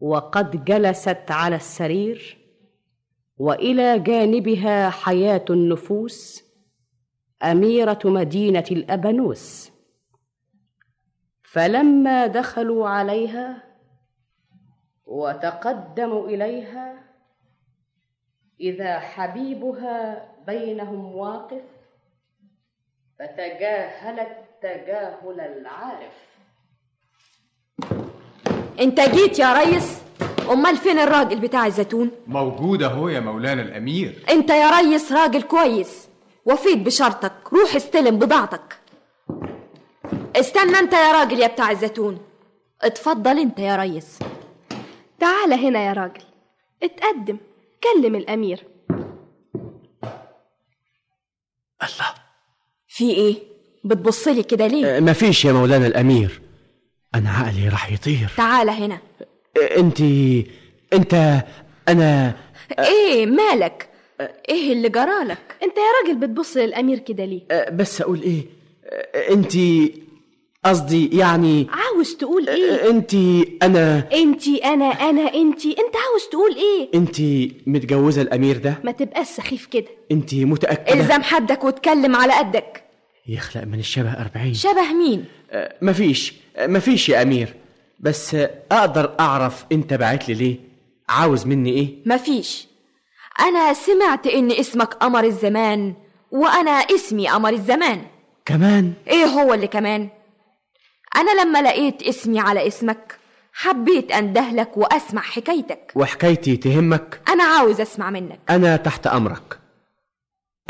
وقد 0.00 0.64
جلست 0.64 1.30
على 1.30 1.56
السرير 1.56 2.38
وإلى 3.38 3.98
جانبها 3.98 4.90
حياة 4.90 5.44
النفوس 5.50 6.44
أميرة 7.42 7.98
مدينة 8.04 8.64
الابانوس 8.70 9.70
فلما 11.42 12.26
دخلوا 12.26 12.88
عليها 12.88 13.62
وتقدموا 15.08 16.28
إليها 16.28 16.94
إذا 18.60 18.98
حبيبها 18.98 20.28
بينهم 20.46 21.14
واقف 21.16 21.62
فتجاهلت 23.18 24.36
تجاهل 24.62 25.40
العارف. 25.40 26.28
انت 28.80 29.00
جيت 29.00 29.38
يا 29.38 29.52
ريس؟ 29.58 30.02
أمال 30.50 30.76
فين 30.76 30.98
الراجل 30.98 31.40
بتاع 31.40 31.66
الزيتون؟ 31.66 32.10
موجود 32.26 32.82
أهو 32.82 33.08
يا 33.08 33.20
مولانا 33.20 33.62
الأمير. 33.62 34.24
انت 34.30 34.50
يا 34.50 34.70
ريس 34.70 35.12
راجل 35.12 35.42
كويس. 35.42 36.08
وفيت 36.46 36.78
بشرطك 36.78 37.52
روح 37.52 37.74
استلم 37.76 38.18
بضاعتك 38.18 38.78
استنى 40.36 40.78
انت 40.78 40.92
يا 40.92 41.12
راجل 41.12 41.38
يا 41.38 41.46
بتاع 41.46 41.70
الزيتون. 41.70 42.18
اتفضل 42.82 43.38
انت 43.38 43.58
يا 43.58 43.76
ريس. 43.76 44.18
تعال 45.20 45.52
هنا 45.52 45.86
يا 45.86 45.92
راجل. 45.92 46.22
اتقدم. 46.82 47.36
كلم 47.82 48.14
الأمير. 48.14 48.64
الله. 51.82 52.14
في 52.88 53.10
إيه؟ 53.10 53.36
بتبصلي 53.84 54.42
كده 54.42 54.66
ليه؟ 54.66 54.96
أه، 54.96 55.00
مفيش 55.00 55.44
يا 55.44 55.52
مولانا 55.52 55.86
الأمير. 55.86 56.40
أنا 57.14 57.30
عقلي 57.30 57.68
راح 57.68 57.92
يطير. 57.92 58.28
تعال 58.36 58.70
هنا. 58.70 58.98
أنت 59.76 60.00
أنت 60.92 61.44
أنا 61.88 62.34
إيه 62.78 63.26
مالك؟ 63.26 63.88
إيه 64.48 64.72
اللي 64.72 64.88
جرالك؟ 64.88 65.56
أنت 65.62 65.76
يا 65.76 65.82
راجل 66.02 66.20
بتبص 66.20 66.56
للأمير 66.56 66.98
كده 66.98 67.24
ليه؟ 67.24 67.42
أه، 67.50 67.70
بس 67.70 68.00
أقول 68.00 68.22
إيه؟ 68.22 68.42
أه، 68.84 69.32
أنت 69.32 69.52
قصدي 70.64 71.18
يعني 71.18 71.66
عاوز 71.70 72.14
تقول 72.16 72.48
إيه؟ 72.48 72.90
انتي 72.90 73.58
أنا 73.62 74.08
انتي 74.14 74.56
أنا 74.64 74.84
أنا 74.84 75.34
انتي 75.34 75.68
أنت 75.70 75.96
عاوز 75.96 76.22
تقول 76.30 76.54
إيه؟ 76.56 76.88
انتي 76.94 77.54
متجوزة 77.66 78.22
الأمير 78.22 78.56
ده؟ 78.56 78.78
ما 78.84 78.92
تبقاش 78.92 79.26
سخيف 79.26 79.66
كده. 79.66 79.86
انتي 80.12 80.44
متأكدة؟ 80.44 80.92
إلزم 81.00 81.22
حدك 81.22 81.64
واتكلم 81.64 82.16
على 82.16 82.32
قدك. 82.32 82.82
يخلق 83.28 83.64
من 83.64 83.78
الشبه 83.78 84.10
أربعين. 84.12 84.54
شبه 84.54 84.92
مين؟ 84.92 85.24
آه، 85.50 85.74
مفيش 85.82 86.34
آه، 86.56 86.66
مفيش 86.66 87.08
يا 87.08 87.22
أمير. 87.22 87.54
بس 88.00 88.34
آه، 88.34 88.50
أقدر 88.72 89.14
أعرف 89.20 89.64
أنت 89.72 89.94
بعت 89.94 90.28
لي 90.28 90.34
ليه؟ 90.34 90.56
عاوز 91.08 91.46
مني 91.46 91.70
إيه؟ 91.70 91.88
مفيش 92.06 92.66
أنا 93.40 93.72
سمعت 93.72 94.26
إن 94.26 94.50
اسمك 94.52 94.94
قمر 94.94 95.24
الزمان 95.24 95.94
وأنا 96.30 96.70
اسمي 96.70 97.28
قمر 97.28 97.52
الزمان. 97.52 98.02
كمان؟ 98.46 98.92
إيه 99.08 99.24
هو 99.24 99.54
اللي 99.54 99.66
كمان؟ 99.66 100.08
أنا 101.16 101.42
لما 101.42 101.62
لقيت 101.62 102.02
اسمي 102.02 102.40
على 102.40 102.66
اسمك 102.66 103.18
حبيت 103.52 104.12
اندهلك 104.12 104.76
وأسمع 104.76 105.20
حكايتك. 105.22 105.92
وحكايتي 105.94 106.56
تهمك. 106.56 107.20
أنا 107.28 107.44
عاوز 107.44 107.80
أسمع 107.80 108.10
منك. 108.10 108.40
أنا 108.50 108.76
تحت 108.76 109.06
أمرك. 109.06 109.58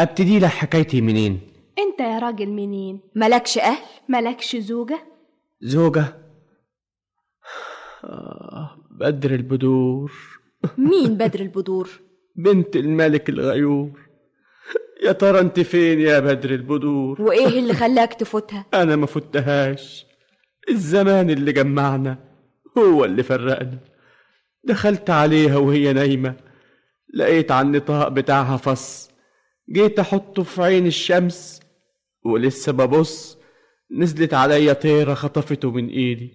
أبتدي 0.01 0.39
لك 0.39 0.47
حكايتي 0.48 1.01
منين؟ 1.01 1.40
أنت 1.78 2.01
يا 2.01 2.19
راجل 2.19 2.47
منين؟ 2.48 3.01
ملكش 3.15 3.59
أهل؟ 3.59 3.82
ملكش 4.09 4.56
زوجة؟ 4.56 4.98
زوجة. 5.60 6.05
آه 8.05 8.77
بدر 8.90 9.31
البدور. 9.35 10.12
مين 10.78 11.15
بدر 11.19 11.40
البدور؟ 11.40 11.90
بنت 12.36 12.77
الملك 12.77 13.28
الغيور. 13.28 14.09
يا 15.02 15.12
ترى 15.12 15.40
أنت 15.40 15.60
فين 15.60 16.01
يا 16.01 16.20
بدر 16.20 16.51
البدور؟ 16.51 17.23
وإيه 17.23 17.59
اللي 17.59 17.74
خلاك 17.74 18.15
تفوتها؟ 18.15 18.66
أنا 18.74 18.97
ما 18.97 19.06
فتهاش 19.06 20.06
الزمان 20.70 21.30
اللي 21.30 21.52
جمعنا 21.52 22.18
هو 22.78 23.04
اللي 23.04 23.22
فرقنا. 23.22 23.78
دخلت 24.64 25.10
عليها 25.10 25.56
وهي 25.56 25.92
نايمة. 25.92 26.34
لقيت 27.14 27.52
على 27.52 27.66
النطاق 27.66 28.08
بتاعها 28.08 28.56
فص. 28.56 29.10
جيت 29.70 29.98
أحطه 29.98 30.42
في 30.42 30.62
عين 30.62 30.86
الشمس 30.86 31.60
ولسه 32.24 32.72
ببص. 32.72 33.38
نزلت 33.90 34.34
عليا 34.34 34.72
طيرة 34.72 35.14
خطفته 35.14 35.70
من 35.70 35.88
إيدي. 35.88 36.32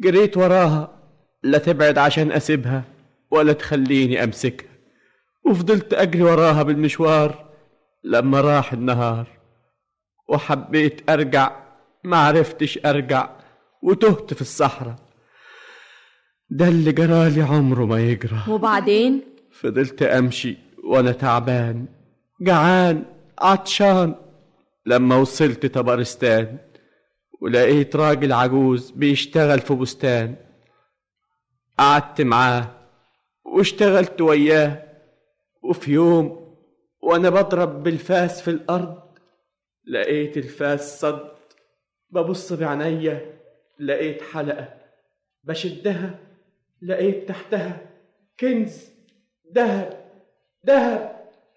جريت 0.00 0.36
وراها. 0.36 1.02
لا 1.42 1.58
تبعد 1.58 1.98
عشان 1.98 2.32
أسيبها 2.32 2.84
ولا 3.30 3.52
تخليني 3.52 4.24
أمسكها. 4.24 4.68
وفضلت 5.44 5.94
أجري 5.94 6.22
وراها 6.22 6.62
بالمشوار 6.62 7.50
لما 8.04 8.40
راح 8.40 8.72
النهار. 8.72 9.26
وحبيت 10.28 11.10
أرجع 11.10 11.64
معرفتش 12.04 12.78
أرجع. 12.86 13.43
وتهت 13.84 14.34
في 14.34 14.40
الصحراء. 14.40 14.96
ده 16.50 16.68
اللي 16.68 16.92
جرالي 16.92 17.42
عمره 17.42 17.84
ما 17.84 18.00
يجرى. 18.00 18.38
وبعدين؟ 18.48 19.22
فضلت 19.52 20.02
أمشي 20.02 20.56
وأنا 20.84 21.12
تعبان 21.12 21.86
جعان 22.40 23.04
عطشان. 23.38 24.14
لما 24.86 25.16
وصلت 25.16 25.66
طبرستان 25.66 26.58
ولقيت 27.40 27.96
راجل 27.96 28.32
عجوز 28.32 28.90
بيشتغل 28.90 29.60
في 29.60 29.74
بستان 29.74 30.36
قعدت 31.78 32.20
معاه 32.20 32.70
واشتغلت 33.44 34.20
وياه. 34.20 34.82
وفي 35.62 35.92
يوم 35.92 36.56
وأنا 37.02 37.30
بضرب 37.30 37.82
بالفاس 37.82 38.42
في 38.42 38.50
الأرض 38.50 39.02
لقيت 39.86 40.36
الفاس 40.36 41.00
صد 41.00 41.30
ببص 42.10 42.52
بعينيا 42.52 43.33
لقيت 43.78 44.22
حلقة. 44.22 44.68
بشدها 45.44 46.18
لقيت 46.82 47.28
تحتها 47.28 47.80
كنز. 48.40 48.84
دهب 49.50 50.04
دهب 50.64 51.14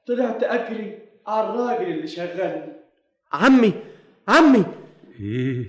طلعت 0.07 0.43
أجري 0.43 0.99
على 1.27 1.49
الراجل 1.49 1.91
اللي 1.91 2.07
شغلني 2.07 2.73
عمي 3.33 3.73
عمي. 4.27 4.65
إيه 5.19 5.65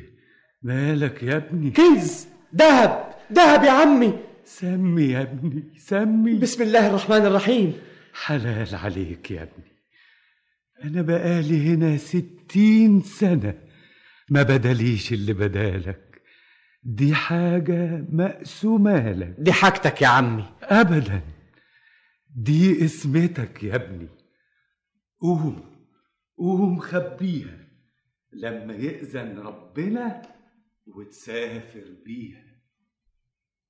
مالك 0.62 1.23
يا 1.23 1.37
ابني؟ 1.37 1.70
كنز. 1.70 2.27
دهب 2.53 3.15
دهب 3.31 3.65
يا 3.65 3.70
عمي. 3.70 4.19
سمي 4.45 5.03
يا 5.03 5.23
ابني 5.23 5.62
سمي. 5.79 6.39
بسم 6.39 6.62
الله 6.62 6.87
الرحمن 6.87 7.27
الرحيم. 7.27 7.81
حلال 8.15 8.75
عليك 8.75 9.31
يا 9.31 9.43
ابني. 9.43 9.73
أنا 10.85 11.03
بقالي 11.03 11.75
هنا 11.75 11.97
ستين 11.97 13.01
سنة. 13.01 13.55
ما 14.31 14.43
بدليش 14.43 15.12
اللي 15.12 15.33
بدالك. 15.33 16.07
دي 16.82 17.14
حاجة 17.14 18.06
مقسومة 18.12 19.12
لك. 19.12 19.34
دي 19.38 19.52
حاجتك 19.52 20.02
يا 20.02 20.06
عمي. 20.06 20.44
ابدا. 20.62 21.22
دي 22.36 22.84
اسمتك 22.84 23.62
يا 23.62 23.74
ابني. 23.74 24.09
قوم 25.20 25.60
قوم 26.38 26.78
خبيها. 26.78 27.59
لما 28.32 28.74
يأذن 28.74 29.38
ربنا 29.38 30.22
وتسافر 30.86 31.84
بيها. 32.06 32.44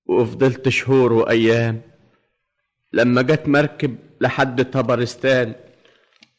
وفضلت 0.07 0.69
شهور 0.69 1.13
وأيام. 1.13 1.81
لما 2.93 3.23
جت 3.23 3.49
مركب 3.49 3.97
لحد 4.21 4.65
طبرستان 4.71 5.55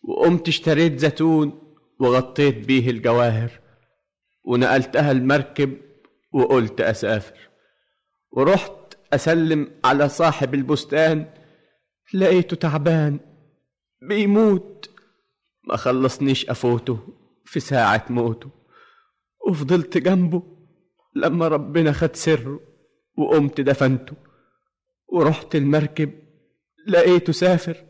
وقمت 0.03 0.47
اشتريت 0.47 0.99
زيتون 0.99 1.75
وغطيت 1.99 2.57
بيه 2.67 2.89
الجواهر 2.89 3.51
ونقلتها 4.43 5.11
المركب 5.11 5.77
وقلت 6.31 6.81
أسافر. 6.81 7.49
ورحت 8.31 8.71
أسلم 9.13 9.71
على 9.85 10.09
صاحب 10.09 10.53
البستان 10.53 11.33
لقيته 12.13 12.55
تعبان 12.55 13.19
بيموت. 14.01 14.89
ما 15.63 15.75
خلصنيش 15.75 16.49
أفوته 16.49 16.99
في 17.45 17.59
ساعة 17.59 18.05
موته. 18.09 18.49
وفضلت 19.47 19.97
جنبه 19.97 20.43
لما 21.15 21.47
ربنا 21.47 21.91
خد 21.91 22.15
سره 22.15 22.59
وقمت 23.17 23.61
دفنته. 23.61 24.13
ورحت 25.07 25.55
المركب 25.55 26.11
لقيته 26.87 27.33
سافر 27.33 27.85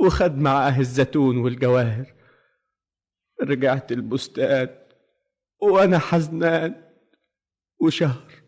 وخد 0.00 0.38
معاه 0.38 0.78
الزيتون 0.80 1.38
والجواهر. 1.38 2.14
رجعت 3.42 3.92
البستان 3.92 4.68
وأنا 5.60 5.98
حزنان. 5.98 6.87
وشهر 7.80 8.42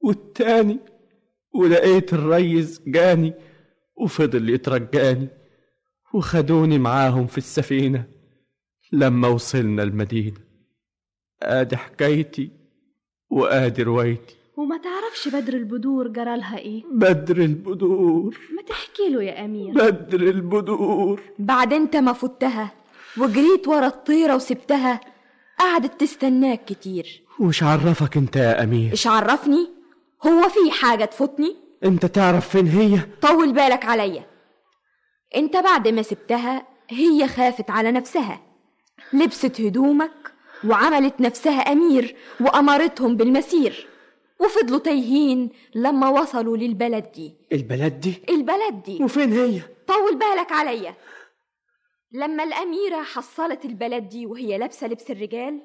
والتاني 0.00 0.78
ولقيت 1.54 2.12
الريس 2.12 2.80
جاني 2.86 3.34
وفضل 3.96 4.50
يترجاني 4.50 5.28
وخدوني 6.14 6.78
معاهم 6.78 7.26
في 7.26 7.38
السفينة 7.38 8.04
لما 8.92 9.28
وصلنا 9.28 9.82
المدينة. 9.82 10.36
آدي 11.42 11.76
حكايتي 11.76 12.50
وآدي 13.30 13.82
روايتي. 13.82 14.36
وما 14.56 14.76
تعرفش 14.78 15.28
بدر 15.28 15.54
البدور 15.54 16.08
جرالها 16.08 16.58
إيه؟ 16.58 16.82
بدر 16.92 17.36
البدور. 17.36 18.38
ما 18.56 18.62
تحكي 18.62 19.08
له 19.08 19.22
يا 19.22 19.44
أمير. 19.44 19.74
بدر 19.74 20.20
البدور. 20.20 21.22
بعد 21.38 21.72
أنت 21.72 21.96
ما 21.96 22.12
فتها 22.12 22.72
وجريت 23.18 23.68
ورا 23.68 23.86
الطيرة 23.86 24.34
وسبتها 24.34 25.00
قعدت 25.58 26.00
تستناك 26.00 26.64
كتير. 26.64 27.23
وش 27.40 27.62
عرفك 27.62 28.16
أنت 28.16 28.36
يا 28.36 28.62
أمير؟ 28.62 28.90
إيش 28.90 29.06
عرفني؟ 29.06 29.68
هو 30.26 30.48
في 30.48 30.70
حاجة 30.70 31.04
تفوتني؟ 31.04 31.56
أنت 31.84 32.06
تعرف 32.06 32.48
فين 32.48 32.66
هي؟ 32.66 33.00
طول 33.22 33.52
بالك 33.52 33.84
عليا. 33.84 34.26
أنت 35.36 35.56
بعد 35.56 35.88
ما 35.88 36.02
سبتها 36.02 36.66
هي 36.90 37.28
خافت 37.28 37.70
على 37.70 37.92
نفسها. 37.92 38.40
لبست 39.12 39.60
هدومك 39.60 40.32
وعملت 40.64 41.20
نفسها 41.20 41.60
أمير 41.60 42.16
وأمرتهم 42.40 43.16
بالمسير. 43.16 43.86
وفضلوا 44.40 44.78
تايهين 44.78 45.50
لما 45.74 46.08
وصلوا 46.08 46.56
للبلد 46.56 47.12
دي. 47.12 47.34
البلد 47.52 48.00
دي؟ 48.00 48.22
البلد 48.28 48.82
دي. 48.82 49.04
وفين 49.04 49.32
هي؟ 49.32 49.60
طول 49.88 50.18
بالك 50.18 50.52
عليا. 50.52 50.94
لما 52.12 52.44
الأميرة 52.44 53.02
حصلت 53.02 53.64
البلد 53.64 54.08
دي 54.08 54.26
وهي 54.26 54.58
لابسة 54.58 54.86
لبس 54.86 55.10
الرجال 55.10 55.60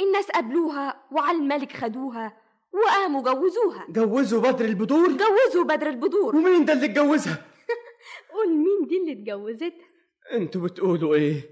الناس 0.00 0.30
قابلوها 0.30 1.00
وعلى 1.12 1.38
الملك 1.38 1.72
خدوها 1.72 2.36
وقاموا 2.72 3.22
جوزوها. 3.22 3.86
جوزوا 3.88 4.40
بدر 4.40 4.64
البدور؟ 4.64 5.08
جوزوا 5.08 5.64
بدر 5.64 5.88
البدور. 5.88 6.36
ومين 6.36 6.64
ده 6.64 6.72
اللي 6.72 6.84
اتجوزها؟ 6.86 7.46
قول 8.32 8.48
مين 8.48 8.86
دي 8.88 8.96
اللي 8.96 9.12
اتجوزتها؟ 9.12 9.86
أنتوا 10.32 10.60
بتقولوا 10.60 11.14
إيه؟ 11.14 11.50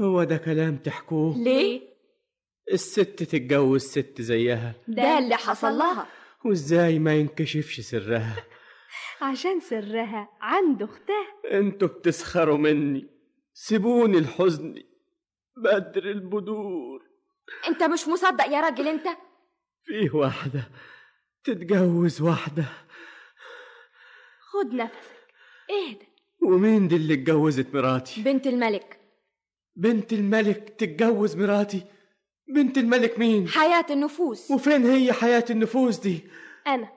هو 0.00 0.24
ده 0.24 0.36
كلام 0.36 0.76
تحكوه؟ 0.76 1.38
ليه؟ 1.38 1.80
الست 2.72 3.00
تتجوز 3.00 3.82
ست 3.82 4.20
زيها. 4.20 4.74
ده 4.88 5.18
اللي 5.18 5.36
حصل 5.36 5.72
لها. 5.78 6.06
وازاي 6.44 6.98
ما 6.98 7.14
ينكشفش 7.14 7.80
سرها؟ 7.80 8.36
عشان 9.22 9.60
سرها 9.60 10.28
عند 10.40 10.82
اختها. 10.82 11.26
أنتوا 11.52 11.88
بتسخروا 11.88 12.58
مني. 12.58 13.08
سيبوني 13.54 14.18
الحزن. 14.18 14.74
بدر 15.56 16.04
البدور. 16.10 17.11
انت 17.68 17.82
مش 17.82 18.08
مصدق 18.08 18.44
يا 18.46 18.60
راجل 18.60 18.88
انت؟ 18.88 19.08
فيه 19.84 20.10
واحدة 20.10 20.70
تتجوز 21.44 22.22
واحدة. 22.22 22.64
خد 24.40 24.74
نفسك. 24.74 25.34
اهدى. 25.70 26.06
ومين 26.42 26.88
دي 26.88 26.96
اللي 26.96 27.14
اتجوزت 27.14 27.74
مراتي؟ 27.74 28.22
بنت 28.22 28.46
الملك. 28.46 29.00
بنت 29.76 30.12
الملك 30.12 30.68
تتجوز 30.78 31.36
مراتي. 31.36 31.84
بنت 32.48 32.78
الملك 32.78 33.18
مين؟ 33.18 33.48
حياة 33.48 33.86
النفوس. 33.90 34.50
وفين 34.50 34.86
هي 34.86 35.12
حياة 35.12 35.44
النفوس 35.50 35.98
دي؟ 35.98 36.20
أنا. 36.66 36.92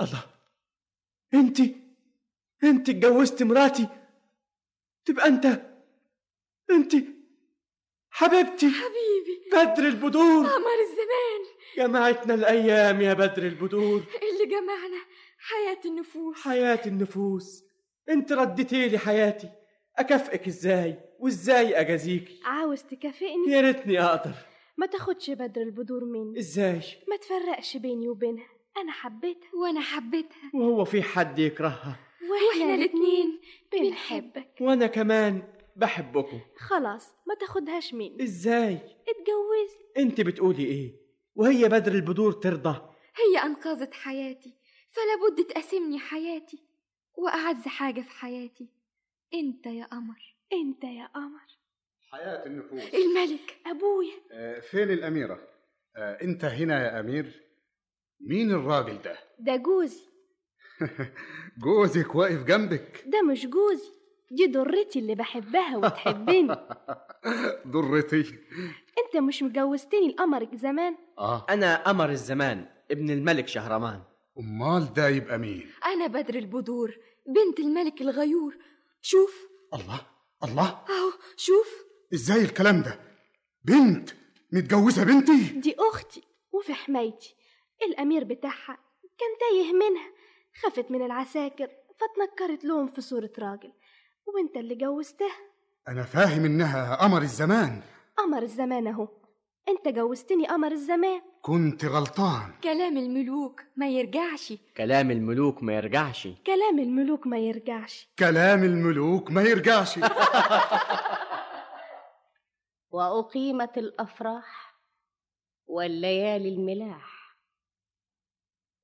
الله. 0.00 0.24
انت 1.34 1.60
انت 2.64 2.88
اتجوزت 2.88 3.42
مراتي. 3.42 3.88
تبقى 5.04 5.28
انت 5.28 5.46
انت 6.70 6.94
حبيبتي. 8.18 8.68
حبيبي. 8.70 9.38
بدر 9.52 9.88
البدور. 9.88 10.46
قمر 10.46 10.78
الزمان. 10.88 11.40
جمعتنا 11.76 12.34
الأيام 12.34 13.00
يا 13.00 13.14
بدر 13.14 13.42
البدور. 13.42 14.02
اللي 14.22 14.46
جمعنا 14.46 15.00
حياة 15.38 15.78
النفوس. 15.84 16.36
حياة 16.42 16.80
النفوس. 16.86 17.64
انت 18.08 18.32
رديتي 18.32 18.88
لي 18.88 18.98
حياتي. 18.98 19.48
أكافئك 19.96 20.46
إزاي؟ 20.46 20.98
وإزاي 21.18 21.80
أجازيكي؟ 21.80 22.40
عاوز 22.44 22.82
تكافئني؟ 22.82 23.52
يا 23.52 23.60
ريتني 23.60 24.00
أقدر. 24.02 24.34
ما 24.76 24.86
تاخدش 24.86 25.30
بدر 25.30 25.62
البدور 25.62 26.04
مني. 26.04 26.38
إزاي؟ 26.38 26.80
ما 27.08 27.16
تفرقش 27.16 27.76
بيني 27.76 28.08
وبينها. 28.08 28.48
أنا 28.76 28.92
حبيتها. 28.92 29.48
وأنا 29.54 29.80
حبيتها. 29.80 30.50
وهو 30.54 30.84
في 30.84 31.02
حد 31.02 31.38
يكرهها. 31.38 31.96
وإحنا 32.30 32.74
الاتنين 32.74 33.40
بنحبك. 33.72 34.48
وأنا 34.60 34.86
كمان. 34.86 35.42
بحبكم. 35.78 36.40
خلاص 36.56 37.14
ما 37.26 37.34
تاخدهاش 37.34 37.94
مني. 37.94 38.22
إزاي؟ 38.22 38.74
اتجوزني 39.08 39.88
أنت 39.98 40.20
بتقولي 40.20 40.64
إيه؟ 40.64 40.94
وهي 41.34 41.68
بدر 41.68 41.92
البدور 41.92 42.32
ترضى. 42.32 42.80
هي 43.16 43.38
أنقذت 43.42 43.94
حياتي 43.94 44.54
فلا 44.90 45.28
بد 45.30 45.44
تقاسمني 45.44 45.98
حياتي. 45.98 46.58
وأعز 47.14 47.66
حاجة 47.66 48.00
في 48.00 48.10
حياتي. 48.10 48.68
أنت 49.34 49.66
يا 49.66 49.84
قمر 49.84 50.34
أنت 50.52 50.84
يا 50.84 51.06
قمر. 51.06 51.40
حياة 52.10 52.46
النفوس. 52.46 52.94
الملك 52.94 53.56
أبويا. 53.66 54.14
آه، 54.32 54.60
فين 54.60 54.90
الأميرة؟ 54.90 55.48
آه، 55.96 56.18
أنت 56.22 56.44
هنا 56.44 56.84
يا 56.84 57.00
أمير؟ 57.00 57.42
مين 58.20 58.50
الراجل 58.50 59.02
ده؟ 59.02 59.18
ده 59.38 59.56
جوزي. 59.56 60.02
جوزك 61.64 62.14
واقف 62.14 62.44
جنبك. 62.44 63.04
ده 63.06 63.22
مش 63.22 63.46
جوزي. 63.46 63.97
دي 64.30 64.46
ضرتي 64.46 64.98
اللي 64.98 65.14
بحبها 65.14 65.76
وتحبني. 65.76 66.56
ضرتي 67.72 68.24
أنت 68.98 69.16
مش 69.22 69.42
مجوزتني 69.42 70.08
لقمرك 70.08 70.54
زمان؟ 70.54 70.96
آه. 71.18 71.46
أنا 71.50 71.76
قمر 71.76 72.10
الزمان 72.10 72.66
ابن 72.90 73.10
الملك 73.10 73.48
شهرمان. 73.48 74.02
أمال 74.38 74.92
ده 74.92 75.08
يبقى 75.08 75.38
مين؟ 75.38 75.66
أنا 75.84 76.06
بدر 76.06 76.34
البدور 76.34 76.96
بنت 77.26 77.60
الملك 77.60 78.00
الغيور. 78.00 78.56
شوف. 79.00 79.48
الله 79.74 80.06
الله. 80.44 80.68
أهو 80.68 81.12
شوف. 81.36 81.84
إزاي 82.14 82.42
الكلام 82.42 82.82
ده؟ 82.82 83.00
بنت 83.64 84.10
متجوزة 84.52 85.04
بنتي؟ 85.04 85.60
دي 85.60 85.76
أختي 85.78 86.22
وفي 86.52 86.74
حمايتي. 86.74 87.36
الأمير 87.82 88.24
بتاعها 88.24 88.78
كان 89.18 89.28
تايه 89.40 89.72
منها 89.72 90.12
خافت 90.62 90.90
من 90.90 91.02
العساكر 91.02 91.68
فتنكرت 91.98 92.64
لهم 92.64 92.88
في 92.88 93.00
صورة 93.00 93.30
راجل. 93.38 93.72
وانت 94.34 94.56
اللي 94.56 94.74
جوزتها 94.74 95.36
أنا 95.88 96.02
فاهم 96.02 96.44
إنها 96.44 96.94
قمر 96.96 97.22
الزمان. 97.22 97.82
قمر 98.16 98.42
الزمان 98.42 98.86
أهو. 98.86 99.08
أنت 99.68 99.88
جوزتني 99.88 100.46
قمر 100.46 100.72
الزمان. 100.72 101.22
كنت 101.42 101.84
غلطان. 101.84 102.52
كلام 102.62 102.96
الملوك 102.96 103.62
ما 103.76 103.88
يرجعش. 103.88 104.52
كلام 104.76 105.10
الملوك 105.10 105.62
ما 105.62 105.72
يرجعش. 105.72 106.28
كلام 106.46 106.78
الملوك 106.78 107.26
ما 107.26 107.38
يرجعش. 107.38 108.08
كلام 108.18 108.64
الملوك 108.64 109.30
ما 109.30 109.42
يرجعش. 109.42 109.98
وأقيمت 112.90 113.78
الأفراح 113.78 114.74
والليالي 115.66 116.48
الملاح. 116.48 117.36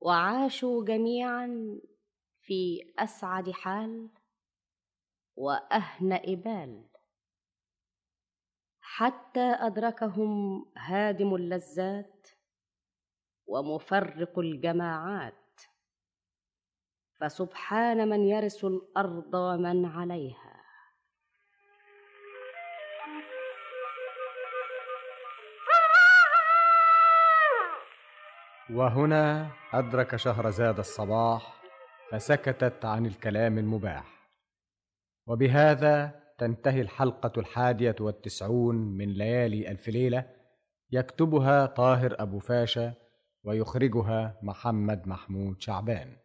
وعاشوا 0.00 0.84
جميعا 0.84 1.78
في 2.40 2.92
أسعد 2.98 3.50
حال. 3.50 4.08
واهنا 5.36 6.22
بال 6.24 6.88
حتى 8.80 9.40
أدركهم 9.40 10.64
هادم 10.78 11.34
اللذات 11.34 12.28
ومفرق 13.46 14.38
الجماعات. 14.38 15.34
فسبحان 17.20 18.08
من 18.08 18.20
يرث 18.20 18.64
الأرض 18.64 19.34
ومن 19.34 19.84
عليها. 19.84 20.64
وهنا 28.70 29.50
أدرك 29.72 30.16
شهرزاد 30.16 30.78
الصباح 30.78 31.62
فسكتت 32.10 32.84
عن 32.84 33.06
الكلام 33.06 33.58
المباح. 33.58 34.13
وبهذا 35.26 36.20
تنتهي 36.38 36.80
الحلقة 36.80 37.40
الحادية 37.40 37.96
والتسعون 38.00 38.76
من 38.76 39.08
ليالي 39.08 39.70
ألف 39.70 39.88
ليلة 39.88 40.26
يكتبها 40.90 41.66
طاهر 41.66 42.16
أبو 42.18 42.38
فاشا 42.38 42.94
ويخرجها 43.44 44.38
محمد 44.42 45.08
محمود 45.08 45.60
شعبان. 45.60 46.16